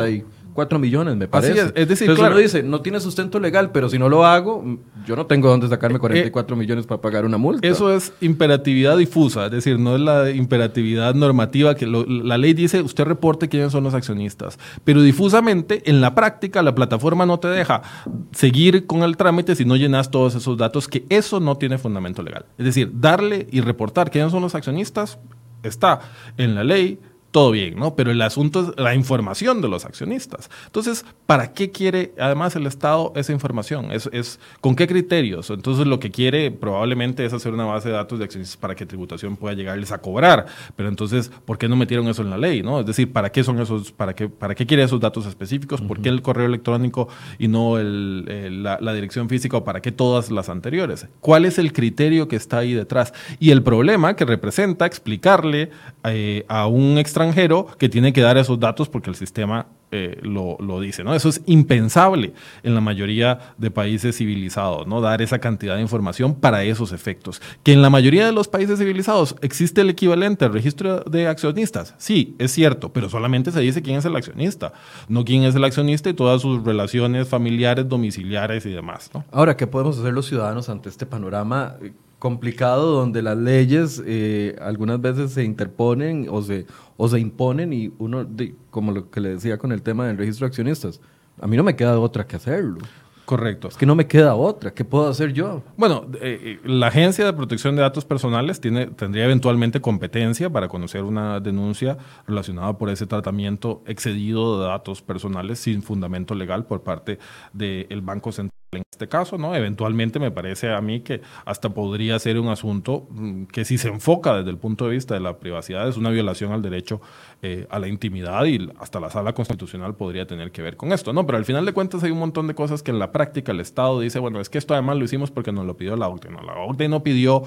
4 0.57 0.79
millones, 0.79 1.15
me 1.15 1.27
parece. 1.27 1.51
Así 1.51 1.71
es, 1.75 1.87
decir, 1.87 2.09
Entonces 2.09 2.31
uno 2.31 2.39
dice, 2.39 2.63
no 2.63 2.81
tiene 2.81 2.99
sustento 2.99 3.39
legal, 3.39 3.69
pero 3.71 3.89
si 3.89 3.99
no 3.99 4.09
lo 4.09 4.25
hago, 4.25 4.79
yo 5.05 5.15
no 5.15 5.27
tengo 5.27 5.49
dónde 5.49 5.67
sacarme 5.67 5.99
44 5.99 6.55
eh, 6.55 6.59
millones 6.59 6.87
para 6.87 6.99
pagar 6.99 7.25
una 7.25 7.37
multa. 7.37 7.67
Eso 7.67 7.93
es 7.93 8.11
imperatividad 8.21 8.97
difusa, 8.97 9.45
es 9.45 9.51
decir, 9.51 9.77
no 9.77 9.93
es 9.93 10.01
la 10.01 10.31
imperatividad 10.31 11.13
normativa 11.13 11.75
que 11.75 11.85
la 11.85 12.39
ley 12.39 12.55
dice, 12.55 12.81
usted 12.81 13.03
reporte 13.03 13.49
quiénes 13.49 13.71
son 13.71 13.83
los 13.83 13.93
accionistas, 13.93 14.57
pero 14.83 15.03
difusamente 15.03 15.83
en 15.85 16.01
la 16.01 16.15
práctica 16.15 16.63
la 16.63 16.73
plataforma 16.73 17.27
no 17.27 17.39
te 17.39 17.49
deja 17.49 17.83
seguir 18.31 18.87
con 18.87 19.03
el 19.03 19.15
trámite 19.15 19.55
si 19.55 19.63
no 19.63 19.75
llenas 19.75 20.09
todos 20.09 20.33
esos 20.33 20.57
datos, 20.57 20.87
que 20.87 21.05
eso 21.09 21.39
no 21.39 21.57
tiene 21.59 21.77
fundamento 21.77 22.23
legal. 22.23 22.47
Es 22.57 22.65
decir, 22.65 22.89
darle 22.95 23.45
y 23.51 23.61
reportar 23.61 24.09
quiénes 24.09 24.31
son 24.31 24.41
los 24.41 24.55
accionistas 24.55 25.19
está 25.61 25.99
en 26.35 26.55
la 26.55 26.63
ley, 26.63 26.99
todo 27.37 27.51
bien, 27.51 27.75
¿no? 27.75 27.95
Pero 27.95 28.09
el 28.09 28.19
asunto 28.23 28.61
es 28.61 28.81
la 28.81 28.95
información 28.95 29.61
de 29.61 29.67
los 29.67 29.85
accionistas. 29.85 30.49
Entonces, 30.65 31.05
¿para 31.27 31.53
qué 31.53 31.69
quiere 31.69 32.11
además 32.17 32.55
el 32.55 32.65
Estado 32.65 33.13
esa 33.15 33.31
información? 33.31 33.91
Es, 33.91 34.09
es, 34.11 34.39
¿Con 34.59 34.75
qué 34.75 34.87
criterios? 34.87 35.51
Entonces, 35.51 35.85
lo 35.85 35.99
que 35.99 36.09
quiere 36.09 36.49
probablemente 36.49 37.23
es 37.23 37.33
hacer 37.33 37.53
una 37.53 37.65
base 37.65 37.89
de 37.89 37.93
datos 37.93 38.17
de 38.17 38.25
accionistas 38.25 38.57
para 38.57 38.73
que 38.73 38.87
tributación 38.87 39.37
pueda 39.37 39.53
llegarles 39.53 39.91
a 39.91 39.99
cobrar. 39.99 40.47
Pero 40.75 40.89
entonces, 40.89 41.31
¿por 41.45 41.59
qué 41.59 41.69
no 41.69 41.75
metieron 41.75 42.07
eso 42.07 42.23
en 42.23 42.31
la 42.31 42.39
ley, 42.39 42.63
no? 42.63 42.79
Es 42.79 42.87
decir, 42.87 43.13
¿para 43.13 43.31
qué 43.31 43.43
son 43.43 43.59
esos, 43.59 43.91
para 43.91 44.15
qué, 44.15 44.29
para 44.29 44.55
qué 44.55 44.65
quiere 44.65 44.81
esos 44.81 44.99
datos 44.99 45.27
específicos? 45.27 45.79
¿Por 45.79 46.01
qué 46.01 46.09
el 46.09 46.23
correo 46.23 46.47
electrónico 46.47 47.07
y 47.37 47.49
no 47.49 47.77
el, 47.77 48.63
la, 48.63 48.79
la 48.81 48.93
dirección 48.95 49.29
física 49.29 49.57
o 49.57 49.63
para 49.63 49.79
qué 49.79 49.91
todas 49.91 50.31
las 50.31 50.49
anteriores? 50.49 51.05
¿Cuál 51.21 51.45
es 51.45 51.59
el 51.59 51.71
criterio 51.71 52.27
que 52.27 52.35
está 52.35 52.57
ahí 52.57 52.73
detrás? 52.73 53.13
Y 53.39 53.51
el 53.51 53.61
problema 53.61 54.15
que 54.15 54.25
representa 54.25 54.87
explicarle 54.87 55.69
eh, 56.03 56.45
a 56.47 56.65
un 56.65 56.97
extranjero 56.97 57.26
extranjero 57.27 57.67
que 57.77 57.89
tiene 57.89 58.13
que 58.13 58.21
dar 58.21 58.37
esos 58.37 58.59
datos 58.59 58.89
porque 58.89 59.09
el 59.09 59.15
sistema 59.15 59.67
eh, 59.89 60.19
lo, 60.21 60.57
dice, 60.81 61.03
¿no? 61.03 61.13
Eso 61.13 61.29
es 61.29 61.41
impensable 61.45 62.33
en 62.63 62.75
la 62.75 62.81
mayoría 62.81 63.53
de 63.57 63.71
países 63.71 64.17
civilizados, 64.17 64.85
¿no? 64.85 64.99
Dar 64.99 65.21
esa 65.21 65.39
cantidad 65.39 65.75
de 65.75 65.81
información 65.81 66.35
para 66.35 66.63
esos 66.63 66.91
efectos. 66.91 67.41
Que 67.63 67.71
en 67.71 67.81
la 67.81 67.89
mayoría 67.89 68.25
de 68.25 68.33
los 68.33 68.47
países 68.47 68.79
civilizados 68.79 69.35
existe 69.41 69.81
el 69.81 69.89
equivalente 69.89 70.45
al 70.45 70.53
registro 70.53 71.01
de 71.01 71.27
accionistas. 71.27 71.95
Sí, 71.97 72.35
es 72.37 72.51
cierto, 72.51 72.91
pero 72.91 73.09
solamente 73.09 73.51
se 73.51 73.61
dice 73.61 73.81
quién 73.81 73.97
es 73.97 74.05
el 74.05 74.15
accionista, 74.15 74.73
no 75.07 75.23
quién 75.23 75.43
es 75.43 75.55
el 75.55 75.63
accionista 75.63 76.09
y 76.09 76.13
todas 76.13 76.41
sus 76.41 76.63
relaciones 76.63 77.29
familiares, 77.29 77.87
domiciliares 77.87 78.65
y 78.65 78.71
demás, 78.71 79.09
Ahora, 79.31 79.55
¿qué 79.55 79.67
podemos 79.67 79.97
hacer 79.99 80.13
los 80.13 80.25
ciudadanos 80.25 80.69
ante 80.69 80.89
este 80.89 81.05
panorama? 81.05 81.75
Complicado 82.19 82.91
donde 82.93 83.21
las 83.21 83.37
leyes 83.37 84.01
eh, 84.05 84.55
algunas 84.61 84.99
veces 85.01 85.31
se 85.31 85.43
interponen 85.43 86.27
o 86.29 86.41
se, 86.41 86.65
o 86.97 87.07
se 87.07 87.19
imponen 87.19 87.73
y 87.73 87.91
uno, 87.99 88.27
como 88.69 88.91
lo 88.91 89.09
que 89.09 89.21
le 89.21 89.29
decía 89.29 89.57
con 89.57 89.71
el 89.71 89.81
tema 89.81 90.07
del 90.07 90.17
registro 90.17 90.45
de 90.45 90.49
accionistas, 90.49 90.99
a 91.39 91.47
mí 91.47 91.55
no 91.55 91.63
me 91.63 91.75
queda 91.75 91.99
otra 91.99 92.25
que 92.25 92.35
hacerlo. 92.35 92.79
Correcto. 93.27 93.67
Es 93.67 93.75
que 93.75 93.85
no 93.85 93.93
me 93.93 94.07
queda 94.07 94.35
otra. 94.35 94.73
¿Qué 94.73 94.85
puedo 94.85 95.09
hacer 95.09 95.33
yo? 95.33 95.61
Bueno, 95.75 96.05
eh, 96.21 96.39
eh, 96.41 96.59
la 96.63 96.87
Agencia 96.87 97.25
de 97.25 97.33
Protección 97.33 97.75
de 97.75 97.81
Datos 97.81 98.05
Personales 98.05 98.61
tiene, 98.61 98.87
tendría 98.87 99.25
eventualmente 99.25 99.81
competencia 99.81 100.49
para 100.49 100.69
conocer 100.69 101.03
una 101.03 101.41
denuncia 101.41 101.97
relacionada 102.25 102.77
por 102.77 102.89
ese 102.89 103.05
tratamiento 103.05 103.83
excedido 103.85 104.61
de 104.61 104.67
datos 104.67 105.01
personales 105.01 105.59
sin 105.59 105.83
fundamento 105.83 106.35
legal 106.35 106.65
por 106.67 106.83
parte 106.83 107.19
del 107.51 108.01
Banco 108.01 108.31
Central 108.31 108.57
en 108.71 108.83
este 108.91 109.07
caso, 109.07 109.37
¿no? 109.37 109.55
Eventualmente 109.55 110.19
me 110.19 110.29
parece 110.29 110.73
a 110.73 110.81
mí 110.81 110.99
que 110.99 111.21
hasta 111.45 111.69
podría 111.69 112.19
ser 112.19 112.37
un 112.37 112.49
asunto 112.49 113.07
mm, 113.11 113.45
que 113.45 113.63
si 113.63 113.77
se 113.77 113.87
enfoca 113.87 114.35
desde 114.35 114.49
el 114.49 114.57
punto 114.57 114.85
de 114.85 114.91
vista 114.91 115.13
de 115.13 115.21
la 115.21 115.37
privacidad 115.37 115.87
es 115.87 115.95
una 115.95 116.09
violación 116.09 116.51
al 116.51 116.61
derecho 116.61 116.99
eh, 117.41 117.65
a 117.69 117.79
la 117.79 117.87
intimidad 117.87 118.43
y 118.45 118.69
hasta 118.79 118.99
la 118.99 119.09
sala 119.09 119.33
constitucional 119.33 119.95
podría 119.95 120.27
tener 120.27 120.51
que 120.51 120.61
ver 120.61 120.75
con 120.75 120.91
esto, 120.91 121.13
¿no? 121.13 121.25
Pero 121.25 121.37
al 121.37 121.45
final 121.45 121.65
de 121.65 121.71
cuentas 121.71 122.03
hay 122.03 122.11
un 122.11 122.19
montón 122.19 122.47
de 122.47 122.55
cosas 122.55 122.83
que 122.83 122.91
en 122.91 122.99
la 122.99 123.13
práctica 123.13 123.53
el 123.53 123.61
Estado 123.61 124.01
dice, 124.01 124.19
bueno, 124.19 124.41
es 124.41 124.49
que 124.49 124.57
esto 124.57 124.73
además 124.73 124.97
lo 124.97 125.05
hicimos 125.05 125.31
porque 125.31 125.53
nos 125.53 125.65
lo 125.65 125.77
pidió 125.77 125.95
la 125.95 126.09
OCDE, 126.09 126.31
¿no? 126.31 126.41
La 126.41 126.59
OCDE 126.59 126.89
no 126.89 127.03
pidió 127.03 127.43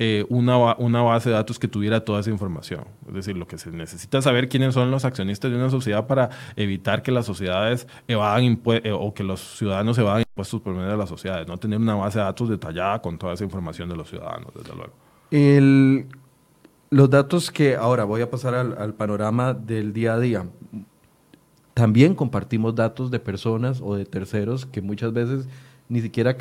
eh, 0.00 0.24
una, 0.28 0.74
una 0.74 1.02
base 1.02 1.28
de 1.28 1.36
datos 1.36 1.60
que 1.60 1.68
tuviera 1.68 2.04
toda 2.04 2.18
esa 2.18 2.30
información. 2.30 2.84
Es 3.06 3.14
decir, 3.14 3.36
lo 3.36 3.46
que 3.46 3.58
se 3.58 3.70
necesita 3.70 4.18
es 4.18 4.24
saber 4.24 4.48
quiénes 4.48 4.74
son 4.74 4.90
los 4.90 5.04
accionistas 5.04 5.52
de 5.52 5.56
una 5.56 5.70
sociedad 5.70 6.08
para 6.08 6.30
evitar 6.56 7.02
que 7.02 7.12
las 7.12 7.26
sociedades 7.26 7.86
evadan 8.08 8.60
eh, 8.66 8.92
o 8.92 9.14
que 9.14 9.22
los 9.22 9.40
ciudadanos 9.40 9.98
evadan 9.98 10.22
impuestos 10.22 10.63
por 10.64 10.74
medio 10.74 10.90
de 10.90 10.96
las 10.96 11.08
sociedades, 11.08 11.46
no 11.46 11.58
tener 11.58 11.78
una 11.78 11.94
base 11.94 12.18
de 12.18 12.24
datos 12.24 12.48
detallada 12.48 13.00
con 13.00 13.18
toda 13.18 13.34
esa 13.34 13.44
información 13.44 13.88
de 13.88 13.96
los 13.96 14.08
ciudadanos, 14.08 14.52
desde 14.54 14.74
luego. 14.74 14.92
El, 15.30 16.06
los 16.90 17.10
datos 17.10 17.50
que 17.50 17.76
ahora 17.76 18.04
voy 18.04 18.22
a 18.22 18.30
pasar 18.30 18.54
al, 18.54 18.94
panorama 18.94 19.52
del 19.52 19.92
día 19.92 20.14
a 20.14 20.18
día. 20.18 20.46
También 21.74 22.14
compartimos 22.14 22.74
datos 22.74 23.10
de 23.10 23.20
personas 23.20 23.80
o 23.82 23.94
de 23.94 24.04
terceros 24.04 24.64
que 24.64 24.80
muchas 24.80 25.12
veces 25.12 25.48
ni 25.88 26.00
siquiera 26.00 26.36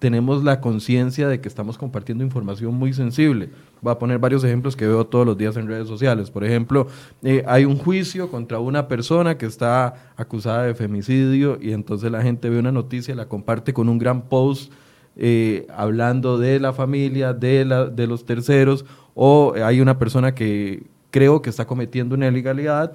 tenemos 0.00 0.42
la 0.42 0.62
conciencia 0.62 1.28
de 1.28 1.40
que 1.40 1.48
estamos 1.48 1.76
compartiendo 1.76 2.24
información 2.24 2.74
muy 2.74 2.94
sensible. 2.94 3.50
Voy 3.82 3.92
a 3.92 3.98
poner 3.98 4.18
varios 4.18 4.42
ejemplos 4.42 4.74
que 4.74 4.86
veo 4.86 5.06
todos 5.06 5.26
los 5.26 5.36
días 5.36 5.56
en 5.58 5.68
redes 5.68 5.86
sociales. 5.86 6.30
Por 6.30 6.42
ejemplo, 6.42 6.88
eh, 7.22 7.44
hay 7.46 7.66
un 7.66 7.76
juicio 7.76 8.30
contra 8.30 8.58
una 8.60 8.88
persona 8.88 9.36
que 9.36 9.44
está 9.44 10.12
acusada 10.16 10.64
de 10.64 10.74
femicidio 10.74 11.58
y 11.60 11.72
entonces 11.72 12.10
la 12.10 12.22
gente 12.22 12.48
ve 12.48 12.58
una 12.58 12.72
noticia, 12.72 13.14
la 13.14 13.28
comparte 13.28 13.74
con 13.74 13.90
un 13.90 13.98
gran 13.98 14.22
post 14.22 14.72
eh, 15.16 15.66
hablando 15.76 16.38
de 16.38 16.60
la 16.60 16.72
familia, 16.72 17.34
de, 17.34 17.66
la, 17.66 17.84
de 17.84 18.06
los 18.06 18.24
terceros, 18.24 18.86
o 19.14 19.52
hay 19.62 19.82
una 19.82 19.98
persona 19.98 20.34
que 20.34 20.84
creo 21.10 21.42
que 21.42 21.50
está 21.50 21.66
cometiendo 21.66 22.14
una 22.14 22.28
ilegalidad, 22.28 22.90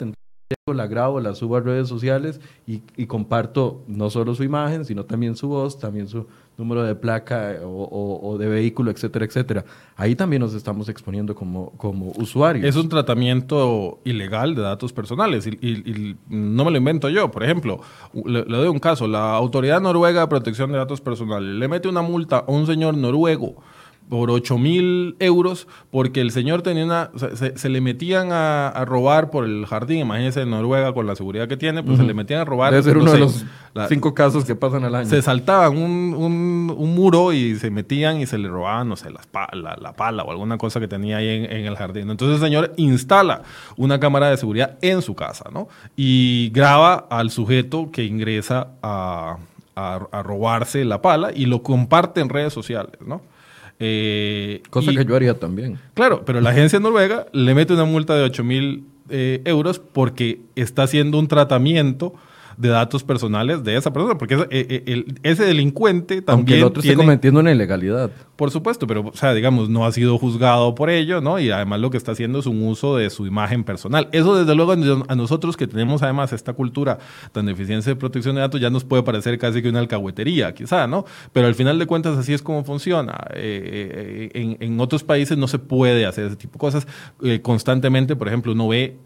la 0.74 0.88
grabo, 0.88 1.20
la 1.20 1.36
subo 1.36 1.58
a 1.58 1.60
redes 1.60 1.88
sociales 1.88 2.40
y, 2.66 2.82
y, 2.96 3.06
comparto 3.08 3.84
no 3.88 4.10
solo 4.10 4.34
su 4.34 4.44
imagen, 4.44 4.86
sino 4.86 5.04
también 5.06 5.36
su 5.36 5.48
voz, 5.48 5.78
también 5.80 6.08
su, 6.08 6.28
número 6.58 6.84
de 6.84 6.96
placa 6.96 7.54
eh, 7.54 7.60
o, 7.64 8.38
de 8.40 8.48
vehículo, 8.48 8.92
etcétera, 8.92 9.26
etcétera. 9.26 9.66
Ahí 9.96 10.16
también 10.16 10.42
nos 10.42 10.54
estamos 10.54 10.90
exponiendo 10.90 11.36
como, 11.36 11.72
como 11.72 12.12
usuarios. 12.18 12.66
Es 12.66 12.76
un 12.76 12.90
tratamiento 12.90 14.00
ilegal 14.04 14.56
de 14.56 14.62
datos 14.62 14.94
personales 14.94 15.48
y, 15.48 16.16
no 16.30 16.66
me 16.66 16.72
lo 16.72 16.78
invento 16.78 17.10
yo. 17.10 17.32
Por 17.32 17.44
ejemplo, 17.44 17.82
le, 18.26 18.44
doy 18.44 18.68
un 18.68 18.80
caso, 18.80 19.08
la 19.08 19.34
Autoridad 19.36 19.82
Noruega 19.82 20.22
de 20.22 20.28
Protección 20.28 20.72
de 20.72 20.78
Datos 20.78 21.02
Personales 21.02 21.56
le 21.56 21.68
mete 21.68 21.88
una 21.88 22.02
multa 22.02 22.40
a 22.40 22.52
un 22.52 22.66
señor 22.66 22.98
noruego 22.98 23.56
por 24.10 24.30
8 24.30 24.58
mil 24.58 25.16
euros 25.20 25.68
porque 25.92 26.22
el 26.22 26.32
señor 26.32 26.62
tenía 26.62 26.86
una, 26.86 27.12
se, 27.56 27.70
le 27.70 27.82
metían 27.82 28.30
a, 28.32 28.84
robar 28.86 29.32
por 29.32 29.46
el 29.46 29.66
jardín, 29.66 30.00
imagínense 30.00 30.42
en 30.42 30.52
Noruega 30.52 30.94
con 30.94 31.08
la 31.08 31.16
seguridad 31.16 31.48
que 31.48 31.58
tiene, 31.58 31.82
pues 31.82 31.98
se 31.98 32.04
le 32.04 32.14
metían 32.14 32.42
a 32.42 32.46
robar. 32.46 32.72
Debe 32.72 32.84
ser 32.84 32.98
uno 32.98 33.12
de 33.12 33.20
los 33.20 33.46
cinco 33.90 34.14
casos 34.14 34.46
que 34.46 34.56
pasan 34.56 34.84
al 34.84 34.96
año. 34.96 35.10
Se 35.10 35.22
saltaban 35.22 35.78
un, 35.78 36.74
un, 36.78 36.96
muro 36.96 37.34
y 37.34 37.56
se 37.56 37.72
metían 37.72 38.22
y 38.22 38.26
se 38.26 38.38
le 38.38 38.48
robaban, 38.48 38.88
no 38.88 38.96
sé, 38.96 39.10
la, 39.10 39.22
la, 39.80 39.94
pala 39.94 40.24
o 40.24 40.32
alguna 40.32 40.58
cosa 40.58 40.80
que 40.80 40.88
tenía 40.88 41.18
ahí 41.18 41.28
en, 41.28 41.52
en, 41.52 41.66
el 41.66 41.76
jardín. 41.76 42.10
Entonces 42.10 42.36
el 42.36 42.42
señor 42.42 42.74
instala 42.78 43.42
una 43.76 44.00
cámara 44.00 44.30
de 44.30 44.38
seguridad 44.38 44.78
en 44.82 45.02
su 45.02 45.16
casa, 45.16 45.50
¿no? 45.52 45.68
Y 45.96 46.52
graba 46.54 47.08
al 47.10 47.32
sujeto 47.32 47.90
que 47.92 48.04
ingresa 48.06 48.68
a, 48.82 49.38
a, 49.76 50.00
a 50.12 50.24
robarse 50.24 50.86
la 50.86 51.02
pala 51.02 51.32
y 51.36 51.48
lo 51.48 51.64
comparte 51.64 52.22
en 52.22 52.30
redes 52.30 52.54
sociales, 52.54 52.96
¿no? 53.06 53.22
Eh, 53.80 54.62
Cosa 54.70 54.92
que 54.94 55.06
yo 55.06 55.16
haría 55.16 55.38
también. 55.38 55.78
Claro, 55.94 56.24
pero 56.26 56.42
la 56.42 56.52
agencia 56.52 56.80
noruega 56.80 57.28
le 57.34 57.54
mete 57.54 57.74
una 57.74 57.86
multa 57.86 58.16
de 58.16 58.24
8 58.24 58.44
mil 58.44 58.86
eh, 59.10 59.42
euros 59.46 59.80
porque 59.80 60.40
está 60.56 60.84
haciendo 60.84 61.20
un 61.20 61.28
tratamiento 61.28 62.14
de 62.58 62.70
datos 62.70 63.04
personales 63.04 63.64
de 63.64 63.76
esa 63.76 63.92
persona, 63.92 64.18
porque 64.18 64.36
ese, 64.36 64.48
eh, 64.52 65.06
ese 65.24 65.46
delincuente 65.46 66.22
también. 66.22 66.40
Aunque 66.40 66.58
el 66.58 66.64
otro 66.64 66.82
esté 66.82 66.96
cometiendo 66.96 67.40
una 67.40 67.52
ilegalidad. 67.52 68.12
Por 68.36 68.52
supuesto, 68.52 68.86
pero, 68.86 69.08
o 69.08 69.16
sea, 69.16 69.34
digamos, 69.34 69.70
no 69.70 69.86
ha 69.86 69.92
sido 69.92 70.18
juzgado 70.18 70.76
por 70.76 70.90
ello, 70.90 71.22
¿no? 71.22 71.40
Y 71.40 71.52
además 71.52 71.80
lo 71.80 71.90
que 71.90 71.98
está 71.98 72.12
haciendo 72.12 72.40
es 72.40 72.46
un 72.46 72.62
uso 72.64 72.98
de 72.98 73.10
su 73.10 73.26
imagen 73.26 73.64
personal. 73.64 74.10
Eso, 74.12 74.36
desde 74.36 74.56
luego, 74.56 74.74
a 75.08 75.16
nosotros 75.16 75.56
que 75.56 75.68
tenemos 75.68 76.04
además 76.04 76.34
esta 76.34 76.54
cultura 76.54 77.00
tan 77.32 77.46
deficiencia 77.46 77.94
de 77.94 77.96
protección 77.96 78.36
de 78.36 78.42
datos, 78.42 78.60
ya 78.60 78.70
nos 78.70 78.84
puede 78.84 79.04
parecer 79.04 79.38
casi 79.38 79.62
que 79.62 79.70
una 79.70 79.80
alcahuetería, 79.80 80.54
quizá, 80.54 80.88
¿no? 80.88 81.06
Pero 81.32 81.48
al 81.48 81.56
final 81.56 81.80
de 81.80 81.86
cuentas, 81.86 82.18
así 82.18 82.34
es 82.34 82.42
como 82.42 82.64
funciona. 82.64 83.26
Eh, 83.34 84.32
eh, 84.34 84.58
en, 84.60 84.80
otros 84.80 85.04
países 85.04 85.38
no 85.38 85.48
se 85.48 85.60
puede 85.60 86.06
hacer 86.06 86.26
ese 86.26 86.36
tipo 86.36 86.54
de 86.54 86.60
cosas. 86.60 86.88
Eh, 87.24 87.42
constantemente, 87.42 88.16
por 88.16 88.28
ejemplo, 88.28 88.52
uno 88.52 88.68
ve 88.68 88.98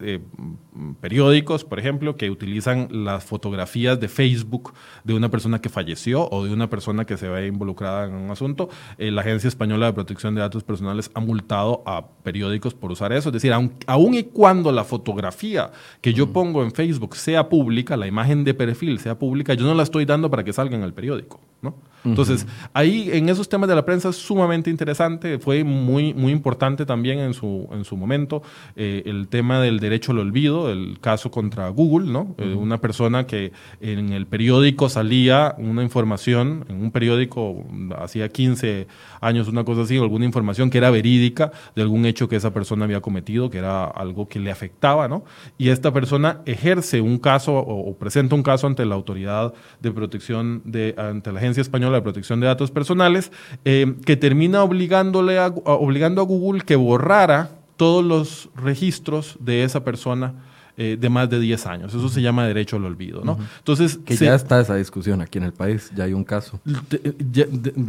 periódicos, 1.00 1.64
por 1.64 1.78
ejemplo, 1.78 2.16
que 2.16 2.30
utilizan 2.30 2.88
las 2.90 3.24
fotografías 3.40 3.98
de 3.98 4.08
Facebook 4.08 4.74
de 5.02 5.14
una 5.14 5.30
persona 5.30 5.60
que 5.60 5.70
falleció 5.70 6.28
o 6.30 6.44
de 6.44 6.52
una 6.52 6.68
persona 6.68 7.06
que 7.06 7.16
se 7.16 7.26
ve 7.26 7.46
involucrada 7.46 8.06
en 8.06 8.14
un 8.14 8.30
asunto 8.30 8.68
la 8.98 9.22
Agencia 9.22 9.48
Española 9.48 9.86
de 9.86 9.92
Protección 9.94 10.34
de 10.34 10.42
Datos 10.42 10.62
Personales 10.62 11.10
ha 11.14 11.20
multado 11.20 11.82
a 11.86 12.06
periódicos 12.22 12.74
por 12.74 12.92
usar 12.92 13.12
eso. 13.12 13.30
Es 13.30 13.32
decir, 13.32 13.52
aun, 13.52 14.14
y 14.14 14.24
cuando 14.24 14.72
la 14.72 14.84
fotografía 14.84 15.70
que 16.00 16.12
yo 16.12 16.32
pongo 16.32 16.62
en 16.62 16.72
Facebook 16.72 17.16
sea 17.16 17.48
pública, 17.48 17.96
la 17.96 18.06
imagen 18.06 18.44
de 18.44 18.52
perfil 18.52 18.98
sea 18.98 19.18
pública, 19.18 19.54
yo 19.54 19.64
no 19.64 19.74
la 19.74 19.82
estoy 19.82 20.04
dando 20.04 20.30
para 20.30 20.44
que 20.44 20.52
salga 20.52 20.76
en 20.76 20.82
el 20.82 20.92
periódico. 20.92 21.40
¿no? 21.62 21.74
Entonces, 22.04 22.46
ahí 22.72 23.10
en 23.12 23.28
esos 23.28 23.48
temas 23.48 23.68
de 23.68 23.74
la 23.74 23.84
prensa 23.84 24.08
es 24.08 24.16
sumamente 24.16 24.70
interesante, 24.70 25.38
fue 25.38 25.64
muy, 25.64 26.14
muy 26.14 26.32
importante 26.32 26.86
también 26.86 27.18
en 27.18 27.34
su, 27.34 27.68
en 27.72 27.84
su 27.84 27.96
momento 27.96 28.42
eh, 28.76 29.02
el 29.06 29.28
tema 29.28 29.60
del 29.60 29.80
derecho 29.80 30.12
al 30.12 30.18
olvido, 30.18 30.70
el 30.70 30.98
caso 31.00 31.30
contra 31.30 31.68
Google, 31.68 32.10
¿no? 32.10 32.34
Eh, 32.38 32.54
una 32.54 32.78
persona 32.78 33.26
que 33.26 33.52
en 33.80 34.12
el 34.12 34.26
periódico 34.26 34.88
salía 34.88 35.54
una 35.58 35.82
información, 35.82 36.64
en 36.68 36.82
un 36.82 36.90
periódico 36.90 37.64
hacía 37.98 38.28
15 38.28 38.86
años, 39.20 39.48
una 39.48 39.64
cosa 39.64 39.82
así, 39.82 39.98
alguna 39.98 40.24
información 40.24 40.70
que 40.70 40.78
era 40.78 40.90
verídica 40.90 41.52
de 41.74 41.82
algún 41.82 42.06
hecho 42.06 42.28
que 42.28 42.36
esa 42.36 42.52
persona 42.52 42.84
había 42.84 43.00
cometido, 43.00 43.50
que 43.50 43.58
era 43.58 43.84
algo 43.84 44.28
que 44.28 44.38
le 44.38 44.50
afectaba, 44.50 45.08
¿no? 45.08 45.24
Y 45.58 45.68
esta 45.68 45.92
persona 45.92 46.40
ejerce 46.46 47.00
un 47.00 47.18
caso 47.18 47.54
o, 47.56 47.94
presenta 47.96 48.34
un 48.34 48.42
caso 48.42 48.66
ante 48.66 48.84
la 48.86 48.94
autoridad 48.94 49.52
de 49.80 49.90
protección 49.90 50.62
de, 50.64 50.94
ante 50.96 51.32
la 51.32 51.38
Agencia 51.38 51.60
Española 51.60 51.89
de 51.96 52.02
Protección 52.02 52.40
de 52.40 52.46
Datos 52.46 52.70
Personales, 52.70 53.32
eh, 53.64 53.94
que 54.04 54.16
termina 54.16 54.62
obligándole 54.62 55.38
obligando 55.64 56.22
a 56.22 56.24
Google 56.24 56.62
que 56.62 56.76
borrara 56.76 57.50
todos 57.76 58.04
los 58.04 58.50
registros 58.56 59.36
de 59.40 59.64
esa 59.64 59.84
persona 59.84 60.34
eh, 60.76 60.96
de 60.98 61.08
más 61.08 61.28
de 61.28 61.40
10 61.40 61.66
años. 61.66 61.94
Eso 61.94 62.08
se 62.08 62.22
llama 62.22 62.46
derecho 62.46 62.76
al 62.76 62.84
olvido, 62.84 63.22
¿no? 63.24 63.38
Entonces... 63.58 63.98
Que 64.04 64.16
ya 64.16 64.34
está 64.34 64.60
esa 64.60 64.76
discusión 64.76 65.20
aquí 65.20 65.38
en 65.38 65.44
el 65.44 65.52
país, 65.52 65.90
ya 65.94 66.04
hay 66.04 66.12
un 66.12 66.24
caso. 66.24 66.60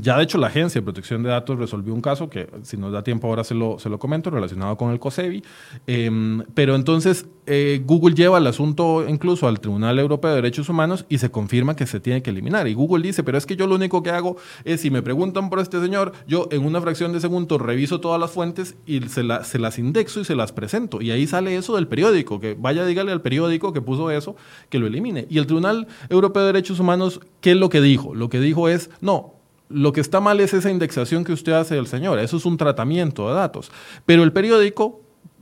Ya 0.01 0.17
de, 0.17 0.23
hecho 0.23 0.37
la 0.37 0.47
Agencia 0.47 0.81
de 0.81 0.85
Protección 0.85 1.23
de 1.23 1.29
Datos 1.29 1.57
resolvió 1.57 1.93
un 1.93 2.01
caso 2.01 2.29
que 2.29 2.49
si 2.63 2.77
nos 2.77 2.91
da 2.91 3.03
tiempo 3.03 3.27
ahora 3.27 3.43
se 3.43 3.55
lo, 3.55 3.79
se 3.79 3.89
lo 3.89 3.99
comento, 3.99 4.29
relacionado 4.29 4.77
con 4.77 4.91
el 4.91 4.99
COSEBI. 4.99 5.43
Em, 5.87 6.43
pero 6.53 6.75
entonces 6.75 7.25
eh, 7.45 7.81
Google 7.85 8.15
lleva 8.15 8.37
el 8.37 8.47
asunto 8.47 9.05
incluso 9.07 9.47
al 9.47 9.59
Tribunal 9.59 9.99
Europeo 9.99 10.29
de 10.29 10.35
Derechos 10.37 10.69
Humanos 10.69 11.05
y 11.09 11.17
se 11.17 11.31
confirma 11.31 11.75
que 11.75 11.85
se 11.85 11.99
tiene 11.99 12.21
que 12.21 12.29
eliminar. 12.29 12.67
Y 12.67 12.73
Google 12.73 13.03
dice, 13.03 13.23
pero 13.23 13.37
es 13.37 13.45
que 13.45 13.55
yo 13.55 13.67
lo 13.67 13.75
único 13.75 14.03
que 14.03 14.11
hago 14.11 14.37
es 14.63 14.81
si 14.81 14.91
me 14.91 15.01
preguntan 15.01 15.49
por 15.49 15.59
este 15.59 15.81
señor, 15.81 16.13
yo 16.27 16.47
en 16.51 16.65
una 16.65 16.81
fracción 16.81 17.13
de 17.13 17.19
segundo 17.19 17.57
reviso 17.57 17.99
todas 17.99 18.19
las 18.19 18.31
fuentes 18.31 18.75
y 18.85 19.01
se, 19.01 19.23
se 19.43 19.59
las 19.59 19.79
indexo 19.79 20.21
y 20.21 20.25
se 20.25 20.35
las 20.35 20.51
presento. 20.51 21.01
Y 21.01 21.11
ahí 21.11 21.27
sale 21.27 21.55
eso 21.55 21.75
del 21.75 21.87
periódico, 21.87 22.39
que 22.39 22.53
vaya 22.71 22.85
dígale 22.85 23.11
al 23.11 23.21
periódico 23.21 23.73
que 23.73 23.81
puso 23.81 24.09
eso 24.11 24.35
que 24.69 24.79
lo 24.79 24.87
elimine. 24.87 25.27
Y 25.29 25.37
el 25.37 25.45
Tribunal 25.45 25.87
Europeo 26.09 26.43
de 26.43 26.53
Derechos 26.53 26.79
Humanos, 26.79 27.19
¿qué 27.41 27.51
es 27.51 27.57
lo 27.57 27.69
que 27.69 27.81
dijo? 27.81 28.15
Lo 28.15 28.29
que 28.29 28.39
dijo 28.39 28.69
es, 28.69 28.89
no, 29.01 29.33
lo 29.69 29.93
que 29.93 30.01
está 30.01 30.19
mal 30.19 30.39
es 30.39 30.53
esa 30.53 30.69
indexación 30.69 31.23
que 31.23 31.33
usted 31.33 31.53
hace 31.53 31.75
del 31.75 31.87
señor, 31.87 32.19
eso 32.19 32.37
es 32.37 32.45
un 32.45 32.57
tratamiento 32.57 33.27
de 33.29 33.35
datos. 33.35 33.71
Pero 34.05 34.23
el 34.23 34.31
periódico 34.31 35.00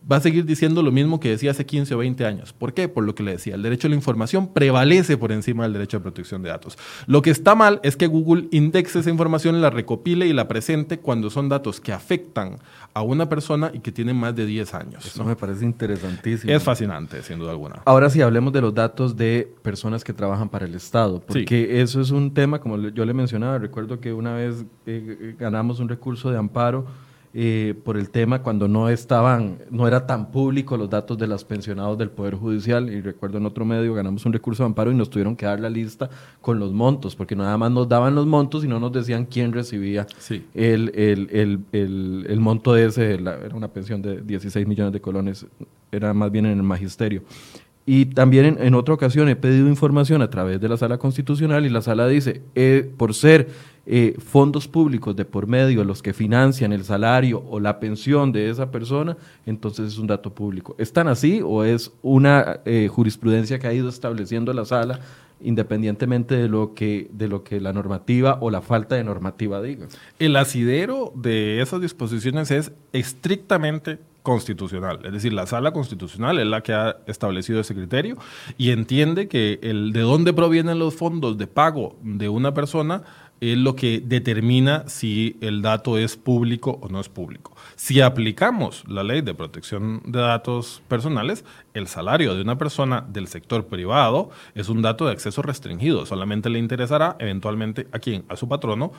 va 0.09 0.17
a 0.17 0.19
seguir 0.19 0.45
diciendo 0.45 0.83
lo 0.83 0.91
mismo 0.91 1.19
que 1.19 1.29
decía 1.29 1.51
hace 1.51 1.65
15 1.65 1.95
o 1.95 1.97
20 1.99 2.25
años. 2.25 2.53
¿Por 2.53 2.73
qué? 2.73 2.87
Por 2.87 3.03
lo 3.03 3.15
que 3.15 3.23
le 3.23 3.31
decía, 3.31 3.55
el 3.55 3.61
derecho 3.61 3.87
a 3.87 3.89
la 3.89 3.95
información 3.95 4.53
prevalece 4.53 5.17
por 5.17 5.31
encima 5.31 5.63
del 5.63 5.73
derecho 5.73 5.97
a 5.97 5.99
protección 6.01 6.41
de 6.41 6.49
datos. 6.49 6.77
Lo 7.07 7.21
que 7.21 7.29
está 7.29 7.55
mal 7.55 7.79
es 7.83 7.95
que 7.95 8.07
Google 8.07 8.47
indexe 8.51 8.99
esa 8.99 9.09
información, 9.09 9.61
la 9.61 9.69
recopile 9.69 10.27
y 10.27 10.33
la 10.33 10.47
presente 10.47 10.99
cuando 10.99 11.29
son 11.29 11.49
datos 11.49 11.79
que 11.79 11.91
afectan 11.91 12.59
a 12.93 13.01
una 13.01 13.29
persona 13.29 13.71
y 13.73 13.79
que 13.79 13.91
tienen 13.91 14.15
más 14.15 14.35
de 14.35 14.45
10 14.45 14.73
años. 14.73 15.05
Eso 15.05 15.23
me 15.23 15.35
parece 15.35 15.65
interesantísimo. 15.65 16.51
Es 16.51 16.63
fascinante, 16.63 17.21
sin 17.21 17.39
duda 17.39 17.51
alguna. 17.51 17.81
Ahora 17.85 18.09
sí, 18.09 18.21
hablemos 18.21 18.51
de 18.53 18.61
los 18.61 18.73
datos 18.73 19.15
de 19.15 19.51
personas 19.61 20.03
que 20.03 20.13
trabajan 20.13 20.49
para 20.49 20.65
el 20.65 20.75
Estado, 20.75 21.21
porque 21.21 21.81
eso 21.81 22.01
es 22.01 22.11
un 22.11 22.33
tema, 22.33 22.59
como 22.59 22.77
yo 22.89 23.05
le 23.05 23.13
mencionaba, 23.13 23.57
recuerdo 23.57 23.99
que 23.99 24.13
una 24.13 24.33
vez 24.33 24.65
eh, 24.85 25.35
ganamos 25.37 25.79
un 25.79 25.89
recurso 25.89 26.31
de 26.31 26.37
amparo 26.37 26.87
eh, 27.31 27.75
por 27.83 27.95
el 27.95 28.09
tema 28.09 28.41
cuando 28.41 28.67
no 28.67 28.89
estaban, 28.89 29.59
no 29.69 29.87
era 29.87 30.07
tan 30.07 30.31
público 30.31 30.77
los 30.77 30.89
datos 30.89 31.15
de 31.17 31.27
los 31.27 31.43
pensionados 31.43 31.97
del 31.97 32.09
Poder 32.09 32.35
Judicial. 32.35 32.89
Y 32.89 33.01
recuerdo 33.01 33.37
en 33.37 33.45
otro 33.45 33.65
medio 33.65 33.93
ganamos 33.93 34.25
un 34.25 34.33
recurso 34.33 34.63
de 34.63 34.67
amparo 34.67 34.91
y 34.91 34.95
nos 34.95 35.09
tuvieron 35.09 35.35
que 35.35 35.45
dar 35.45 35.59
la 35.59 35.69
lista 35.69 36.09
con 36.41 36.57
los 36.57 36.73
montos, 36.73 37.15
porque 37.15 37.35
nada 37.35 37.55
más 37.57 37.71
nos 37.71 37.87
daban 37.87 38.15
los 38.15 38.25
montos 38.25 38.63
y 38.63 38.67
no 38.67 38.79
nos 38.79 38.91
decían 38.91 39.25
quién 39.25 39.53
recibía 39.53 40.07
el, 40.55 40.91
el, 40.95 41.29
el, 41.71 42.25
el, 42.27 42.39
monto 42.39 42.73
de 42.73 42.87
ese, 42.87 43.13
era 43.13 43.37
una 43.53 43.67
pensión 43.67 44.01
de 44.01 44.21
16 44.21 44.65
millones 44.67 44.93
de 44.93 45.01
colones, 45.01 45.45
era 45.91 46.13
más 46.13 46.31
bien 46.31 46.47
en 46.47 46.57
el 46.57 46.63
magisterio. 46.63 47.23
Y 47.91 48.05
también 48.05 48.57
en, 48.59 48.75
otra 48.75 48.93
ocasión 48.93 49.29
he 49.29 49.35
pedido 49.35 49.67
información 49.67 50.21
a 50.21 50.29
través 50.29 50.61
de 50.61 50.69
la 50.69 50.77
sala 50.77 50.99
constitucional 50.99 51.65
y 51.65 51.69
la 51.69 51.81
sala 51.81 52.07
dice, 52.07 52.43
eh, 52.53 52.87
por 52.97 53.15
ser 53.15 53.49
eh, 53.91 54.13
fondos 54.19 54.67
públicos 54.67 55.15
de 55.15 55.25
por 55.25 55.47
medio 55.47 55.83
los 55.83 56.03
que 56.03 56.13
financian 56.13 56.71
el 56.73 56.83
salario 56.83 57.43
o 57.49 57.59
la 57.59 57.79
pensión 57.79 58.31
de 58.31 58.51
esa 58.51 58.69
persona, 58.69 59.17
entonces 59.47 59.93
es 59.93 59.97
un 59.97 60.05
dato 60.05 60.31
público. 60.31 60.75
¿Es 60.77 60.93
tan 60.93 61.07
así 61.07 61.41
o 61.43 61.63
es 61.63 61.91
una 62.03 62.59
eh, 62.65 62.87
jurisprudencia 62.87 63.57
que 63.57 63.65
ha 63.65 63.73
ido 63.73 63.89
estableciendo 63.89 64.53
la 64.53 64.65
sala 64.65 64.99
independientemente 65.41 66.35
de 66.35 66.49
lo 66.49 66.75
que 66.75 67.09
de 67.13 67.29
lo 67.29 67.43
que 67.43 67.59
la 67.59 67.73
normativa 67.73 68.37
o 68.41 68.51
la 68.51 68.61
falta 68.61 68.93
de 68.93 69.03
normativa 69.03 69.59
diga? 69.59 69.87
El 70.19 70.35
asidero 70.35 71.11
de 71.15 71.59
esas 71.59 71.81
disposiciones 71.81 72.51
es 72.51 72.71
estrictamente 72.93 73.97
constitucional. 74.21 74.99
Es 75.03 75.13
decir, 75.13 75.33
la 75.33 75.47
sala 75.47 75.71
constitucional 75.71 76.37
es 76.37 76.45
la 76.45 76.61
que 76.61 76.73
ha 76.73 76.97
establecido 77.07 77.61
ese 77.61 77.73
criterio 77.73 78.17
y 78.57 78.69
entiende 78.69 79.27
que 79.27 79.57
el 79.63 79.93
de 79.93 80.01
dónde 80.01 80.33
provienen 80.33 80.77
los 80.77 80.93
fondos 80.93 81.39
de 81.39 81.47
pago 81.47 81.95
de 82.03 82.29
una 82.29 82.53
persona 82.53 83.01
es 83.41 83.57
lo 83.57 83.75
que 83.75 84.01
determina 84.03 84.83
si 84.87 85.37
el 85.41 85.61
dato 85.61 85.97
es 85.97 86.17
público 86.17 86.79
o 86.81 86.89
no 86.89 86.99
es 86.99 87.09
público. 87.09 87.55
Si 87.75 88.01
aplicamos 88.01 88.83
la 88.87 89.03
ley 89.03 89.21
de 89.21 89.33
protección 89.33 90.01
de 90.05 90.19
datos 90.19 90.81
personales, 90.87 91.45
el 91.73 91.87
salario 91.87 92.35
de 92.35 92.41
una 92.41 92.57
persona 92.57 93.05
del 93.07 93.27
sector 93.27 93.67
privado 93.67 94.29
es 94.55 94.69
un 94.69 94.81
dato 94.81 95.05
de 95.05 95.13
acceso 95.13 95.41
restringido. 95.41 96.05
Solamente 96.05 96.49
le 96.49 96.59
interesará 96.59 97.15
eventualmente 97.19 97.87
a 97.91 97.99
quién, 97.99 98.25
a 98.27 98.35
su 98.35 98.47
patrono, 98.47 98.91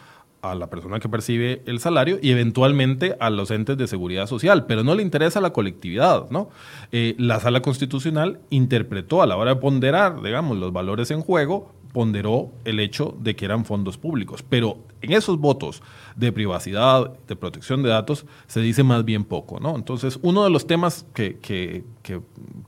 a 0.43 0.55
la 0.55 0.71
persona 0.71 1.01
que 1.01 1.09
percibe 1.09 1.63
el 1.67 1.81
salario 1.81 2.19
y 2.23 2.31
eventualmente 2.31 3.17
a 3.21 3.31
los 3.31 3.51
entes 3.51 3.77
de 3.77 3.87
seguridad 3.87 4.27
social, 4.27 4.65
pero 4.67 4.83
no 4.83 4.95
le 4.95 5.03
interesa 5.03 5.41
la 5.41 5.53
colectividad, 5.53 6.31
¿no? 6.31 6.49
Eh, 6.93 7.15
la 7.19 7.41
sala 7.41 7.61
constitucional 7.61 8.41
interpretó 8.49 9.23
a 9.23 9.27
la 9.27 9.37
hora 9.37 9.55
de 9.55 9.61
ponderar, 9.61 10.23
digamos, 10.23 10.57
los 10.57 10.73
valores 10.73 11.11
en 11.11 11.21
juego, 11.21 11.73
ponderó 11.93 12.53
el 12.65 12.81
hecho 12.81 13.17
de 13.21 13.37
que 13.37 13.45
eran 13.45 13.65
fondos 13.65 13.99
públicos. 13.99 14.45
Pero 14.49 14.79
en 15.03 15.13
esos 15.13 15.39
votos 15.39 15.83
de 16.15 16.33
privacidad, 16.33 17.13
de 17.27 17.37
protección 17.37 17.83
de 17.83 17.89
datos, 17.89 18.27
se 18.47 18.61
dice 18.61 18.83
más 18.83 19.05
bien 19.05 19.25
poco. 19.25 19.61
¿no? 19.61 19.75
Entonces, 19.75 20.19
uno 20.23 20.45
de 20.45 20.51
los 20.51 20.67
temas 20.67 21.07
que, 21.15 21.85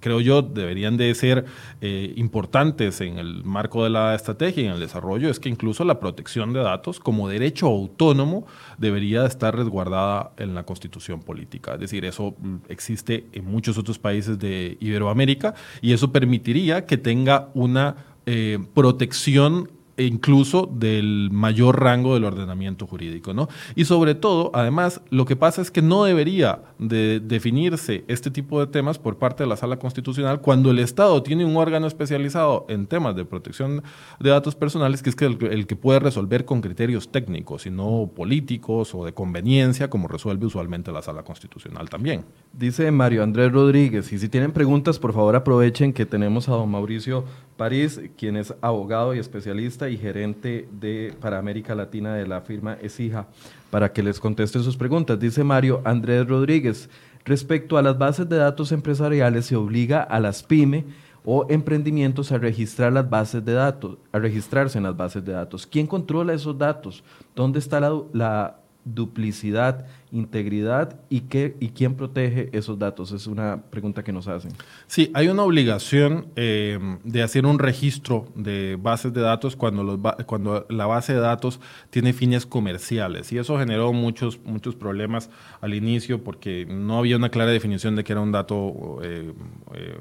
creo 0.01 0.21
yo 0.21 0.43
deberían 0.43 0.97
de 0.97 1.15
ser 1.15 1.45
eh, 1.81 2.13
importantes 2.17 3.01
en 3.01 3.19
el 3.19 3.45
marco 3.45 3.85
de 3.85 3.91
la 3.91 4.15
estrategia 4.15 4.63
y 4.63 4.67
en 4.67 4.73
el 4.73 4.81
desarrollo 4.81 5.29
es 5.29 5.41
que 5.41 5.49
incluso 5.49 5.85
la 5.85 6.01
protección 6.01 6.53
de 6.53 6.61
datos 6.61 7.01
como 7.01 7.29
derecho 7.29 7.67
autónomo 7.67 8.47
debería 8.79 9.27
estar 9.27 9.57
resguardada 9.57 10.33
en 10.37 10.55
la 10.55 10.65
constitución 10.65 11.21
política. 11.21 11.75
Es 11.75 11.81
decir, 11.81 12.05
eso 12.05 12.35
mm, 12.39 12.57
existe 12.69 13.27
en 13.33 13.45
muchos 13.45 13.79
otros 13.79 13.99
países 13.99 14.39
de 14.39 14.77
Iberoamérica 14.81 15.55
y 15.81 15.93
eso 15.93 16.13
permitiría 16.13 16.87
que 16.87 16.97
tenga 16.97 17.51
una 17.55 18.12
eh, 18.27 18.59
protección 18.75 19.71
e 19.97 20.05
incluso 20.05 20.69
del 20.73 21.29
mayor 21.33 21.81
rango 21.81 22.15
del 22.15 22.25
ordenamiento 22.25 22.87
jurídico, 22.87 23.35
¿no? 23.35 23.49
Y 23.75 23.85
sobre 23.85 24.15
todo, 24.15 24.51
además, 24.55 25.01
lo 25.11 25.25
que 25.25 25.37
pasa 25.37 25.61
es 25.61 25.71
que 25.71 25.83
no 25.83 26.05
debería 26.05 26.61
de 26.79 27.21
definirse 27.21 28.05
este 28.09 28.31
tipo 28.31 28.61
de 28.61 28.67
temas 28.67 28.99
por 28.99 29.19
parte 29.19 29.43
de 29.43 29.49
la 29.49 29.57
Sala 29.57 29.79
Constitucional 29.79 30.41
cuando 30.41 30.71
el 30.71 30.79
Estado 30.79 31.23
tiene 31.23 31.45
un 31.45 31.57
órgano 31.57 31.87
especializado 31.87 32.67
en 32.69 32.87
temas 32.87 33.15
de 33.17 33.25
protección 33.25 33.83
de 34.19 34.31
datos 34.31 34.55
personales, 34.55 35.03
que 35.03 35.11
es 35.11 35.17
el, 35.23 35.39
el 35.51 35.67
que 35.67 35.77
puede 35.77 36.01
resolver 36.01 36.45
con 36.45 36.61
criterios 36.61 37.11
técnicos 37.11 37.67
y 37.67 37.71
no 37.71 38.11
políticos 38.15 38.95
o 38.95 39.05
de 39.05 39.13
conveniencia, 39.13 39.91
como 39.91 40.09
resuelve 40.09 40.47
usualmente 40.47 40.93
la 40.93 41.03
Sala 41.03 41.23
Constitucional 41.23 41.89
también. 41.89 42.25
Dice 42.53 42.91
Mario 42.91 43.23
Andrés 43.23 43.53
Rodríguez, 43.53 44.13
y 44.13 44.19
si 44.19 44.29
tienen 44.29 44.53
preguntas, 44.53 44.99
por 44.99 45.13
favor 45.13 45.37
aprovechen 45.37 45.93
que 45.93 46.07
tenemos 46.07 46.49
a 46.49 46.53
don 46.53 46.71
Mauricio 46.71 47.25
París, 47.57 48.01
quien 48.17 48.37
es 48.37 48.55
abogado 48.61 49.15
y 49.15 49.19
especialista 49.19 49.82
y 49.89 49.97
gerente 49.97 50.69
de, 50.73 51.15
para 51.21 51.39
América 51.39 51.75
Latina 51.75 52.15
de 52.15 52.27
la 52.27 52.41
firma 52.41 52.75
ESIJA, 52.81 53.27
para 53.71 53.93
que 53.93 54.03
les 54.03 54.21
conteste 54.21 54.59
sus 54.61 54.77
preguntas. 54.77 55.19
Dice 55.19 55.45
Mario 55.45 55.81
Andrés 55.85 56.27
Rodríguez, 56.27 56.89
respecto 57.25 57.79
a 57.79 57.83
las 57.83 57.99
bases 57.99 58.29
de 58.29 58.37
datos 58.37 58.73
empresariales, 58.73 59.47
se 59.47 59.57
obliga 59.57 60.03
a 60.03 60.21
las 60.21 60.43
pymes 60.43 60.85
o 61.25 61.47
emprendimientos 61.49 62.33
a 62.33 62.39
registrar 62.39 62.93
las 62.93 63.09
bases 63.09 63.45
de 63.45 63.53
datos, 63.53 63.99
a 64.13 64.19
registrarse 64.19 64.79
en 64.79 64.85
las 64.85 64.97
bases 64.97 65.25
de 65.25 65.33
datos. 65.33 65.67
¿Quién 65.67 65.87
controla 65.87 66.33
esos 66.33 66.57
datos? 66.59 67.05
¿Dónde 67.35 67.59
está 67.59 67.81
la 67.81 68.62
duplicidad, 68.85 69.87
integridad 70.11 71.01
y, 71.09 71.23
qué, 71.23 71.57
y 71.61 71.69
quién 71.69 71.95
protege 71.95 72.49
esos 72.53 72.79
datos? 72.79 73.13
Es 73.13 73.27
una 73.27 73.63
pregunta 73.71 74.03
que 74.03 74.13
nos 74.13 74.29
hacen. 74.29 74.53
Sí, 74.87 75.11
hay 75.15 75.29
una 75.29 75.43
obligación 75.43 76.27
eh, 76.37 76.79
de 77.05 77.23
hacer 77.23 77.47
un 77.47 77.59
registro 77.59 78.27
de 78.35 78.77
bases 78.81 79.13
de 79.13 79.21
datos 79.21 79.57
cuando, 79.57 79.85
los, 79.85 79.99
cuando 80.27 80.67
la 80.69 80.87
base 80.87 81.15
de 81.15 81.21
datos 81.21 81.61
tiene 81.91 82.13
fines 82.13 82.47
comerciales 82.47 83.33
y 83.33 83.39
eso 83.39 83.59
generó 83.59 83.93
muchos, 83.93 84.41
muchos 84.45 84.75
problemas 84.75 85.31
al 85.61 85.75
inicio 85.75 86.23
porque 86.23 86.67
no 86.67 86.99
había 86.99 87.17
una 87.17 87.29
clara 87.29 87.51
definición 87.51 87.97
de 87.97 88.05
que 88.05 88.13
era 88.13 88.21
un 88.21 88.33
dato... 88.33 89.01
Eh, 89.03 89.33
eh, 89.75 89.99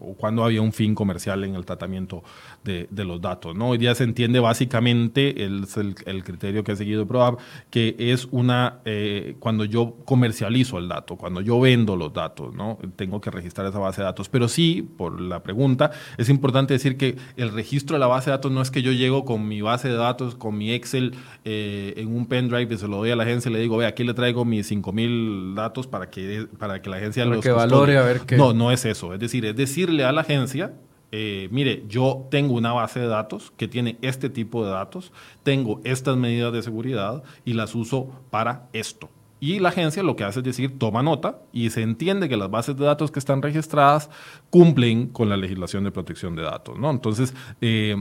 o 0.00 0.14
cuando 0.14 0.44
había 0.44 0.62
un 0.62 0.72
fin 0.72 0.94
comercial 0.94 1.44
en 1.44 1.54
el 1.54 1.64
tratamiento 1.64 2.22
de, 2.64 2.88
los 3.04 3.20
datos. 3.20 3.56
¿no? 3.56 3.70
Hoy 3.70 3.78
día 3.78 3.94
se 3.94 4.04
entiende 4.04 4.40
básicamente 4.40 5.44
el, 5.44 5.66
el, 6.06 6.24
criterio 6.24 6.62
que 6.64 6.72
ha 6.72 6.76
seguido 6.76 7.06
ProApp, 7.06 7.40
que 7.70 7.96
es 7.98 8.28
una, 8.30 8.80
eh, 8.84 9.36
cuando 9.38 9.64
yo 9.64 9.96
comercializo 10.04 10.78
el 10.78 10.88
dato, 10.88 11.16
cuando 11.16 11.40
yo 11.40 11.58
vendo 11.60 11.96
los 11.96 12.12
datos, 12.12 12.54
¿no? 12.54 12.78
tengo 12.96 13.20
que 13.20 13.30
registrar 13.30 13.66
esa 13.66 13.78
base 13.78 14.02
de 14.02 14.06
datos. 14.06 14.28
Pero 14.28 14.48
sí, 14.48 14.86
por 14.96 15.20
la 15.20 15.42
pregunta, 15.42 15.90
es 16.18 16.28
importante 16.28 16.74
decir 16.74 16.96
que 16.96 17.16
el 17.36 17.52
registro 17.52 17.94
de 17.94 18.00
la 18.00 18.06
base 18.06 18.30
de 18.30 18.36
datos 18.36 18.52
no 18.52 18.60
es 18.60 18.70
que 18.70 18.82
yo 18.82 18.92
llego 18.92 19.24
con 19.24 19.48
mi 19.48 19.60
base 19.60 19.88
de 19.88 19.94
datos, 19.94 20.34
con 20.34 20.56
mi 20.56 20.72
Excel 20.72 21.14
eh, 21.44 21.94
en 21.96 22.14
un 22.14 22.26
pendrive 22.26 22.74
y 22.74 22.78
se 22.78 22.88
lo 22.88 22.98
doy 22.98 23.10
a 23.10 23.16
la 23.16 23.24
agencia 23.24 23.50
y 23.50 23.52
le 23.54 23.60
digo, 23.60 23.76
ve, 23.76 23.86
aquí 23.86 24.04
le 24.04 24.14
traigo 24.14 24.44
mis 24.44 24.70
5.000 24.70 25.54
datos 25.54 25.86
para 25.86 26.10
que, 26.10 26.46
para 26.58 26.82
que 26.82 26.90
la 26.90 26.96
agencia 26.96 27.24
los 27.24 27.42
que 27.42 27.50
valore 27.50 27.96
a 27.96 28.02
ver 28.02 28.20
qué. 28.20 28.36
No, 28.36 28.52
no 28.52 28.72
es 28.72 28.84
eso. 28.84 29.14
Es 29.14 29.20
decir, 29.20 29.44
es 29.44 29.56
decirle 29.90 30.04
a 30.04 30.12
la 30.12 30.20
agencia 30.22 30.72
eh, 31.12 31.48
mire, 31.50 31.84
yo 31.88 32.28
tengo 32.30 32.54
una 32.54 32.72
base 32.72 33.00
de 33.00 33.08
datos 33.08 33.52
que 33.56 33.66
tiene 33.66 33.98
este 34.00 34.30
tipo 34.30 34.64
de 34.64 34.70
datos, 34.70 35.12
tengo 35.42 35.80
estas 35.82 36.16
medidas 36.16 36.52
de 36.52 36.62
seguridad 36.62 37.24
y 37.44 37.54
las 37.54 37.74
uso 37.74 38.10
para 38.30 38.68
esto. 38.72 39.08
Y 39.40 39.58
la 39.58 39.70
agencia 39.70 40.02
lo 40.02 40.16
que 40.16 40.24
hace 40.24 40.40
es 40.40 40.44
decir, 40.44 40.78
toma 40.78 41.02
nota 41.02 41.40
y 41.52 41.70
se 41.70 41.82
entiende 41.82 42.28
que 42.28 42.36
las 42.36 42.50
bases 42.50 42.76
de 42.76 42.84
datos 42.84 43.10
que 43.10 43.18
están 43.18 43.42
registradas 43.42 44.10
cumplen 44.50 45.08
con 45.08 45.28
la 45.28 45.36
legislación 45.36 45.82
de 45.82 45.90
protección 45.90 46.36
de 46.36 46.42
datos. 46.42 46.78
¿no? 46.78 46.90
Entonces, 46.90 47.34
eh, 47.60 48.00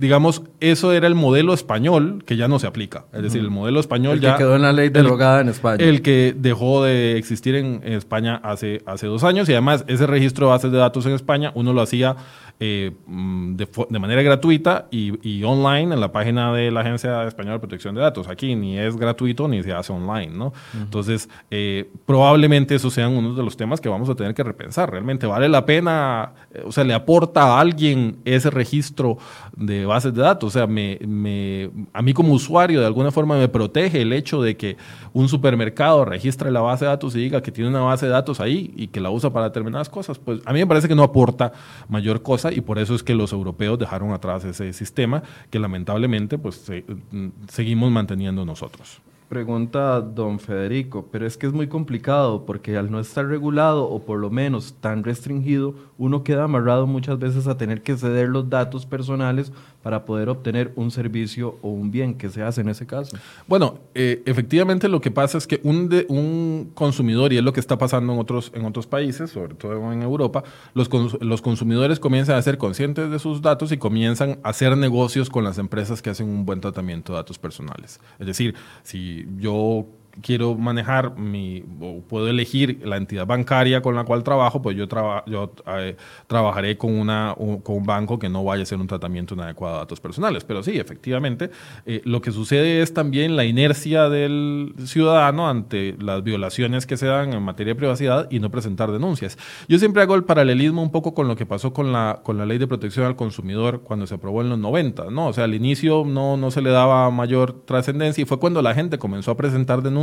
digamos, 0.00 0.42
eso 0.60 0.94
era 0.94 1.06
el 1.06 1.14
modelo 1.14 1.52
español 1.52 2.24
que 2.24 2.38
ya 2.38 2.48
no 2.48 2.58
se 2.58 2.66
aplica. 2.66 3.04
Es 3.12 3.20
decir, 3.20 3.42
el 3.42 3.50
modelo 3.50 3.80
español 3.80 4.14
el 4.14 4.20
ya... 4.22 4.32
Que 4.32 4.44
quedó 4.44 4.56
en 4.56 4.62
la 4.62 4.72
ley 4.72 4.88
derogada 4.88 5.42
en 5.42 5.50
España. 5.50 5.84
El 5.84 6.00
que 6.00 6.34
dejó 6.34 6.82
de 6.82 7.18
existir 7.18 7.54
en, 7.54 7.82
España 7.84 8.40
hace, 8.42 8.80
hace 8.86 9.06
dos 9.06 9.24
años 9.24 9.46
y 9.50 9.52
además 9.52 9.84
ese 9.88 10.06
registro 10.06 10.46
de 10.46 10.52
bases 10.52 10.72
de 10.72 10.78
datos 10.78 11.04
en 11.04 11.12
España 11.12 11.52
uno 11.54 11.74
lo 11.74 11.82
hacía 11.82 12.16
eh, 12.62 12.92
mm, 13.06 13.56
de, 13.56 13.98
manera 13.98 14.20
gratuita 14.20 14.86
y, 14.90 15.42
online 15.44 15.94
en 15.94 16.00
la 16.00 16.12
página 16.12 16.52
de 16.52 16.70
la 16.70 16.80
Agencia 16.80 17.24
Española 17.24 17.54
de 17.54 17.60
Protección 17.60 17.94
de 17.94 18.02
Datos. 18.02 18.28
Aquí 18.28 18.54
ni 18.54 18.78
es 18.78 18.98
gratuito 18.98 19.48
ni 19.48 19.62
se 19.62 19.72
hace 19.72 19.94
online, 19.94 20.32
¿no? 20.36 20.52
Entonces, 20.74 21.30
eh, 21.50 21.90
probablemente 22.04 22.74
esos 22.74 22.92
sean 22.92 23.16
uno 23.16 23.34
de 23.34 23.42
los 23.42 23.56
temas 23.56 23.80
que 23.80 23.88
vamos 23.88 24.10
a 24.10 24.14
tener 24.14 24.34
que 24.34 24.42
repensar. 24.42 24.90
¿Realmente 24.90 25.26
vale 25.26 25.48
la 25.48 25.64
pena, 25.64 26.32
eh, 26.52 26.62
o 26.66 26.70
sea, 26.70 26.84
le 26.84 26.92
aporta 26.92 27.44
a 27.44 27.60
alguien 27.60 28.18
ese 28.26 28.50
registro 28.50 29.16
de 29.56 29.86
bases 29.86 30.12
de 30.12 30.20
datos? 30.20 30.48
O 30.48 30.50
sea, 30.50 30.66
me, 30.66 30.98
me, 31.06 31.70
a 31.94 32.02
mí 32.02 32.12
como 32.12 32.34
usuario 32.34 32.80
de 32.80 32.86
alguna 32.86 33.10
forma 33.10 33.38
me 33.38 33.48
protege 33.48 34.02
el 34.02 34.12
hecho 34.12 34.42
de 34.42 34.58
que 34.58 34.76
un 35.14 35.30
supermercado 35.30 36.04
registre 36.04 36.50
la 36.50 36.60
base 36.60 36.84
de 36.84 36.90
datos 36.90 37.16
y 37.16 37.20
diga 37.20 37.42
que 37.42 37.52
tiene 37.52 37.70
una 37.70 37.80
base 37.80 38.04
de 38.04 38.12
datos 38.12 38.38
ahí 38.38 38.74
y 38.76 38.88
que 38.88 39.00
la 39.00 39.08
usa 39.08 39.30
para 39.30 39.46
determinadas 39.46 39.88
cosas. 39.88 40.18
Pues 40.18 40.42
a 40.44 40.52
mí 40.52 40.58
me 40.58 40.66
parece 40.66 40.88
que 40.88 40.94
no 40.94 41.02
aporta 41.02 41.52
mayor 41.88 42.22
cosa 42.22 42.49
y 42.52 42.60
por 42.60 42.78
eso 42.78 42.94
es 42.94 43.02
que 43.02 43.14
los 43.14 43.32
europeos 43.32 43.78
dejaron 43.78 44.12
atrás 44.12 44.44
ese 44.44 44.72
sistema 44.72 45.22
que 45.50 45.58
lamentablemente 45.58 46.38
pues 46.38 46.70
mm, 47.10 47.28
seguimos 47.48 47.90
manteniendo 47.90 48.44
nosotros. 48.44 49.00
Pregunta 49.30 50.00
don 50.00 50.40
Federico, 50.40 51.06
pero 51.12 51.24
es 51.24 51.36
que 51.36 51.46
es 51.46 51.52
muy 51.52 51.68
complicado 51.68 52.44
porque 52.44 52.76
al 52.76 52.90
no 52.90 52.98
estar 52.98 53.24
regulado 53.24 53.88
o 53.88 54.04
por 54.04 54.18
lo 54.18 54.28
menos 54.28 54.74
tan 54.80 55.04
restringido, 55.04 55.76
uno 55.98 56.24
queda 56.24 56.42
amarrado 56.42 56.88
muchas 56.88 57.16
veces 57.16 57.46
a 57.46 57.56
tener 57.56 57.82
que 57.82 57.96
ceder 57.96 58.28
los 58.28 58.50
datos 58.50 58.86
personales 58.86 59.52
para 59.84 60.04
poder 60.04 60.30
obtener 60.30 60.72
un 60.74 60.90
servicio 60.90 61.58
o 61.62 61.68
un 61.68 61.92
bien. 61.92 62.14
¿Qué 62.14 62.28
se 62.28 62.42
hace 62.42 62.62
en 62.62 62.70
ese 62.70 62.88
caso? 62.88 63.16
Bueno, 63.46 63.78
eh, 63.94 64.20
efectivamente 64.26 64.88
lo 64.88 65.00
que 65.00 65.12
pasa 65.12 65.38
es 65.38 65.46
que 65.46 65.60
un, 65.62 65.88
un 66.08 66.72
consumidor, 66.74 67.32
y 67.32 67.38
es 67.38 67.44
lo 67.44 67.52
que 67.52 67.60
está 67.60 67.78
pasando 67.78 68.12
en 68.12 68.18
otros, 68.18 68.50
en 68.52 68.64
otros 68.64 68.88
países, 68.88 69.30
sobre 69.30 69.54
todo 69.54 69.92
en 69.92 70.02
Europa, 70.02 70.42
los, 70.74 70.90
los 71.20 71.40
consumidores 71.40 72.00
comienzan 72.00 72.36
a 72.36 72.42
ser 72.42 72.58
conscientes 72.58 73.12
de 73.12 73.18
sus 73.20 73.42
datos 73.42 73.70
y 73.70 73.78
comienzan 73.78 74.40
a 74.42 74.48
hacer 74.48 74.76
negocios 74.76 75.30
con 75.30 75.44
las 75.44 75.56
empresas 75.58 76.02
que 76.02 76.10
hacen 76.10 76.28
un 76.28 76.44
buen 76.44 76.60
tratamiento 76.60 77.12
de 77.12 77.18
datos 77.18 77.38
personales. 77.38 78.00
Es 78.18 78.26
decir, 78.26 78.56
si 78.82 79.19
yo 79.38 79.86
quiero 80.22 80.54
manejar 80.54 81.16
mi, 81.16 81.64
o 81.80 82.00
puedo 82.00 82.28
elegir 82.28 82.80
la 82.84 82.96
entidad 82.96 83.26
bancaria 83.26 83.80
con 83.80 83.94
la 83.94 84.04
cual 84.04 84.22
trabajo, 84.24 84.60
pues 84.60 84.76
yo, 84.76 84.86
yo 85.26 85.52
eh, 85.66 85.96
trabajaré 86.26 86.76
con, 86.76 86.98
una, 86.98 87.34
un, 87.36 87.60
con 87.60 87.76
un 87.76 87.84
banco 87.84 88.18
que 88.18 88.28
no 88.28 88.44
vaya 88.44 88.60
a 88.60 88.62
hacer 88.64 88.78
un 88.78 88.86
tratamiento 88.86 89.34
inadecuado 89.34 89.76
de 89.76 89.80
datos 89.80 90.00
personales. 90.00 90.44
Pero 90.44 90.62
sí, 90.62 90.78
efectivamente, 90.78 91.50
eh, 91.86 92.02
lo 92.04 92.20
que 92.20 92.32
sucede 92.32 92.82
es 92.82 92.92
también 92.92 93.36
la 93.36 93.44
inercia 93.44 94.08
del 94.08 94.74
ciudadano 94.84 95.48
ante 95.48 95.96
las 96.00 96.22
violaciones 96.22 96.86
que 96.86 96.96
se 96.96 97.06
dan 97.06 97.32
en 97.32 97.42
materia 97.42 97.74
de 97.74 97.78
privacidad 97.78 98.28
y 98.30 98.40
no 98.40 98.50
presentar 98.50 98.90
denuncias. 98.90 99.38
Yo 99.68 99.78
siempre 99.78 100.02
hago 100.02 100.14
el 100.14 100.24
paralelismo 100.24 100.82
un 100.82 100.90
poco 100.90 101.14
con 101.14 101.28
lo 101.28 101.36
que 101.36 101.46
pasó 101.46 101.72
con 101.72 101.92
la, 101.92 102.20
con 102.22 102.38
la 102.38 102.46
ley 102.46 102.58
de 102.58 102.66
protección 102.66 103.06
al 103.06 103.16
consumidor 103.16 103.82
cuando 103.82 104.06
se 104.06 104.14
aprobó 104.14 104.42
en 104.42 104.50
los 104.50 104.58
90, 104.58 105.10
¿no? 105.10 105.28
O 105.28 105.32
sea, 105.32 105.44
al 105.44 105.54
inicio 105.54 106.04
no, 106.06 106.36
no 106.36 106.50
se 106.50 106.62
le 106.62 106.70
daba 106.70 107.10
mayor 107.10 107.64
trascendencia 107.64 108.22
y 108.22 108.24
fue 108.24 108.38
cuando 108.38 108.62
la 108.62 108.74
gente 108.74 108.98
comenzó 108.98 109.30
a 109.30 109.36
presentar 109.36 109.82
denuncias 109.82 109.99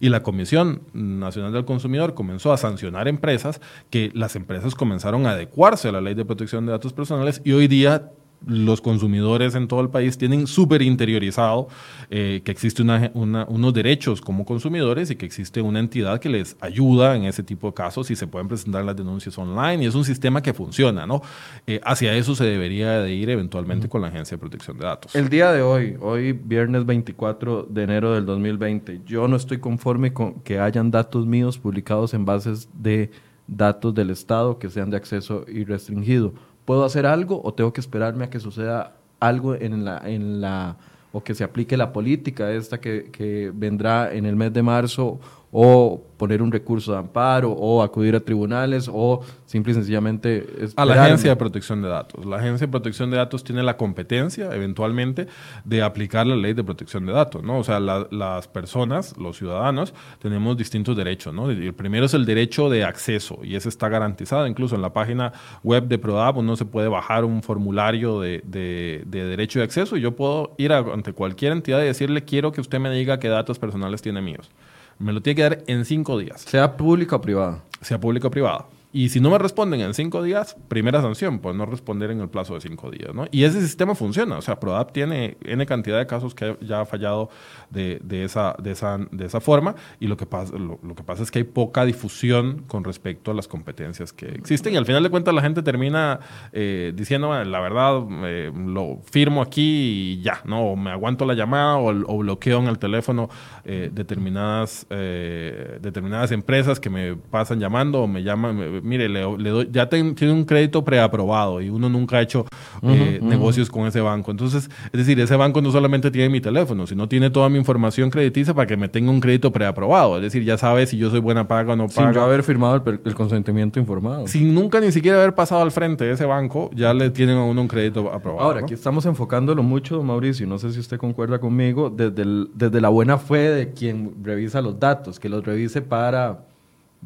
y 0.00 0.08
la 0.08 0.22
Comisión 0.22 0.82
Nacional 0.92 1.52
del 1.52 1.64
Consumidor 1.64 2.14
comenzó 2.14 2.52
a 2.52 2.56
sancionar 2.56 3.08
empresas 3.08 3.60
que 3.90 4.10
las 4.14 4.36
empresas 4.36 4.74
comenzaron 4.74 5.26
a 5.26 5.32
adecuarse 5.32 5.88
a 5.88 5.92
la 5.92 6.00
ley 6.00 6.14
de 6.14 6.24
protección 6.24 6.66
de 6.66 6.72
datos 6.72 6.92
personales 6.92 7.42
y 7.44 7.52
hoy 7.52 7.68
día 7.68 8.10
los 8.46 8.80
consumidores 8.80 9.54
en 9.54 9.66
todo 9.68 9.80
el 9.80 9.88
país 9.88 10.18
tienen 10.18 10.46
súper 10.46 10.82
interiorizado 10.82 11.68
eh, 12.10 12.42
que 12.44 12.52
existe 12.52 12.82
unos 12.82 13.74
derechos 13.74 14.20
como 14.20 14.44
consumidores 14.44 15.10
y 15.10 15.16
que 15.16 15.26
existe 15.26 15.60
una 15.60 15.80
entidad 15.80 16.20
que 16.20 16.28
les 16.28 16.56
ayuda 16.60 17.16
en 17.16 17.24
ese 17.24 17.42
tipo 17.42 17.68
de 17.68 17.74
casos 17.74 18.10
y 18.10 18.16
se 18.16 18.26
pueden 18.26 18.48
presentar 18.48 18.84
las 18.84 18.96
denuncias 18.96 19.36
online 19.38 19.82
y 19.84 19.86
es 19.86 19.94
un 19.94 20.04
sistema 20.04 20.42
que 20.42 20.54
funciona, 20.54 21.06
¿no? 21.06 21.22
Eh, 21.66 21.80
hacia 21.84 22.14
eso 22.14 22.34
se 22.34 22.44
debería 22.44 23.00
de 23.00 23.12
ir 23.12 23.30
eventualmente 23.30 23.88
con 23.88 24.02
la 24.02 24.08
Agencia 24.08 24.36
de 24.36 24.40
Protección 24.40 24.78
de 24.78 24.84
Datos. 24.84 25.14
El 25.14 25.28
día 25.28 25.52
de 25.52 25.62
hoy, 25.62 25.96
hoy 26.00 26.32
viernes 26.32 26.86
24 26.86 27.64
de 27.68 27.82
enero 27.82 28.14
del 28.14 28.26
2020, 28.26 29.00
yo 29.06 29.26
no 29.28 29.36
estoy 29.36 29.58
conforme 29.58 30.12
con 30.12 30.40
que 30.40 30.60
hayan 30.60 30.90
datos 30.90 31.26
míos 31.26 31.58
publicados 31.58 32.14
en 32.14 32.24
bases 32.24 32.68
de 32.74 33.10
datos 33.46 33.94
del 33.94 34.10
Estado 34.10 34.58
que 34.58 34.68
sean 34.70 34.90
de 34.90 34.96
acceso 34.96 35.44
irrestringido 35.48 36.34
¿Puedo 36.66 36.84
hacer 36.84 37.06
algo 37.06 37.40
o 37.42 37.54
tengo 37.54 37.72
que 37.72 37.80
esperarme 37.80 38.24
a 38.24 38.30
que 38.30 38.40
suceda 38.40 38.96
algo 39.18 39.54
en 39.54 39.84
la, 39.84 40.02
en 40.04 40.42
la 40.42 40.76
o 41.12 41.24
que 41.24 41.34
se 41.34 41.44
aplique 41.44 41.78
la 41.78 41.94
política 41.94 42.52
esta 42.52 42.78
que, 42.78 43.10
que 43.10 43.50
vendrá 43.54 44.12
en 44.12 44.26
el 44.26 44.36
mes 44.36 44.52
de 44.52 44.62
marzo 44.62 45.18
o 45.58 46.02
poner 46.18 46.42
un 46.42 46.52
recurso 46.52 46.92
de 46.92 46.98
amparo 46.98 47.50
o 47.50 47.82
acudir 47.82 48.14
a 48.14 48.20
tribunales 48.20 48.90
o 48.92 49.22
simple 49.46 49.72
y 49.72 49.74
sencillamente... 49.74 50.46
A 50.76 50.84
la 50.84 51.02
Agencia 51.02 51.30
de 51.30 51.36
Protección 51.36 51.80
de 51.80 51.88
Datos. 51.88 52.26
La 52.26 52.36
Agencia 52.36 52.66
de 52.66 52.70
Protección 52.70 53.10
de 53.10 53.16
Datos 53.16 53.42
tiene 53.42 53.62
la 53.62 53.78
competencia 53.78 54.54
eventualmente 54.54 55.28
de 55.64 55.80
aplicar 55.80 56.26
la 56.26 56.36
ley 56.36 56.52
de 56.52 56.62
protección 56.62 57.06
de 57.06 57.14
datos, 57.14 57.42
¿no? 57.42 57.58
O 57.58 57.64
sea, 57.64 57.80
las 57.80 58.48
personas, 58.48 59.16
los 59.16 59.38
ciudadanos, 59.38 59.94
tenemos 60.20 60.58
distintos 60.58 60.94
derechos, 60.94 61.32
¿no? 61.32 61.50
El 61.50 61.72
primero 61.72 62.04
es 62.04 62.12
el 62.12 62.26
derecho 62.26 62.68
de 62.68 62.84
acceso 62.84 63.38
y 63.42 63.54
ese 63.54 63.70
está 63.70 63.88
garantizado. 63.88 64.46
Incluso 64.46 64.76
en 64.76 64.82
la 64.82 64.92
página 64.92 65.32
web 65.62 65.84
de 65.84 65.96
PRODAP 65.96 66.36
uno 66.36 66.56
se 66.56 66.66
puede 66.66 66.88
bajar 66.88 67.24
un 67.24 67.42
formulario 67.42 68.20
de, 68.20 68.42
de, 68.44 69.04
de 69.06 69.24
derecho 69.24 69.60
de 69.60 69.64
acceso 69.64 69.96
y 69.96 70.02
yo 70.02 70.14
puedo 70.16 70.54
ir 70.58 70.74
ante 70.74 71.14
cualquier 71.14 71.52
entidad 71.52 71.80
y 71.80 71.86
decirle 71.86 72.24
quiero 72.24 72.52
que 72.52 72.60
usted 72.60 72.78
me 72.78 72.90
diga 72.90 73.18
qué 73.18 73.28
datos 73.28 73.58
personales 73.58 74.02
tiene 74.02 74.20
míos. 74.20 74.50
Me 74.98 75.12
lo 75.12 75.20
tiene 75.20 75.36
que 75.36 75.42
dar 75.42 75.64
en 75.66 75.84
cinco 75.84 76.18
días. 76.18 76.40
Sea 76.42 76.76
pública 76.76 77.16
o 77.16 77.20
privada. 77.20 77.62
Sea 77.82 78.00
pública 78.00 78.28
o 78.28 78.30
privada. 78.30 78.66
Y 78.96 79.10
si 79.10 79.20
no 79.20 79.28
me 79.28 79.36
responden 79.36 79.82
en 79.82 79.92
cinco 79.92 80.22
días, 80.22 80.56
primera 80.68 81.02
sanción, 81.02 81.40
pues 81.40 81.54
no 81.54 81.66
responder 81.66 82.10
en 82.10 82.22
el 82.22 82.30
plazo 82.30 82.54
de 82.54 82.62
cinco 82.62 82.90
días, 82.90 83.14
¿no? 83.14 83.26
Y 83.30 83.44
ese 83.44 83.60
sistema 83.60 83.94
funciona. 83.94 84.38
O 84.38 84.40
sea, 84.40 84.58
PRODAP 84.58 84.92
tiene 84.92 85.36
N 85.44 85.66
cantidad 85.66 85.98
de 85.98 86.06
casos 86.06 86.34
que 86.34 86.56
ya 86.62 86.80
ha 86.80 86.86
fallado 86.86 87.28
de, 87.68 88.00
de, 88.02 88.24
esa, 88.24 88.56
de, 88.58 88.70
esa, 88.70 88.96
de 89.10 89.26
esa 89.26 89.38
forma. 89.42 89.74
Y 90.00 90.06
lo 90.06 90.16
que, 90.16 90.24
pasa, 90.24 90.56
lo, 90.56 90.78
que 90.94 91.02
pasa 91.02 91.22
es 91.24 91.30
que 91.30 91.40
hay 91.40 91.44
poca 91.44 91.84
difusión 91.84 92.62
con 92.66 92.84
respecto 92.84 93.32
a 93.32 93.34
las 93.34 93.48
competencias 93.48 94.14
que 94.14 94.28
existen. 94.28 94.72
Y 94.72 94.78
al 94.78 94.86
final 94.86 95.02
de 95.02 95.10
cuentas 95.10 95.34
la 95.34 95.42
gente 95.42 95.62
termina 95.62 96.20
eh, 96.54 96.94
diciendo, 96.96 97.44
la 97.44 97.60
verdad, 97.60 98.02
eh, 98.24 98.50
lo 98.54 99.00
firmo 99.04 99.42
aquí 99.42 100.16
y 100.16 100.22
ya, 100.22 100.40
¿no? 100.46 100.70
O 100.70 100.74
me 100.74 100.90
aguanto 100.90 101.26
la 101.26 101.34
llamada 101.34 101.76
o, 101.76 102.16
bloqueo 102.16 102.60
en 102.60 102.68
el 102.68 102.78
teléfono 102.78 103.28
eh, 103.66 103.90
determinadas, 103.92 104.86
determinadas 104.88 106.32
empresas 106.32 106.80
que 106.80 106.88
me 106.88 107.14
pasan 107.14 107.60
llamando 107.60 108.04
o 108.04 108.06
me 108.06 108.22
llaman 108.22 108.85
mire, 108.86 109.08
le, 109.08 109.20
doy, 109.20 109.68
ya 109.70 109.88
tiene 109.88 110.32
un 110.32 110.44
crédito 110.44 110.84
preaprobado 110.84 111.60
y 111.60 111.68
uno 111.68 111.88
nunca 111.88 112.18
ha 112.18 112.22
hecho 112.22 112.46
eh, 112.82 113.20
negocios 113.22 113.70
con 113.70 113.86
ese 113.86 114.00
banco. 114.00 114.30
Entonces, 114.30 114.70
es 114.86 114.98
decir, 114.98 115.18
ese 115.20 115.36
banco 115.36 115.60
no 115.60 115.70
solamente 115.70 116.10
tiene 116.10 116.28
mi 116.28 116.40
teléfono, 116.40 116.86
sino 116.86 117.08
tiene 117.08 117.30
toda 117.30 117.48
mi 117.48 117.58
información 117.58 118.10
crediticia 118.10 118.54
para 118.54 118.66
que 118.66 118.76
me 118.76 118.88
tenga 118.88 119.10
un 119.10 119.20
crédito 119.20 119.52
preaprobado. 119.52 120.16
Es 120.16 120.22
decir, 120.22 120.44
ya 120.44 120.56
sabe 120.56 120.86
si 120.86 120.96
yo 120.96 121.10
soy 121.10 121.20
buena 121.20 121.48
paga 121.48 121.72
o 121.72 121.76
no 121.76 121.88
paga. 121.88 122.12
Sin 122.12 122.20
haber 122.20 122.42
firmado 122.42 122.82
el, 122.86 123.14
consentimiento 123.14 123.78
informado. 123.78 124.26
Sin 124.26 124.54
nunca 124.54 124.80
ni 124.80 124.92
siquiera 124.92 125.18
haber 125.18 125.34
pasado 125.34 125.62
al 125.62 125.70
frente 125.70 126.04
de 126.04 126.12
ese 126.12 126.24
banco, 126.24 126.70
ya 126.74 126.94
le 126.94 127.10
tienen 127.10 127.36
a 127.36 127.44
uno 127.44 127.60
un 127.60 127.68
crédito 127.68 128.12
aprobado. 128.12 128.46
Ahora, 128.46 128.60
aquí 128.60 128.74
estamos 128.74 129.06
enfocándolo 129.06 129.62
mucho, 129.62 130.02
Mauricio, 130.02 130.46
no 130.46 130.58
sé 130.58 130.72
si 130.72 130.80
usted 130.80 130.98
concuerda 130.98 131.38
conmigo, 131.38 131.90
desde, 131.90 132.24
desde 132.54 132.80
la 132.80 132.88
buena 132.88 133.18
fe 133.18 133.50
de 133.50 133.72
quien 133.72 134.14
revisa 134.22 134.60
los 134.60 134.78
datos, 134.78 135.18
que 135.18 135.28
los 135.28 135.44
revise 135.44 135.82
para 135.82 136.46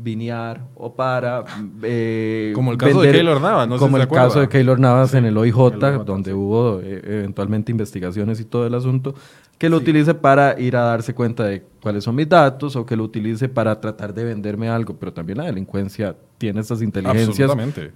vinear 0.03 0.67
o 0.75 0.95
para 0.95 1.45
eh, 1.83 2.53
como 2.55 2.73
el 2.73 2.79
caso 2.79 3.01
de 3.03 3.13
Keylor 3.13 3.41
Navas 3.41 3.69
no 3.69 3.79
como 3.79 3.97
el 3.97 4.09
caso 4.09 4.41
de 4.41 4.49
Keylor 4.49 4.81
Navas 4.81 5.15
en 5.15 5.27
el 5.27 5.37
OIJ, 5.37 5.57
donde 6.05 6.35
hubo 6.35 6.81
eh, 6.81 7.01
eventualmente 7.05 7.71
investigaciones 7.73 8.41
y 8.41 8.45
todo 8.45 8.67
el 8.67 8.75
asunto 8.75 9.15
que 9.59 9.69
lo 9.69 9.77
utilice 9.77 10.15
para 10.15 10.59
ir 10.59 10.75
a 10.75 10.85
darse 10.85 11.15
cuenta 11.15 11.45
de 11.45 11.63
cuáles 11.83 12.05
son 12.05 12.15
mis 12.15 12.29
datos 12.29 12.77
o 12.77 12.87
que 12.87 12.97
lo 12.97 13.05
utilice 13.05 13.49
para 13.49 13.79
tratar 13.79 14.15
de 14.15 14.25
venderme 14.25 14.71
algo, 14.71 14.97
pero 14.99 15.13
también 15.13 15.37
la 15.37 15.45
delincuencia 15.45 16.17
tiene 16.41 16.63
estas 16.63 16.81
inteligencias 16.81 17.53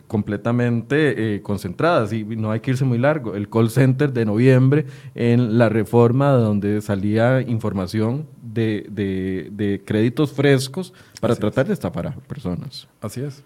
completamente 0.07 1.37
eh, 1.37 1.41
concentradas 1.41 2.13
y 2.13 2.25
no 2.25 2.51
hay 2.51 2.61
que 2.61 2.73
irse 2.73 2.85
muy 2.85 2.99
largo. 2.99 3.35
El 3.35 3.49
call 3.49 3.71
center 3.71 4.13
de 4.13 4.27
noviembre 4.27 4.85
en 5.15 5.57
la 5.57 5.71
reforma 5.71 6.33
donde 6.33 6.83
salía 6.83 7.41
información 7.41 8.27
de, 8.43 8.87
de, 8.91 9.83
créditos 9.87 10.33
frescos 10.33 10.93
para 11.23 11.35
tratar 11.37 11.67
de 11.67 11.73
estafar 11.73 12.09
a 12.09 12.11
personas. 12.13 12.87
Así 13.01 13.23
es 13.23 13.43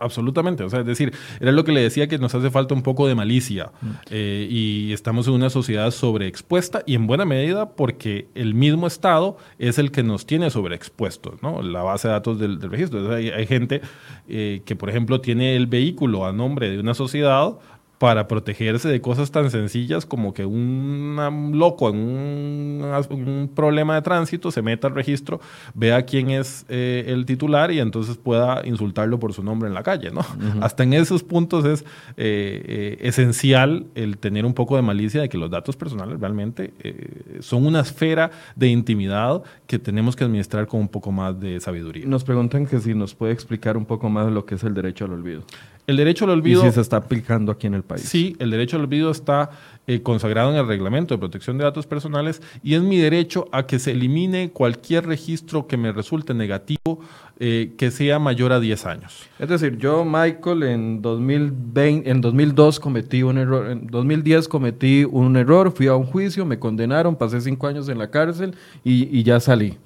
absolutamente. 0.00 0.64
O 0.64 0.70
sea, 0.70 0.80
es 0.80 0.86
decir, 0.86 1.12
era 1.40 1.52
lo 1.52 1.64
que 1.64 1.72
le 1.72 1.80
decía 1.80 2.08
que 2.08 2.18
nos 2.18 2.34
hace 2.34 2.50
falta 2.50 2.74
un 2.74 2.82
poco 2.82 3.06
de 3.06 3.14
malicia. 3.14 3.72
Mm. 3.80 3.88
Eh, 4.10 4.48
y 4.50 4.92
estamos 4.92 5.26
en 5.28 5.34
una 5.34 5.50
sociedad 5.50 5.90
sobreexpuesta 5.90 6.82
y 6.86 6.94
en 6.94 7.06
buena 7.06 7.24
medida 7.24 7.70
porque 7.70 8.28
el 8.34 8.54
mismo 8.54 8.86
Estado 8.86 9.36
es 9.58 9.78
el 9.78 9.90
que 9.90 10.02
nos 10.02 10.26
tiene 10.26 10.50
sobreexpuestos, 10.50 11.42
¿no? 11.42 11.62
La 11.62 11.82
base 11.82 12.08
de 12.08 12.14
datos 12.14 12.38
del, 12.38 12.60
registro. 12.60 13.14
hay, 13.14 13.46
gente 13.46 13.80
eh, 14.28 14.62
que, 14.64 14.76
por 14.76 14.90
ejemplo, 14.90 15.20
tiene 15.20 15.56
el 15.56 15.66
vehículo 15.66 16.26
a 16.26 16.32
nombre 16.32 16.70
de 16.70 16.78
una 16.78 16.94
sociedad 16.94 17.58
para 18.00 18.26
protegerse 18.28 18.88
de 18.88 19.02
cosas 19.02 19.30
tan 19.30 19.50
sencillas 19.50 20.06
como 20.06 20.32
que 20.32 20.46
un 20.46 21.52
loco 21.52 21.90
en 21.90 21.98
un, 21.98 23.50
problema 23.54 23.94
de 23.94 24.00
tránsito 24.00 24.50
se 24.50 24.62
meta 24.62 24.88
al 24.88 24.94
registro, 24.94 25.38
vea 25.74 26.06
quién 26.06 26.30
es 26.30 26.64
eh, 26.70 27.04
el 27.08 27.26
titular 27.26 27.70
y 27.70 27.78
entonces 27.78 28.16
pueda 28.16 28.62
insultarlo 28.64 29.20
por 29.20 29.34
su 29.34 29.42
nombre 29.42 29.68
en 29.68 29.74
la 29.74 29.82
calle. 29.82 30.10
¿no? 30.10 30.24
Hasta 30.62 30.82
en 30.82 30.94
esos 30.94 31.22
puntos 31.22 31.66
es 31.66 31.82
eh, 32.16 32.62
eh, 32.64 32.98
esencial 33.02 33.84
el 33.94 34.16
tener 34.16 34.46
un 34.46 34.54
poco 34.54 34.76
de 34.76 34.82
malicia 34.82 35.20
de 35.20 35.28
que 35.28 35.36
los 35.36 35.50
datos 35.50 35.76
personales 35.76 36.18
realmente 36.18 36.72
son 37.40 37.66
una 37.66 37.80
esfera 37.80 38.30
de 38.56 38.68
intimidad 38.68 39.42
que 39.66 39.78
tenemos 39.78 40.16
que 40.16 40.24
administrar 40.24 40.66
con 40.66 40.80
un 40.80 40.88
poco 40.88 41.12
más 41.12 41.38
de 41.38 41.60
sabiduría. 41.60 42.06
Nos 42.06 42.24
preguntan 42.24 42.66
que 42.66 42.80
si 42.80 42.94
nos 42.94 43.14
puede 43.14 43.34
explicar 43.34 43.76
un 43.76 43.84
poco 43.84 44.08
más 44.08 44.32
lo 44.32 44.46
que 44.46 44.54
es 44.54 44.64
el 44.64 44.72
derecho 44.72 45.04
al 45.04 45.12
olvido. 45.12 45.42
El 45.90 45.96
derecho 45.96 46.24
al 46.24 46.30
olvido... 46.30 46.62
Y 46.62 46.68
si 46.68 46.72
se 46.72 46.80
está 46.80 46.98
aplicando 46.98 47.50
aquí 47.50 47.66
en 47.66 47.74
el 47.74 47.82
país. 47.82 48.02
Sí, 48.02 48.36
el 48.38 48.52
derecho 48.52 48.76
al 48.76 48.82
olvido 48.82 49.10
está 49.10 49.50
eh, 49.88 50.02
consagrado 50.02 50.52
en 50.52 50.56
el 50.56 50.68
reglamento 50.68 51.14
de 51.14 51.18
protección 51.18 51.58
de 51.58 51.64
datos 51.64 51.88
personales 51.88 52.40
y 52.62 52.74
es 52.74 52.82
mi 52.82 52.98
derecho 52.98 53.48
a 53.50 53.66
que 53.66 53.80
se 53.80 53.90
elimine 53.90 54.52
cualquier 54.52 55.04
registro 55.04 55.66
que 55.66 55.76
me 55.76 55.90
resulte 55.90 56.32
negativo 56.32 57.00
eh, 57.40 57.72
que 57.76 57.90
sea 57.90 58.20
mayor 58.20 58.52
a 58.52 58.60
10 58.60 58.86
años. 58.86 59.26
Es 59.40 59.48
decir, 59.48 59.78
yo, 59.78 60.04
Michael, 60.04 60.62
en, 60.62 61.02
2020, 61.02 62.08
en 62.08 62.20
2002 62.20 62.78
cometí 62.78 63.24
un 63.24 63.38
error, 63.38 63.68
en 63.68 63.88
2010 63.88 64.46
cometí 64.46 65.04
un 65.04 65.36
error, 65.36 65.72
fui 65.72 65.88
a 65.88 65.96
un 65.96 66.06
juicio, 66.06 66.46
me 66.46 66.60
condenaron, 66.60 67.16
pasé 67.16 67.40
cinco 67.40 67.66
años 67.66 67.88
en 67.88 67.98
la 67.98 68.12
cárcel 68.12 68.54
y, 68.84 69.18
y 69.18 69.24
ya 69.24 69.40
salí 69.40 69.76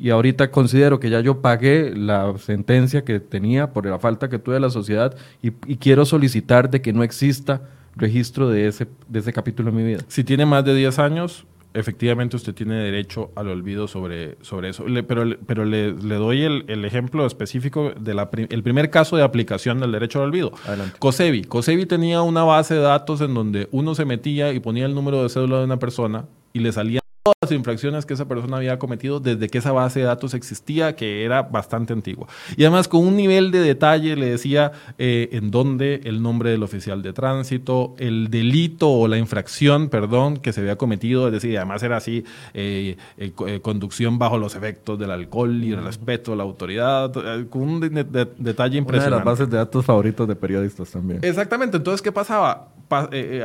y 0.00 0.08
ahorita 0.08 0.50
considero 0.50 0.98
que 0.98 1.10
ya 1.10 1.20
yo 1.20 1.42
pagué 1.42 1.94
la 1.94 2.32
sentencia 2.38 3.04
que 3.04 3.20
tenía 3.20 3.74
por 3.74 3.84
la 3.84 3.98
falta 3.98 4.30
que 4.30 4.38
tuve 4.38 4.54
de 4.54 4.60
la 4.60 4.70
sociedad 4.70 5.14
y, 5.42 5.50
quiero 5.76 6.06
solicitar 6.06 6.70
de 6.70 6.80
que 6.80 6.94
no 6.94 7.02
exista 7.02 7.62
registro 7.96 8.48
de 8.48 8.66
ese, 8.66 8.86
de 9.08 9.18
ese 9.18 9.32
capítulo 9.32 9.68
en 9.68 9.76
mi 9.76 9.84
vida. 9.84 9.98
Si 10.08 10.24
tiene 10.24 10.46
más 10.46 10.64
de 10.64 10.74
10 10.74 10.98
años, 11.00 11.44
efectivamente 11.74 12.34
usted 12.34 12.54
tiene 12.54 12.76
derecho 12.76 13.30
al 13.36 13.48
olvido 13.48 13.88
sobre, 13.88 14.38
sobre 14.40 14.70
eso. 14.70 14.86
pero 15.06 15.36
pero 15.46 15.66
le, 15.66 15.92
doy 15.92 16.44
el, 16.44 16.84
ejemplo 16.86 17.26
específico 17.26 17.92
del 18.00 18.20
el 18.48 18.62
primer 18.62 18.88
caso 18.88 19.18
de 19.18 19.22
aplicación 19.22 19.80
del 19.80 19.92
derecho 19.92 20.20
al 20.20 20.28
olvido. 20.28 20.52
Adelante. 20.66 20.96
COSEBI. 20.98 21.44
COSEBI 21.44 21.84
tenía 21.84 22.22
una 22.22 22.42
base 22.44 22.74
de 22.74 22.80
datos 22.80 23.20
en 23.20 23.34
donde 23.34 23.68
uno 23.70 23.94
se 23.94 24.06
metía 24.06 24.50
y 24.54 24.60
ponía 24.60 24.86
el 24.86 24.94
número 24.94 25.22
de 25.22 25.28
cédula 25.28 25.58
de 25.58 25.64
una 25.64 25.78
persona 25.78 26.24
y 26.54 26.60
le 26.60 26.72
salía 26.72 27.00
todas 27.22 27.36
las 27.42 27.52
infracciones 27.52 28.06
que 28.06 28.14
esa 28.14 28.26
persona 28.26 28.56
había 28.56 28.78
cometido 28.78 29.20
desde 29.20 29.48
que 29.48 29.58
esa 29.58 29.72
base 29.72 30.00
de 30.00 30.06
datos 30.06 30.32
existía, 30.32 30.96
que 30.96 31.24
era 31.24 31.42
bastante 31.42 31.92
antigua. 31.92 32.28
Y 32.56 32.64
además 32.64 32.88
con 32.88 33.06
un 33.06 33.14
nivel 33.14 33.50
de 33.50 33.60
detalle 33.60 34.16
le 34.16 34.26
decía 34.26 34.72
eh, 34.96 35.28
en 35.32 35.50
dónde 35.50 36.00
el 36.04 36.22
nombre 36.22 36.50
del 36.50 36.62
oficial 36.62 37.02
de 37.02 37.12
tránsito, 37.12 37.94
el 37.98 38.30
delito 38.30 38.90
o 38.90 39.06
la 39.06 39.18
infracción, 39.18 39.90
perdón, 39.90 40.38
que 40.38 40.54
se 40.54 40.62
había 40.62 40.76
cometido, 40.76 41.26
es 41.26 41.34
decir, 41.34 41.58
además 41.58 41.82
era 41.82 41.98
así, 41.98 42.24
eh, 42.54 42.96
eh, 43.18 43.60
conducción 43.60 44.18
bajo 44.18 44.38
los 44.38 44.54
efectos 44.54 44.98
del 44.98 45.10
alcohol 45.10 45.62
y 45.62 45.74
respeto 45.74 46.32
a 46.32 46.36
la 46.36 46.42
autoridad, 46.42 47.12
con 47.50 47.62
un 47.62 47.80
detalle 47.80 48.78
impresionante. 48.78 48.96
Una 48.96 49.04
de 49.04 49.10
las 49.10 49.24
bases 49.24 49.50
de 49.50 49.58
datos 49.58 49.84
favoritos 49.84 50.26
de 50.26 50.36
periodistas 50.36 50.90
también. 50.90 51.20
Exactamente, 51.22 51.76
entonces, 51.76 52.00
¿qué 52.00 52.12
pasaba? 52.12 52.68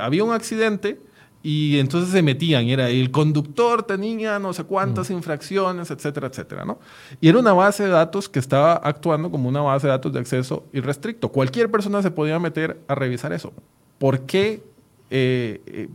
había 0.01 0.23
un 0.23 0.33
accidente 0.33 0.99
y 1.47 1.77
entonces 1.77 2.09
se 2.09 2.23
metían, 2.23 2.69
era 2.69 2.89
el 2.89 3.11
conductor 3.11 3.83
tenía 3.83 4.39
no 4.39 4.51
sé 4.51 4.63
cuántas 4.63 5.11
infracciones, 5.11 5.91
etcétera, 5.91 6.25
etcétera, 6.25 6.65
¿no? 6.65 6.79
Y 7.21 7.29
era 7.29 7.37
una 7.37 7.53
base 7.53 7.83
de 7.83 7.89
datos 7.89 8.27
que 8.27 8.39
estaba 8.39 8.73
actuando 8.73 9.29
como 9.29 9.47
una 9.47 9.61
base 9.61 9.85
de 9.85 9.91
datos 9.91 10.11
de 10.11 10.21
acceso 10.21 10.65
irrestricto. 10.73 11.29
Cualquier 11.29 11.69
persona 11.69 12.01
se 12.01 12.09
podía 12.09 12.39
meter 12.39 12.81
a 12.87 12.95
revisar 12.95 13.31
eso. 13.31 13.53
¿Por 13.99 14.21
qué 14.21 14.63
eh, 15.11 15.61
eh, 15.67 15.87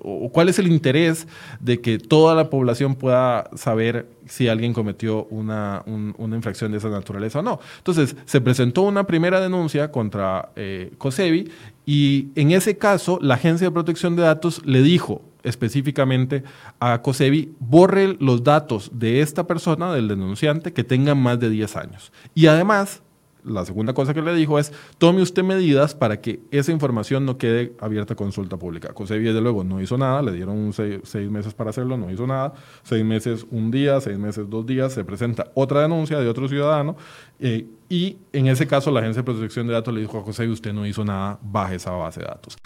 o 0.00 0.30
cuál 0.30 0.48
es 0.48 0.58
el 0.58 0.68
interés 0.68 1.26
de 1.58 1.80
que 1.80 1.98
toda 1.98 2.34
la 2.34 2.48
población 2.48 2.94
pueda 2.94 3.50
saber 3.56 4.06
si 4.26 4.48
alguien 4.48 4.72
cometió 4.72 5.24
una, 5.26 5.82
infracción 6.18 6.70
de 6.70 6.78
esa 6.78 6.88
naturaleza 6.88 7.40
o 7.40 7.42
no. 7.42 7.58
Entonces, 7.78 8.16
se 8.24 8.40
presentó 8.40 8.82
una 8.82 9.04
primera 9.04 9.40
denuncia 9.40 9.90
contra 9.90 10.50
eh, 10.56 10.92
COSEBI 10.98 11.50
y 11.86 12.28
en 12.36 12.52
ese 12.52 12.78
caso 12.78 13.18
la 13.20 13.34
Agencia 13.34 13.66
de 13.66 13.72
Protección 13.72 14.14
de 14.14 14.22
Datos 14.22 14.62
le 14.64 14.82
dijo 14.82 15.22
específicamente 15.42 16.44
a 16.78 17.02
COSEBI, 17.02 17.54
borre 17.58 18.16
los 18.20 18.44
datos 18.44 18.92
de 18.94 19.22
esta 19.22 19.46
persona, 19.46 19.92
del 19.92 20.06
denunciante, 20.06 20.72
que 20.72 20.84
tengan 20.84 21.18
más 21.18 21.40
de 21.40 21.50
10 21.50 21.76
años. 21.76 22.12
Y 22.32 22.46
además 22.46 23.02
la 23.44 23.64
segunda 23.64 23.92
cosa 23.92 24.14
que 24.14 24.22
le 24.22 24.34
dijo 24.34 24.58
es, 24.58 24.72
tome 24.98 25.22
usted 25.22 25.42
medidas 25.42 25.94
para 25.94 26.20
que 26.20 26.40
esa 26.50 26.72
información 26.72 27.24
no 27.26 27.38
quede 27.38 27.74
abierta 27.80 28.14
a 28.14 28.16
consulta 28.16 28.56
pública. 28.56 28.92
COSEBI, 28.92 29.24
desde 29.24 29.40
luego, 29.40 29.64
no 29.64 29.80
hizo 29.80 29.98
nada, 29.98 30.22
le 30.22 30.32
dieron 30.32 30.72
seis, 30.72 31.30
meses 31.30 31.54
para 31.54 31.70
hacerlo, 31.70 31.96
no 31.96 32.10
hizo 32.10 32.26
nada. 32.26 32.54
Seis 32.82 33.04
meses, 33.04 33.46
un 33.50 33.70
día, 33.70 34.00
seis 34.00 34.18
meses, 34.18 34.48
dos 34.48 34.66
días, 34.66 34.92
se 34.92 35.04
presenta 35.04 35.50
otra 35.54 35.82
denuncia 35.82 36.18
de 36.18 36.28
otro 36.28 36.48
ciudadano 36.48 36.96
eh, 37.40 37.66
y 37.88 38.18
en 38.32 38.46
ese 38.46 38.66
caso 38.66 38.90
la 38.90 39.00
Agencia 39.00 39.22
de 39.22 39.24
Protección 39.24 39.66
de 39.66 39.72
Datos 39.72 39.92
le 39.92 40.00
dijo 40.00 40.18
a 40.18 40.24
COSEBI, 40.24 40.52
usted 40.52 40.72
no 40.72 40.86
hizo 40.86 41.04
nada, 41.04 41.38
baje 41.42 41.76
esa 41.76 41.90
base 41.92 42.20
de 42.20 42.26
datos 42.26 42.56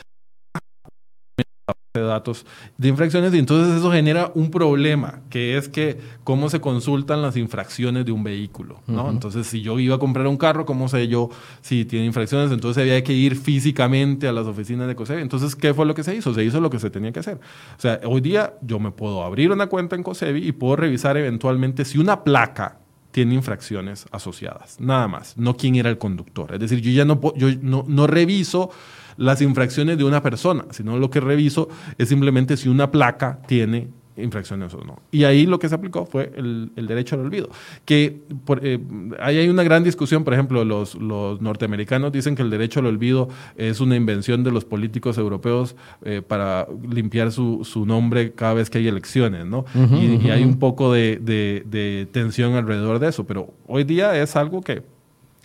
de 1.98 2.06
datos 2.06 2.46
de 2.78 2.88
infracciones 2.88 3.34
y 3.34 3.38
entonces 3.38 3.76
eso 3.76 3.90
genera 3.90 4.32
un 4.34 4.50
problema, 4.50 5.20
que 5.30 5.56
es 5.56 5.68
que 5.68 5.98
cómo 6.24 6.48
se 6.50 6.60
consultan 6.60 7.22
las 7.22 7.36
infracciones 7.36 8.04
de 8.04 8.12
un 8.12 8.24
vehículo, 8.24 8.80
¿no? 8.86 9.10
Entonces, 9.10 9.46
si 9.46 9.62
yo 9.62 9.78
iba 9.78 9.96
a 9.96 9.98
comprar 9.98 10.26
un 10.26 10.36
carro, 10.36 10.66
¿cómo 10.66 10.88
sé 10.88 11.08
yo 11.08 11.30
si 11.60 11.84
tiene 11.84 12.06
infracciones? 12.06 12.50
Entonces 12.52 12.82
había 12.82 13.02
que 13.02 13.12
ir 13.12 13.36
físicamente 13.36 14.28
a 14.28 14.32
las 14.32 14.46
oficinas 14.46 14.88
de 14.88 14.94
COSEBI. 14.94 15.22
Entonces, 15.22 15.56
¿qué 15.56 15.74
fue 15.74 15.86
lo 15.86 15.94
que 15.94 16.02
se 16.02 16.14
hizo? 16.14 16.34
Se 16.34 16.44
hizo 16.44 16.60
lo 16.60 16.70
que 16.70 16.78
se 16.78 16.90
tenía 16.90 17.12
que 17.12 17.20
hacer. 17.20 17.40
O 17.76 17.80
sea, 17.80 18.00
hoy 18.04 18.20
día 18.20 18.54
yo 18.62 18.78
me 18.78 18.90
puedo 18.90 19.24
abrir 19.24 19.50
una 19.50 19.66
cuenta 19.66 19.96
en 19.96 20.02
COSEBI 20.02 20.46
y 20.46 20.52
puedo 20.52 20.76
revisar 20.76 21.16
eventualmente 21.16 21.84
si 21.84 21.98
una 21.98 22.24
placa 22.24 22.78
tiene 23.16 23.34
infracciones 23.34 24.04
asociadas, 24.10 24.78
nada 24.78 25.08
más, 25.08 25.38
no 25.38 25.56
quién 25.56 25.74
era 25.76 25.88
el 25.88 25.96
conductor. 25.96 26.52
Es 26.52 26.60
decir, 26.60 26.82
yo 26.82 26.90
ya 26.90 27.06
no, 27.06 27.18
yo 27.34 27.48
no, 27.62 27.82
no 27.88 28.06
reviso 28.06 28.68
las 29.16 29.40
infracciones 29.40 29.96
de 29.96 30.04
una 30.04 30.22
persona, 30.22 30.66
sino 30.70 30.98
lo 30.98 31.08
que 31.08 31.20
reviso 31.20 31.70
es 31.96 32.10
simplemente 32.10 32.58
si 32.58 32.68
una 32.68 32.90
placa 32.90 33.40
tiene 33.48 33.88
infracciones 34.16 34.72
o 34.74 34.82
no. 34.84 35.00
Y 35.10 35.24
ahí 35.24 35.46
lo 35.46 35.58
que 35.58 35.68
se 35.68 35.74
aplicó 35.74 36.06
fue 36.06 36.32
el, 36.36 36.70
derecho 36.74 37.16
al 37.16 37.22
olvido. 37.22 37.48
Que 37.84 38.22
eh, 38.62 38.78
ahí 39.20 39.38
hay 39.38 39.48
una 39.48 39.62
gran 39.62 39.84
discusión, 39.84 40.24
por 40.24 40.34
ejemplo, 40.34 40.64
los, 40.64 40.94
los, 40.94 41.40
norteamericanos 41.40 42.12
dicen 42.12 42.34
que 42.34 42.42
el 42.42 42.50
derecho 42.50 42.80
al 42.80 42.86
olvido 42.86 43.28
es 43.56 43.80
una 43.80 43.96
invención 43.96 44.44
de 44.44 44.50
los 44.50 44.64
políticos 44.64 45.18
europeos 45.18 45.76
eh, 46.04 46.22
para 46.26 46.66
limpiar 46.88 47.32
su, 47.32 47.64
su, 47.64 47.86
nombre 47.86 48.32
cada 48.32 48.54
vez 48.54 48.70
que 48.70 48.78
hay 48.78 48.88
elecciones, 48.88 49.46
¿no? 49.46 49.64
y, 49.74 50.28
hay 50.30 50.42
un 50.42 50.58
poco 50.58 50.92
de, 50.92 51.18
de, 51.18 52.08
tensión 52.10 52.54
alrededor 52.54 52.98
de 52.98 53.08
eso, 53.08 53.24
pero 53.24 53.54
hoy 53.66 53.84
día 53.84 54.20
es 54.20 54.36
algo 54.36 54.62
que 54.62 54.82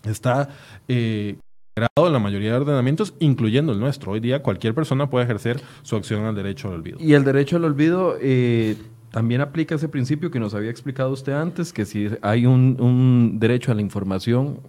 está... 0.03 0.49
Eh, 0.87 1.35
en 1.75 2.13
la 2.13 2.19
mayoría 2.19 2.51
de 2.51 2.57
ordenamientos, 2.57 3.13
incluyendo 3.19 3.71
el 3.71 3.79
nuestro. 3.79 4.11
Hoy 4.11 4.19
día 4.19 4.41
cualquier 4.43 4.73
persona 4.73 5.09
puede 5.09 5.25
ejercer 5.25 5.61
su 5.83 5.95
acción 5.95 6.25
al 6.25 6.35
derecho 6.35 6.67
al 6.67 6.75
olvido. 6.75 6.97
Y 6.99 7.13
el 7.13 7.23
derecho 7.23 7.55
al 7.55 7.65
olvido 7.65 8.17
eh, 8.19 8.75
también 9.11 9.41
aplica 9.41 9.75
ese 9.75 9.87
principio 9.87 10.31
que 10.31 10.39
nos 10.39 10.53
había 10.53 10.69
explicado 10.69 11.11
usted 11.11 11.33
antes, 11.33 11.71
que 11.71 11.85
si 11.85 12.09
hay 12.21 12.45
un, 12.45 12.77
un 12.79 13.39
derecho 13.39 13.71
a 13.71 13.75
la 13.75 13.81
información, 13.81 14.59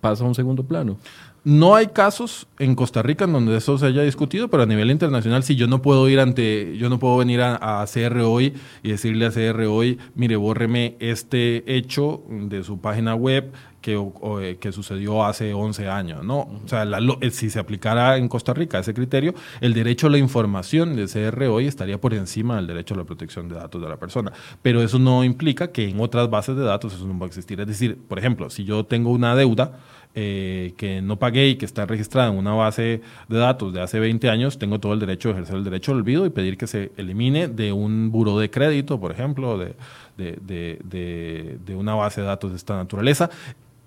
pasa 0.00 0.24
a 0.24 0.26
un 0.26 0.34
segundo 0.34 0.62
plano. 0.64 0.98
No 1.42 1.76
hay 1.76 1.86
casos 1.86 2.48
en 2.58 2.74
Costa 2.74 3.02
Rica 3.02 3.24
en 3.24 3.32
donde 3.32 3.56
eso 3.56 3.78
se 3.78 3.86
haya 3.86 4.02
discutido, 4.02 4.48
pero 4.48 4.64
a 4.64 4.66
nivel 4.66 4.90
internacional, 4.90 5.44
si 5.44 5.54
yo 5.54 5.68
no 5.68 5.80
puedo 5.80 6.08
ir 6.08 6.18
ante, 6.18 6.76
yo 6.76 6.90
no 6.90 6.98
puedo 6.98 7.16
venir 7.18 7.40
a, 7.40 7.80
a, 7.82 7.86
CR 7.86 8.18
hoy 8.22 8.52
y 8.82 8.90
decirle 8.90 9.26
a 9.26 9.30
CR 9.30 9.62
hoy, 9.66 9.98
mire, 10.16 10.34
bórreme 10.34 10.96
este 10.98 11.62
hecho 11.76 12.24
de 12.28 12.64
su 12.64 12.80
página 12.80 13.14
web 13.14 13.52
que, 13.86 13.94
eh, 14.40 14.56
que 14.58 14.72
sucedió 14.72 15.24
hace 15.24 15.54
11 15.54 15.88
años, 15.88 16.24
¿no? 16.24 16.40
O 16.40 16.66
sea, 16.66 16.82
eh, 16.82 17.30
si 17.30 17.50
se 17.50 17.60
aplicara 17.60 18.16
en 18.16 18.26
Costa 18.26 18.52
Rica 18.52 18.80
ese 18.80 18.92
criterio, 18.92 19.32
el 19.60 19.74
derecho 19.74 20.08
a 20.08 20.10
la 20.10 20.18
información 20.18 20.96
de 20.96 21.06
CR 21.06 21.44
hoy 21.44 21.68
estaría 21.68 22.00
por 22.00 22.12
encima 22.12 22.56
del 22.56 22.66
derecho 22.66 22.94
a 22.94 22.96
la 22.96 23.04
protección 23.04 23.48
de 23.48 23.54
datos 23.54 23.80
de 23.80 23.88
la 23.88 23.96
persona. 23.96 24.32
Pero 24.60 24.82
eso 24.82 24.98
no 24.98 25.22
implica 25.22 25.70
que 25.70 25.88
en 25.88 26.00
otras 26.00 26.28
bases 26.28 26.56
de 26.56 26.64
datos 26.64 26.94
eso 26.94 27.06
no 27.06 27.16
va 27.16 27.26
a 27.26 27.28
existir. 27.28 27.60
Es 27.60 27.68
decir, 27.68 27.96
por 28.08 28.18
ejemplo, 28.18 28.50
si 28.50 28.64
yo 28.64 28.84
tengo 28.84 29.12
una 29.12 29.36
deuda, 29.36 29.78
eh, 30.18 30.72
que 30.78 31.02
no 31.02 31.18
pagué 31.18 31.48
y 31.48 31.56
que 31.56 31.66
está 31.66 31.84
registrada 31.84 32.32
en 32.32 32.38
una 32.38 32.54
base 32.54 33.02
de 33.28 33.38
datos 33.38 33.74
de 33.74 33.82
hace 33.82 34.00
20 34.00 34.30
años, 34.30 34.58
tengo 34.58 34.80
todo 34.80 34.94
el 34.94 34.98
derecho 34.98 35.28
de 35.28 35.34
ejercer 35.34 35.56
el 35.56 35.64
derecho 35.64 35.92
al 35.92 35.98
olvido 35.98 36.24
y 36.24 36.30
pedir 36.30 36.56
que 36.56 36.66
se 36.66 36.90
elimine 36.96 37.48
de 37.48 37.70
un 37.70 38.10
buro 38.10 38.38
de 38.38 38.50
crédito, 38.50 38.98
por 38.98 39.12
ejemplo, 39.12 39.58
de, 39.58 39.76
de, 40.16 40.38
de, 40.82 41.58
de 41.62 41.76
una 41.76 41.94
base 41.94 42.22
de 42.22 42.28
datos 42.28 42.50
de 42.50 42.56
esta 42.56 42.76
naturaleza 42.76 43.28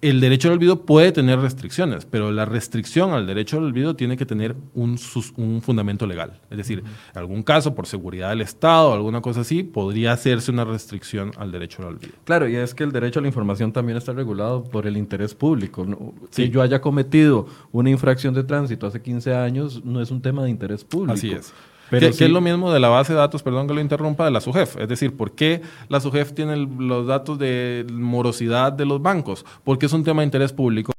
el 0.02 0.22
derecho 0.22 0.48
al 0.48 0.54
olvido 0.54 0.86
puede 0.86 1.12
tener 1.12 1.40
restricciones, 1.40 2.06
pero 2.06 2.32
la 2.32 2.46
restricción 2.46 3.12
al 3.12 3.28
derecho 3.28 3.58
al 3.58 3.66
olvido 3.66 3.96
tiene 3.96 4.16
que 4.16 4.26
tener 4.26 4.56
un, 4.74 4.98
un 5.36 5.62
fundamento 5.62 6.08
legal. 6.08 6.40
Es 6.50 6.58
decir, 6.58 6.80
en 6.80 7.18
algún 7.20 7.44
caso, 7.44 7.76
por 7.76 7.86
seguridad 7.86 8.30
del 8.30 8.42
Estado 8.42 8.90
o 8.90 8.94
alguna 8.94 9.22
cosa 9.22 9.42
así, 9.42 9.64
podría 9.64 10.14
hacerse 10.14 10.52
una 10.52 10.64
restricción 10.64 11.32
al 11.38 11.52
derecho 11.52 11.82
al 11.82 11.90
olvido. 11.90 12.14
Claro, 12.24 12.48
y 12.48 12.56
es 12.56 12.74
que 12.74 12.84
el 12.84 12.92
derecho 12.92 13.20
a 13.20 13.22
la 13.22 13.28
información 13.28 13.74
también 13.74 13.98
está 13.98 14.14
regulado 14.14 14.64
por 14.64 14.88
el 14.88 14.96
interés 14.96 15.36
público. 15.36 15.86
Si 16.30 16.50
yo 16.50 16.62
haya 16.62 16.80
cometido 16.80 17.48
una 17.72 17.90
infracción 17.90 18.34
de 18.34 18.44
tránsito 18.44 18.88
hace 18.88 19.02
15 19.02 19.36
años, 19.36 19.84
no 19.84 20.02
es 20.02 20.12
un 20.12 20.22
tema 20.22 20.44
de 20.44 20.50
interés 20.50 20.86
público. 20.86 21.14
Así 21.14 21.32
es. 21.32 21.54
Pero 21.90 22.12
que, 22.16 22.26
es 22.26 22.32
lo 22.32 22.42
mismo 22.42 22.72
de 22.72 22.80
la 22.80 22.90
base 22.90 23.14
de 23.14 23.20
datos, 23.20 23.44
perdón 23.44 23.68
que 23.68 23.74
lo 23.74 23.82
interrumpa, 23.82 24.26
de 24.26 24.32
la 24.32 24.42
SUGEF. 24.42 24.78
Es 24.78 24.88
decir, 24.88 25.16
¿por 25.16 25.32
qué 25.32 25.62
la 25.88 26.00
SUGEF 26.00 26.34
tiene 26.34 26.56
los 26.58 27.08
datos 27.08 27.40
de 27.40 27.86
morosidad 27.92 28.72
de 28.72 28.86
los 28.86 29.02
bancos? 29.02 29.46
Porque 29.64 29.86
es 29.86 29.94
un 29.94 30.04
tema 30.04 30.22
de 30.22 30.26
interés 30.26 30.54
público. 30.54 30.92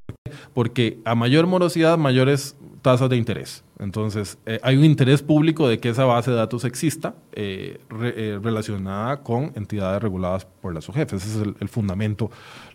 Porque 0.53 0.99
a 1.05 1.15
mayor 1.15 1.47
morosidad, 1.47 1.99
mayores 1.99 2.57
tasas 2.83 3.09
de 3.11 3.17
interés. 3.17 3.65
Entonces, 3.79 4.39
eh, 4.47 4.59
hay 4.63 4.77
un 4.77 4.85
interés 4.85 5.23
público 5.23 5.69
de 5.69 5.79
que 5.79 5.89
esa 5.89 6.05
base 6.05 6.31
de 6.31 6.37
datos 6.37 6.65
exista 6.65 7.15
eh, 7.33 7.81
eh, 8.03 8.39
relacionada 8.43 9.23
con 9.23 9.53
entidades 9.55 10.03
reguladas 10.03 10.45
por 10.45 10.75
la 10.75 10.81
SUGEF. 10.81 11.15
Ese 11.15 11.29
es 11.29 11.47
el 11.61 11.69
fundamento 11.69 12.31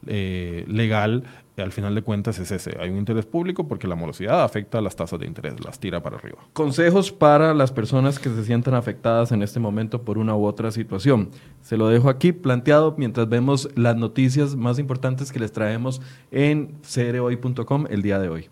legal 0.05 1.23
al 1.61 1.71
final 1.71 1.95
de 1.95 2.01
cuentas 2.01 2.39
es 2.39 2.51
ese. 2.51 2.77
Hay 2.79 2.89
un 2.89 2.97
interés 2.97 3.25
público 3.25 3.67
porque 3.67 3.87
la 3.87 3.95
morosidad 3.95 4.43
afecta 4.43 4.79
a 4.79 4.81
las 4.81 4.95
tasas 4.95 5.19
de 5.19 5.25
interés, 5.25 5.63
las 5.63 5.79
tira 5.79 6.01
para 6.03 6.17
arriba. 6.17 6.39
Consejos 6.53 7.11
para 7.11 7.53
las 7.53 7.71
personas 7.71 8.19
que 8.19 8.29
se 8.29 8.43
sientan 8.43 8.73
afectadas 8.73 9.31
en 9.31 9.41
este 9.41 9.59
momento 9.59 10.03
por 10.03 10.17
una 10.17 10.35
u 10.35 10.45
otra 10.45 10.71
situación. 10.71 11.29
Se 11.61 11.77
lo 11.77 11.87
dejo 11.87 12.09
aquí 12.09 12.31
planteado 12.31 12.95
mientras 12.97 13.29
vemos 13.29 13.69
las 13.75 13.95
noticias 13.95 14.55
más 14.55 14.79
importantes 14.79 15.31
que 15.31 15.39
les 15.39 15.51
traemos 15.51 16.01
en 16.31 16.75
crhoy.com 16.93 17.85
el 17.89 18.01
día 18.01 18.19
de 18.19 18.29
hoy. 18.29 18.49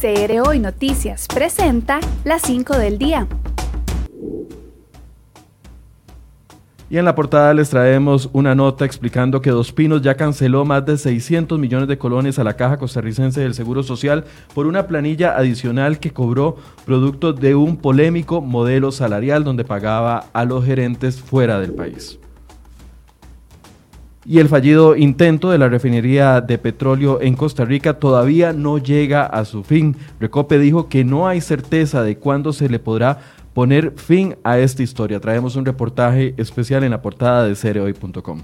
CR 0.00 0.48
Hoy 0.48 0.60
Noticias 0.60 1.26
presenta 1.26 1.98
las 2.24 2.42
5 2.42 2.78
del 2.78 2.98
día. 2.98 3.26
Y 6.90 6.96
en 6.96 7.04
la 7.04 7.14
portada 7.14 7.52
les 7.52 7.68
traemos 7.68 8.30
una 8.32 8.54
nota 8.54 8.86
explicando 8.86 9.42
que 9.42 9.50
Dos 9.50 9.72
Pinos 9.72 10.00
ya 10.00 10.14
canceló 10.14 10.64
más 10.64 10.86
de 10.86 10.96
600 10.96 11.58
millones 11.58 11.86
de 11.86 11.98
colones 11.98 12.38
a 12.38 12.44
la 12.44 12.54
Caja 12.56 12.78
Costarricense 12.78 13.42
del 13.42 13.52
Seguro 13.52 13.82
Social 13.82 14.24
por 14.54 14.66
una 14.66 14.86
planilla 14.86 15.36
adicional 15.36 15.98
que 15.98 16.12
cobró 16.12 16.56
producto 16.86 17.34
de 17.34 17.54
un 17.54 17.76
polémico 17.76 18.40
modelo 18.40 18.90
salarial 18.90 19.44
donde 19.44 19.64
pagaba 19.64 20.26
a 20.32 20.46
los 20.46 20.64
gerentes 20.64 21.20
fuera 21.20 21.60
del 21.60 21.74
país. 21.74 22.18
Y 24.24 24.40
el 24.40 24.48
fallido 24.48 24.94
intento 24.94 25.50
de 25.50 25.56
la 25.56 25.68
refinería 25.70 26.42
de 26.42 26.58
petróleo 26.58 27.20
en 27.22 27.34
Costa 27.34 27.64
Rica 27.64 27.98
todavía 27.98 28.52
no 28.52 28.76
llega 28.76 29.24
a 29.24 29.46
su 29.46 29.64
fin. 29.64 29.96
Recope 30.20 30.58
dijo 30.58 30.88
que 30.88 31.02
no 31.02 31.28
hay 31.28 31.40
certeza 31.40 32.02
de 32.02 32.18
cuándo 32.18 32.52
se 32.52 32.68
le 32.68 32.78
podrá 32.78 33.20
poner 33.58 33.94
fin 33.96 34.36
a 34.44 34.56
esta 34.60 34.84
historia. 34.84 35.18
Traemos 35.18 35.56
un 35.56 35.64
reportaje 35.64 36.32
especial 36.36 36.84
en 36.84 36.92
la 36.92 37.02
portada 37.02 37.44
de 37.44 37.56
cereoy.com. 37.56 38.40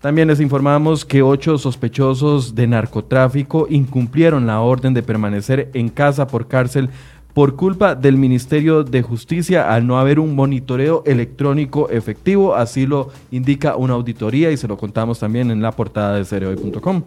También 0.00 0.28
les 0.28 0.38
informamos 0.38 1.04
que 1.04 1.20
ocho 1.20 1.58
sospechosos 1.58 2.54
de 2.54 2.68
narcotráfico 2.68 3.66
incumplieron 3.68 4.46
la 4.46 4.60
orden 4.60 4.94
de 4.94 5.02
permanecer 5.02 5.68
en 5.74 5.88
casa 5.88 6.28
por 6.28 6.46
cárcel 6.46 6.90
por 7.34 7.56
culpa 7.56 7.96
del 7.96 8.16
Ministerio 8.16 8.84
de 8.84 9.02
Justicia 9.02 9.74
al 9.74 9.84
no 9.84 9.98
haber 9.98 10.20
un 10.20 10.36
monitoreo 10.36 11.02
electrónico 11.06 11.90
efectivo. 11.90 12.54
Así 12.54 12.86
lo 12.86 13.08
indica 13.32 13.74
una 13.74 13.94
auditoría 13.94 14.52
y 14.52 14.56
se 14.56 14.68
lo 14.68 14.76
contamos 14.76 15.18
también 15.18 15.50
en 15.50 15.60
la 15.60 15.72
portada 15.72 16.14
de 16.14 16.24
cereoy.com. 16.24 17.02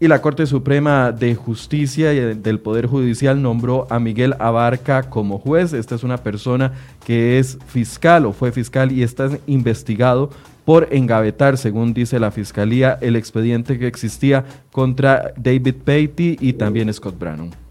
Y 0.00 0.08
la 0.08 0.20
Corte 0.20 0.46
Suprema 0.46 1.12
de 1.12 1.34
Justicia 1.34 2.12
y 2.12 2.34
del 2.34 2.58
Poder 2.58 2.86
Judicial 2.86 3.40
nombró 3.40 3.86
a 3.90 4.00
Miguel 4.00 4.34
Abarca 4.38 5.04
como 5.04 5.38
juez. 5.38 5.72
Esta 5.72 5.94
es 5.94 6.02
una 6.02 6.18
persona 6.18 6.72
que 7.06 7.38
es 7.38 7.58
fiscal 7.66 8.26
o 8.26 8.32
fue 8.32 8.50
fiscal 8.50 8.90
y 8.90 9.02
está 9.02 9.30
investigado 9.46 10.30
por 10.64 10.88
engavetar, 10.90 11.58
según 11.58 11.94
dice 11.94 12.18
la 12.18 12.30
Fiscalía, 12.30 12.98
el 13.00 13.16
expediente 13.16 13.78
que 13.78 13.86
existía 13.86 14.44
contra 14.72 15.32
David 15.36 15.76
Patey 15.84 16.36
y 16.40 16.54
también 16.54 16.92
Scott 16.92 17.18
Brannon. 17.18 17.63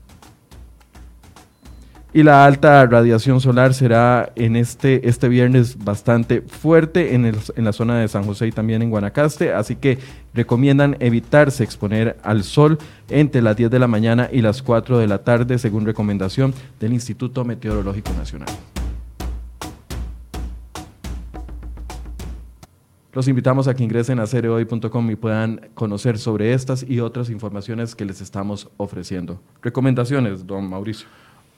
Y 2.15 2.21
la 2.21 2.45
alta 2.45 2.85
radiación 2.85 3.41
solar 3.41 3.73
será 3.73 4.31
en 4.35 4.55
este, 4.55 5.09
este 5.09 5.27
viernes 5.29 5.83
bastante 5.83 6.41
fuerte 6.41 7.15
en, 7.15 7.25
en, 7.25 7.63
la 7.65 7.73
zona 7.73 7.97
de 7.97 8.07
San 8.07 8.23
José 8.23 8.47
y 8.47 8.51
también 8.51 8.83
en 8.83 8.91
Guanacaste, 8.91 9.51
así 9.51 9.77
que 9.77 9.97
recomiendan 10.31 10.95
evitarse 10.99 11.63
exponer 11.63 12.17
al 12.21 12.43
sol 12.43 12.77
entre 13.09 13.41
las 13.41 13.57
10 13.57 13.71
de 13.71 13.79
la 13.79 13.87
mañana 13.87 14.29
y 14.31 14.43
las 14.43 14.61
4 14.61 14.99
de 14.99 15.07
la 15.07 15.23
tarde, 15.23 15.57
según 15.57 15.87
recomendación 15.87 16.53
del 16.79 16.93
Instituto 16.93 17.45
Meteorológico 17.45 18.13
Nacional. 18.13 18.49
Los 23.11 23.27
invitamos 23.27 23.67
a 23.67 23.73
que 23.73 23.83
ingresen 23.83 24.19
a 24.19 24.27
cereoy.com 24.27 25.09
y 25.09 25.15
puedan 25.15 25.69
conocer 25.73 26.19
sobre 26.19 26.53
estas 26.53 26.83
y 26.87 26.99
otras 26.99 27.31
informaciones 27.31 27.95
que 27.95 28.05
les 28.05 28.21
estamos 28.21 28.69
ofreciendo. 28.77 29.39
Recomendaciones, 29.63 30.45
don 30.45 30.69
Mauricio. 30.69 31.07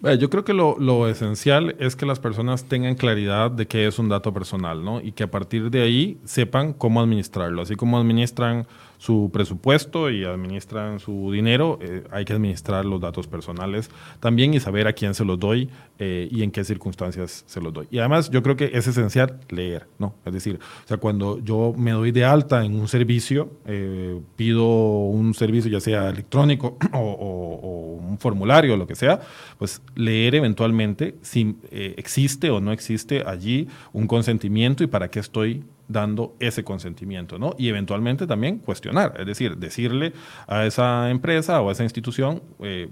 Yo 0.02 0.30
creo 0.30 0.44
que 0.44 0.54
lo, 0.54 1.08
esencial 1.08 1.76
es 1.80 1.96
que 1.96 2.06
las 2.06 2.20
personas 2.20 2.66
tengan 2.66 2.96
claridad 2.96 3.50
de 3.50 3.66
qué 3.66 3.88
es 3.88 3.98
un 3.98 4.10
dato 4.10 4.34
personal, 4.34 4.84
¿no? 4.84 5.02
Y 5.02 5.14
que 5.14 5.24
a 5.24 5.32
partir 5.32 5.72
de 5.72 5.82
ahí 5.82 6.20
sepan 6.26 6.74
cómo 6.74 7.02
administrarlo. 7.02 7.62
Así 7.62 7.76
como 7.76 7.98
administran 7.98 8.68
su 9.06 9.30
presupuesto 9.32 10.10
y 10.10 10.26
administran 10.26 11.00
su 11.00 11.32
dinero, 11.32 11.78
eh, 11.80 12.04
hay 12.10 12.26
que 12.26 12.34
administrar 12.34 12.86
los 12.86 13.00
datos 13.00 13.28
personales 13.28 13.92
también 14.20 14.56
y 14.56 14.60
saber 14.60 14.88
a 14.88 14.94
quién 14.94 15.14
se 15.14 15.24
los 15.24 15.40
doy 15.40 15.70
eh, 16.00 16.28
y 16.32 16.42
en 16.42 16.50
qué 16.50 16.64
circunstancias 16.64 17.44
se 17.46 17.62
los 17.62 17.72
doy. 17.72 17.88
Y 17.92 18.00
además 18.00 18.32
yo 18.32 18.42
creo 18.42 18.56
que 18.56 18.72
es 18.74 18.88
esencial 18.88 19.40
leer, 19.50 19.88
¿no? 20.00 20.16
Es 20.26 20.34
decir, 20.34 20.60
o 20.84 20.88
sea, 20.88 20.98
cuando 20.98 21.38
yo 21.38 21.76
me 21.78 21.92
doy 21.92 22.12
de 22.12 22.26
alta 22.26 22.66
en 22.66 22.80
un 22.80 22.88
servicio, 22.88 23.52
eh, 23.68 24.20
pido 24.36 24.66
un 24.66 25.36
servicio 25.36 25.70
ya 25.70 25.80
sea 25.80 26.10
electrónico 26.10 26.76
o, 26.94 26.98
o, 26.98 28.08
un 28.10 28.18
formulario 28.18 28.74
o 28.74 28.78
lo 28.78 28.88
que 28.88 28.96
sea, 28.96 29.20
pues 29.60 29.84
leer 29.94 30.34
eventualmente 30.34 31.16
si 31.22 31.58
existe 31.72 32.50
o 32.50 32.60
no 32.60 32.72
existe 32.72 33.24
allí 33.24 33.68
un 33.94 34.08
consentimiento 34.08 34.84
y 34.84 34.88
para 34.88 35.10
qué 35.10 35.20
estoy 35.20 35.64
dando 35.88 36.36
ese 36.40 36.64
consentimiento, 36.64 37.38
¿no? 37.38 37.56
Y 37.58 37.70
eventualmente 37.70 38.28
también 38.28 38.60
cuestionar, 38.60 39.14
es 39.20 39.26
decir, 39.26 39.58
decirle 39.58 40.14
a 40.48 40.66
esa 40.66 41.10
empresa 41.10 41.62
o 41.62 41.70
a 41.70 41.72
esa 41.72 41.84
institución, 41.84 42.42
eh, 42.60 42.90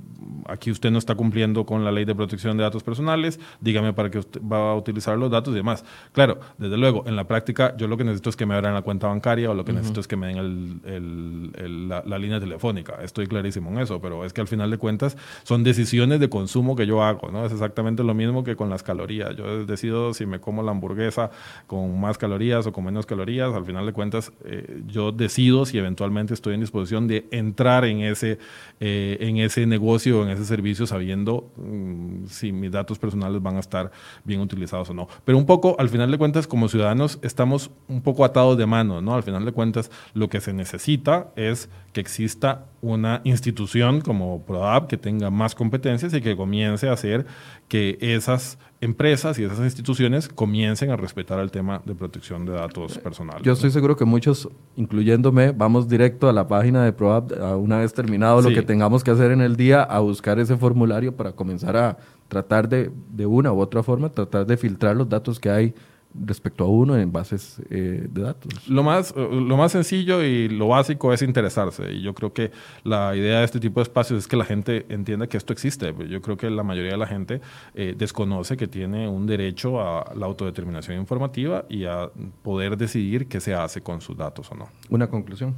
aquí 0.48 0.72
usted 0.72 0.92
no 0.92 1.00
está 1.00 1.16
cumpliendo 1.16 1.66
con 1.66 1.84
la 1.84 1.92
ley 1.92 2.06
de 2.06 2.14
protección 2.14 2.58
de 2.58 2.64
datos 2.64 2.84
personales, 2.84 3.40
dígame 3.62 3.94
para 3.94 4.12
qué 4.12 4.20
usted 4.20 4.42
va 4.42 4.72
a 4.72 4.76
utilizar 4.76 5.18
los 5.18 5.32
datos 5.32 5.54
y 5.54 5.58
demás. 5.58 5.84
Claro, 6.12 6.40
desde 6.58 6.78
luego, 6.78 7.04
en 7.08 7.16
la 7.16 7.26
práctica 7.26 7.76
yo 7.78 7.88
lo 7.88 7.98
que 7.98 8.04
necesito 8.04 8.30
es 8.30 8.36
que 8.36 8.46
me 8.46 8.56
abran 8.56 8.74
la 8.74 8.84
cuenta 8.84 9.08
bancaria 9.08 9.50
o 9.50 9.54
lo 9.54 9.66
que 9.66 9.74
necesito 9.74 10.00
es 10.00 10.08
que 10.08 10.16
me 10.16 10.28
den 10.28 10.82
el, 10.86 11.90
la, 11.90 12.18
línea 12.18 12.40
telefónica, 12.40 13.00
estoy 13.02 13.28
clarísimo 13.28 13.72
en 13.72 13.80
eso, 13.80 14.00
pero 14.00 14.24
es 14.24 14.34
que 14.34 14.42
al 14.42 14.48
final 14.48 14.70
de 14.70 14.78
cuentas 14.78 15.18
son 15.44 15.64
decisiones 15.64 16.20
de 16.20 16.30
consumo 16.30 16.76
que 16.76 16.86
yo 16.86 17.04
hago, 17.04 17.32
¿no? 17.32 17.46
Es 17.46 17.52
exactamente 17.52 18.04
lo 18.04 18.14
mismo 18.14 18.44
que 18.44 18.56
con 18.56 18.70
las 18.70 18.84
calorías, 18.84 19.36
yo 19.36 19.66
decido 19.66 20.14
si 20.14 20.26
me 20.26 20.40
como 20.40 20.62
la 20.62 20.72
hamburguesa 20.72 21.32
con 21.68 22.00
más 22.00 22.18
calorías 22.18 22.66
o 22.68 22.72
con 22.72 22.83
menos 22.84 23.06
calorías, 23.06 23.54
al 23.54 23.66
final 23.66 23.86
de 23.86 23.94
cuentas 23.94 24.32
eh, 24.46 24.82
yo 24.86 25.12
decido 25.12 25.66
si 25.66 25.78
eventualmente 25.78 26.34
estoy 26.34 26.54
en 26.54 26.60
disposición 26.60 27.08
de 27.08 27.28
entrar 27.32 27.86
en 27.86 28.02
ese, 28.02 28.38
eh, 28.80 29.18
en 29.20 29.38
ese 29.38 29.66
negocio, 29.66 30.24
en 30.24 30.30
ese 30.30 30.46
servicio, 30.46 30.86
sabiendo 30.86 31.52
mm, 31.58 32.26
si 32.28 32.52
mis 32.52 32.72
datos 32.72 33.00
personales 33.00 33.42
van 33.42 33.58
a 33.58 33.60
estar 33.62 33.92
bien 34.24 34.42
utilizados 34.42 34.90
o 34.90 34.94
no. 34.94 35.08
Pero 35.26 35.38
un 35.38 35.46
poco, 35.46 35.76
al 35.80 35.90
final 35.90 36.12
de 36.12 36.18
cuentas, 36.18 36.46
como 36.46 36.68
ciudadanos 36.68 37.20
estamos 37.22 37.72
un 37.88 38.02
poco 38.02 38.26
atados 38.26 38.58
de 38.58 38.66
mano, 38.66 39.02
¿no? 39.02 39.16
Al 39.16 39.24
final 39.24 39.46
de 39.46 39.52
cuentas, 39.52 39.90
lo 40.14 40.30
que 40.30 40.42
se 40.42 40.54
necesita 40.54 41.32
es 41.36 41.70
que 41.94 42.02
exista 42.02 42.66
una 42.84 43.22
institución 43.24 44.02
como 44.02 44.46
ProApp 44.46 44.90
que 44.90 44.98
tenga 44.98 45.32
más 45.32 45.56
competencias 45.56 46.14
y 46.14 46.22
que 46.22 46.36
comience 46.36 46.90
a 46.90 46.92
hacer 46.92 47.26
que 47.70 47.98
esas 48.02 48.60
empresas 48.82 49.40
y 49.40 49.46
esas 49.46 49.60
instituciones 49.60 50.28
comiencen 50.28 50.92
a 50.92 50.98
respetar 50.98 51.40
el 51.40 51.50
tema 51.50 51.82
de 51.86 51.96
protección 51.96 52.46
de 52.46 52.52
datos 52.52 52.98
personales. 52.98 53.42
Yo 53.44 53.54
estoy 53.54 53.72
seguro 53.72 53.96
que 53.96 54.04
muchos, 54.04 54.50
incluyéndome, 54.76 55.52
vamos 55.52 55.88
directo 55.88 56.28
a 56.28 56.34
la 56.34 56.46
página 56.46 56.84
de 56.84 56.92
ProApp 56.92 57.32
una 57.58 57.80
vez 57.80 57.94
terminado 57.94 58.42
lo 58.42 58.50
que 58.50 58.62
tengamos 58.62 59.02
que 59.02 59.12
hacer 59.12 59.32
en 59.32 59.40
el 59.40 59.56
día 59.56 59.82
a 59.82 60.00
buscar 60.00 60.38
ese 60.38 60.58
formulario 60.58 61.16
para 61.16 61.32
comenzar 61.32 61.78
a 61.78 61.98
tratar 62.28 62.68
de, 62.68 62.92
de 63.12 63.26
una 63.26 63.54
u 63.54 63.62
otra 63.62 63.82
forma, 63.82 64.10
tratar 64.10 64.46
de 64.46 64.58
filtrar 64.58 64.98
los 64.98 65.08
datos 65.08 65.40
que 65.40 65.50
hay 65.50 65.74
respecto 66.14 66.64
a 66.64 66.68
uno 66.68 66.98
en 66.98 67.12
bases 67.12 67.62
eh, 67.70 68.08
de 68.10 68.22
datos? 68.22 68.68
Lo 68.68 68.84
más, 68.84 69.16
lo 69.16 69.58
más 69.58 69.72
sencillo 69.72 70.24
y 70.24 70.50
lo 70.50 70.68
básico 70.68 71.14
es 71.14 71.22
interesarse. 71.22 71.92
Y 71.94 72.02
yo 72.02 72.14
creo 72.14 72.34
que 72.34 72.52
la 72.84 73.16
idea 73.16 73.40
de 73.40 73.46
este 73.46 73.60
tipo 73.60 73.80
de 73.80 73.84
espacios 73.84 74.20
es 74.20 74.28
que 74.28 74.38
la 74.38 74.46
gente 74.46 74.86
entienda 74.90 75.28
que 75.28 75.38
esto 75.38 75.54
existe. 75.54 75.94
Yo 76.10 76.22
creo 76.22 76.38
que 76.38 76.50
la 76.50 76.64
mayoría 76.64 76.92
de 76.92 76.98
la 76.98 77.08
gente 77.08 77.42
eh, 77.74 77.96
desconoce 77.98 78.58
que 78.58 78.68
tiene 78.68 79.08
un 79.08 79.26
derecho 79.26 79.82
a 79.82 80.14
la 80.16 80.26
autodeterminación 80.26 80.98
informativa 80.98 81.66
y 81.70 81.86
a 81.86 82.10
poder 82.42 82.78
decidir 82.78 83.28
qué 83.28 83.40
se 83.40 83.54
hace 83.54 83.82
con 83.82 84.02
sus 84.02 84.18
datos 84.18 84.52
o 84.52 84.56
no. 84.56 84.70
Una 84.90 85.08
conclusión. 85.08 85.56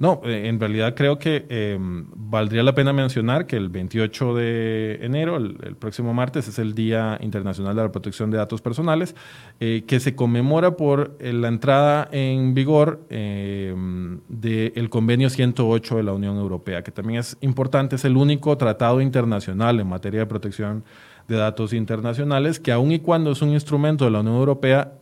No, 0.00 0.22
eh, 0.24 0.48
en 0.48 0.58
realidad 0.58 0.94
creo 0.94 1.18
que 1.18 1.44
em, 1.50 2.06
valdría 2.16 2.62
la 2.62 2.74
pena 2.74 2.94
mencionar 2.94 3.46
que 3.46 3.56
el 3.56 3.68
28 3.68 4.34
de 4.34 4.98
enero, 5.02 5.36
el, 5.36 5.76
próximo 5.76 6.14
martes, 6.14 6.48
es 6.48 6.58
el 6.58 6.74
Día 6.74 7.18
Internacional 7.20 7.76
de 7.76 7.82
la 7.82 7.92
Protección 7.92 8.30
de 8.30 8.38
Datos 8.38 8.62
Personales, 8.62 9.14
eh, 9.60 9.84
que 9.86 10.00
se 10.00 10.14
conmemora 10.16 10.74
por 10.74 11.18
eh, 11.20 11.34
la 11.34 11.48
entrada 11.48 12.08
en 12.12 12.54
vigor 12.54 13.04
em, 13.10 14.20
del 14.28 14.88
Convenio 14.88 15.28
108 15.28 15.98
de 15.98 16.02
la 16.02 16.14
Unión 16.14 16.38
Europea, 16.38 16.82
que 16.82 16.92
también 16.92 17.20
es 17.20 17.36
importante, 17.42 17.96
es 17.96 18.04
el 18.06 18.16
único 18.16 18.56
tratado 18.56 19.02
internacional 19.02 19.80
en 19.80 19.86
materia 19.86 20.20
de 20.20 20.26
protección 20.26 20.82
de 21.28 21.36
datos 21.36 21.74
internacionales, 21.74 22.58
que 22.58 22.72
aun 22.72 22.90
y 22.92 23.00
cuando 23.00 23.32
es 23.32 23.42
un 23.42 23.50
instrumento 23.50 24.06
de 24.06 24.12
la 24.12 24.20
Unión 24.20 24.36
Europea, 24.36 24.94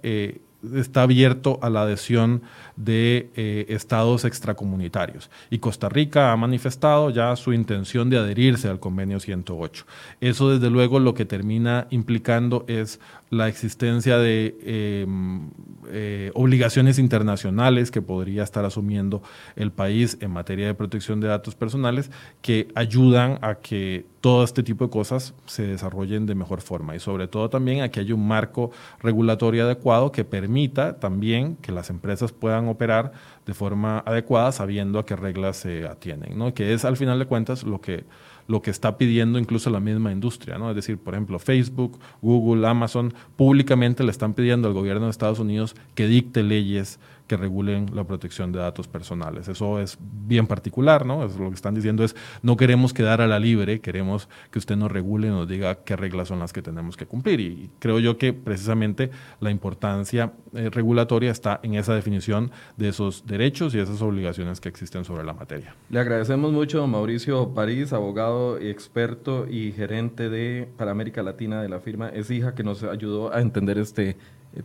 está 0.74 1.02
abierto 1.02 1.58
a 1.62 1.70
la 1.70 1.82
adhesión 1.82 2.42
de 2.76 3.30
eh, 3.36 3.66
estados 3.68 4.24
extracomunitarios. 4.24 5.30
Y 5.50 5.58
Costa 5.58 5.88
Rica 5.88 6.32
ha 6.32 6.36
manifestado 6.36 7.10
ya 7.10 7.34
su 7.36 7.52
intención 7.52 8.10
de 8.10 8.18
adherirse 8.18 8.68
al 8.68 8.80
convenio 8.80 9.20
108. 9.20 9.86
Eso 10.20 10.50
desde 10.50 10.70
luego 10.70 10.98
lo 10.98 11.14
que 11.14 11.24
termina 11.24 11.86
implicando 11.90 12.64
es 12.66 13.00
la 13.30 13.48
existencia 13.48 14.18
de 14.18 14.56
em, 14.62 15.50
eh, 15.90 16.30
obligaciones 16.34 16.98
internacionales 16.98 17.90
que 17.90 18.02
podría 18.02 18.42
estar 18.42 18.64
asumiendo 18.64 19.22
el 19.54 19.70
país 19.70 20.16
en 20.20 20.30
materia 20.30 20.66
de 20.66 20.74
protección 20.74 21.20
de 21.20 21.28
datos 21.28 21.54
personales 21.54 22.10
que 22.40 22.68
ayudan 22.74 23.38
a 23.42 23.56
que 23.56 24.06
todo 24.20 24.42
este 24.42 24.62
tipo 24.62 24.84
de 24.84 24.90
cosas 24.90 25.34
se 25.46 25.66
desarrollen 25.66 26.26
de 26.26 26.34
mejor 26.34 26.60
forma 26.60 26.96
y 26.96 27.00
sobre 27.00 27.28
todo 27.28 27.48
también 27.50 27.82
a 27.82 27.90
que 27.90 28.00
haya 28.00 28.14
un 28.14 28.26
marco 28.26 28.70
regulatorio 29.00 29.64
adecuado 29.64 30.10
que 30.10 30.24
permita 30.24 30.98
también 30.98 31.56
que 31.56 31.70
las 31.70 31.90
empresas 31.90 32.32
puedan 32.32 32.68
operar 32.68 33.12
de 33.46 33.54
forma 33.54 34.00
adecuada 34.00 34.50
sabiendo 34.52 34.98
a 34.98 35.06
qué 35.06 35.14
reglas 35.14 35.58
se 35.58 35.86
atienen, 35.86 36.36
¿no? 36.36 36.52
que 36.52 36.74
es 36.74 36.84
al 36.84 36.96
final 36.96 37.18
de 37.18 37.26
cuentas 37.26 37.62
lo 37.62 37.80
que, 37.80 38.04
lo 38.48 38.60
que 38.60 38.70
está 38.70 38.98
pidiendo 38.98 39.38
incluso 39.38 39.70
la 39.70 39.80
misma 39.80 40.10
industria. 40.10 40.58
¿no? 40.58 40.68
Es 40.70 40.76
decir, 40.76 40.98
por 40.98 41.14
ejemplo, 41.14 41.38
Facebook, 41.38 41.98
Google, 42.20 42.66
Amazon 42.66 43.14
públicamente 43.36 44.02
le 44.02 44.10
están 44.10 44.34
pidiendo 44.34 44.66
al 44.66 44.74
gobierno 44.74 45.04
de 45.04 45.10
Estados 45.10 45.38
Unidos 45.38 45.76
que 45.94 46.08
dicte 46.08 46.42
leyes 46.42 46.98
que 47.28 47.36
regulen 47.36 47.94
la 47.94 48.04
protección 48.04 48.50
de 48.50 48.58
datos 48.58 48.88
personales. 48.88 49.46
Eso 49.46 49.78
es 49.78 49.98
bien 50.00 50.46
particular, 50.46 51.06
¿no? 51.06 51.24
Es 51.24 51.36
lo 51.36 51.50
que 51.50 51.54
están 51.54 51.74
diciendo 51.74 52.02
es, 52.02 52.16
no 52.42 52.56
queremos 52.56 52.92
quedar 52.92 53.20
a 53.20 53.28
la 53.28 53.38
libre, 53.38 53.80
queremos 53.80 54.28
que 54.50 54.58
usted 54.58 54.76
nos 54.76 54.90
regule 54.90 55.28
y 55.28 55.30
nos 55.30 55.46
diga 55.46 55.76
qué 55.84 55.94
reglas 55.94 56.28
son 56.28 56.40
las 56.40 56.52
que 56.52 56.62
tenemos 56.62 56.96
que 56.96 57.06
cumplir. 57.06 57.40
Y 57.40 57.70
creo 57.78 58.00
yo 58.00 58.18
que 58.18 58.32
precisamente 58.32 59.10
la 59.40 59.50
importancia 59.50 60.32
eh, 60.54 60.70
regulatoria 60.70 61.30
está 61.30 61.60
en 61.62 61.74
esa 61.74 61.94
definición 61.94 62.50
de 62.76 62.88
esos 62.88 63.26
derechos 63.26 63.74
y 63.74 63.78
esas 63.78 64.00
obligaciones 64.00 64.60
que 64.60 64.68
existen 64.68 65.04
sobre 65.04 65.24
la 65.24 65.34
materia. 65.34 65.76
Le 65.90 66.00
agradecemos 66.00 66.50
mucho 66.52 66.82
a 66.82 66.86
Mauricio 66.86 67.54
París, 67.54 67.92
abogado 67.92 68.58
experto 68.58 69.46
y 69.48 69.72
gerente 69.72 70.30
de 70.30 70.68
para 70.78 70.90
América 70.90 71.22
Latina 71.22 71.60
de 71.60 71.68
la 71.68 71.80
firma 71.80 72.08
ESIJA, 72.08 72.54
que 72.54 72.64
nos 72.64 72.82
ayudó 72.82 73.34
a 73.34 73.40
entender 73.40 73.76
este 73.76 74.16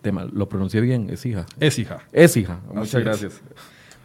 tema. 0.02 0.26
¿Lo 0.26 0.50
pronuncié 0.50 0.82
bien? 0.82 1.10
¿Es 1.10 1.26
hija? 1.26 1.46
Es 1.60 1.80
hija. 1.80 2.00
Es 2.12 2.38
hija. 2.38 2.60
Muchas 2.74 3.04
gracias. 3.04 3.42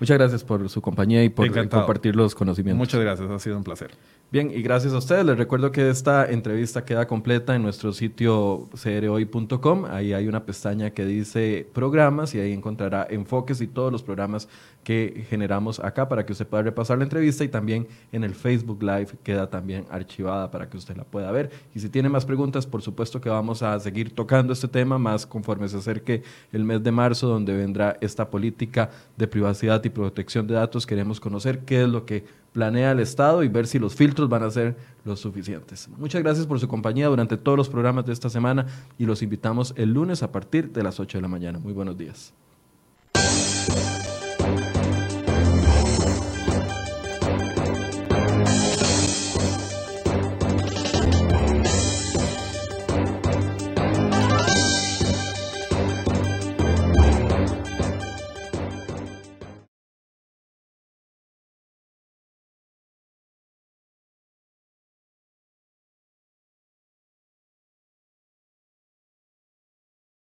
Muchas 0.01 0.17
gracias 0.17 0.45
por 0.45 0.69
su 0.69 0.81
compañía 0.81 1.25
y 1.25 1.29
por 1.29 1.51
compartir 1.69 2.15
los 2.15 2.35
conocimientos. 2.35 2.79
Muchas 2.79 3.01
gracias, 3.01 3.29
ha 3.29 3.39
sido 3.41 3.57
un 3.57 3.65
placer. 3.65 3.91
Bien, 4.31 4.53
y 4.55 4.63
gracias 4.63 4.93
a 4.93 4.99
ustedes. 4.99 5.25
Les 5.25 5.37
recuerdo 5.37 5.73
que 5.73 5.91
esta 5.91 6.31
entrevista 6.31 6.85
queda 6.85 7.09
completa 7.09 7.57
en 7.57 7.63
nuestro 7.63 7.93
sitio 7.93 8.69
crhoy.com. 8.81 9.87
Ahí 9.87 10.13
hay 10.13 10.29
una 10.29 10.45
pestaña 10.45 10.91
que 10.91 11.05
dice 11.05 11.69
programas 11.73 12.33
y 12.35 12.41
ahí 12.41 12.53
encontrará 12.53 13.07
enfoques 13.11 13.61
y 13.61 13.67
todos 13.67 13.91
los 13.91 14.05
programas 14.05 14.49
que 14.89 15.27
generamos 15.29 15.81
acá 15.81 16.09
para 16.09 16.25
que 16.25 16.33
usted 16.33 16.47
pueda 16.47 16.63
repasar 16.63 16.97
la 16.97 17.05
entrevista 17.05 17.45
y 17.45 17.49
también 17.49 17.87
en 18.11 18.25
el 18.25 18.35
Facebook 18.35 18.83
Live 18.83 19.19
queda 19.23 19.51
también 19.51 19.85
archivada 19.91 20.51
para 20.51 20.71
que 20.71 20.79
usted 20.79 20.97
la 20.97 21.05
pueda 21.05 21.31
ver. 21.31 21.51
Y 21.75 21.81
si 21.81 21.91
tiene 21.91 22.09
más 22.09 22.25
preguntas, 22.25 22.67
por 22.67 22.81
supuesto 22.81 23.21
que 23.21 23.29
vamos 23.29 23.63
a 23.63 23.79
seguir 23.81 24.15
tocando 24.15 24.55
este 24.55 24.67
tema 24.67 24.97
más 24.97 25.27
conforme 25.27 25.69
se 25.69 25.77
acerque 25.77 26.23
el 26.55 26.65
mes 26.65 26.83
de 26.83 26.91
marzo, 26.91 27.29
donde 27.29 27.55
vendrá 27.55 27.99
esta 28.01 28.31
política 28.31 28.89
de 29.19 29.29
privacidad 29.29 29.85
y 29.85 29.91
protección 29.91 30.47
de 30.47 30.55
datos. 30.55 30.87
Queremos 30.87 31.21
conocer 31.21 31.67
qué 31.67 31.83
es 31.83 31.89
lo 31.91 32.07
que 32.07 32.25
planea 32.55 32.93
el 32.93 33.01
Estado 33.01 33.43
y 33.43 33.49
ver 33.49 33.67
si 33.67 33.79
los 33.79 33.95
filtros 33.95 34.31
van 34.31 34.43
a 34.43 34.51
ser 34.51 34.75
los 35.05 35.21
suficientes. 35.21 35.87
Muchas 35.99 36.23
gracias 36.23 36.47
por 36.47 36.59
su 36.61 36.67
compañía 36.67 37.09
durante 37.09 37.37
todos 37.37 37.59
los 37.59 37.69
programas 37.69 38.07
de 38.07 38.15
esta 38.15 38.31
semana 38.31 38.65
y 38.97 39.05
los 39.05 39.21
invitamos 39.21 39.75
el 39.77 39.93
lunes 39.93 40.23
a 40.23 40.33
partir 40.33 40.73
de 40.73 40.83
las 40.83 40.99
8 40.99 41.19
de 41.19 41.23
la 41.23 41.29
mañana. 41.29 41.59
Muy 41.59 41.75
buenos 41.75 41.99
días. 41.99 42.33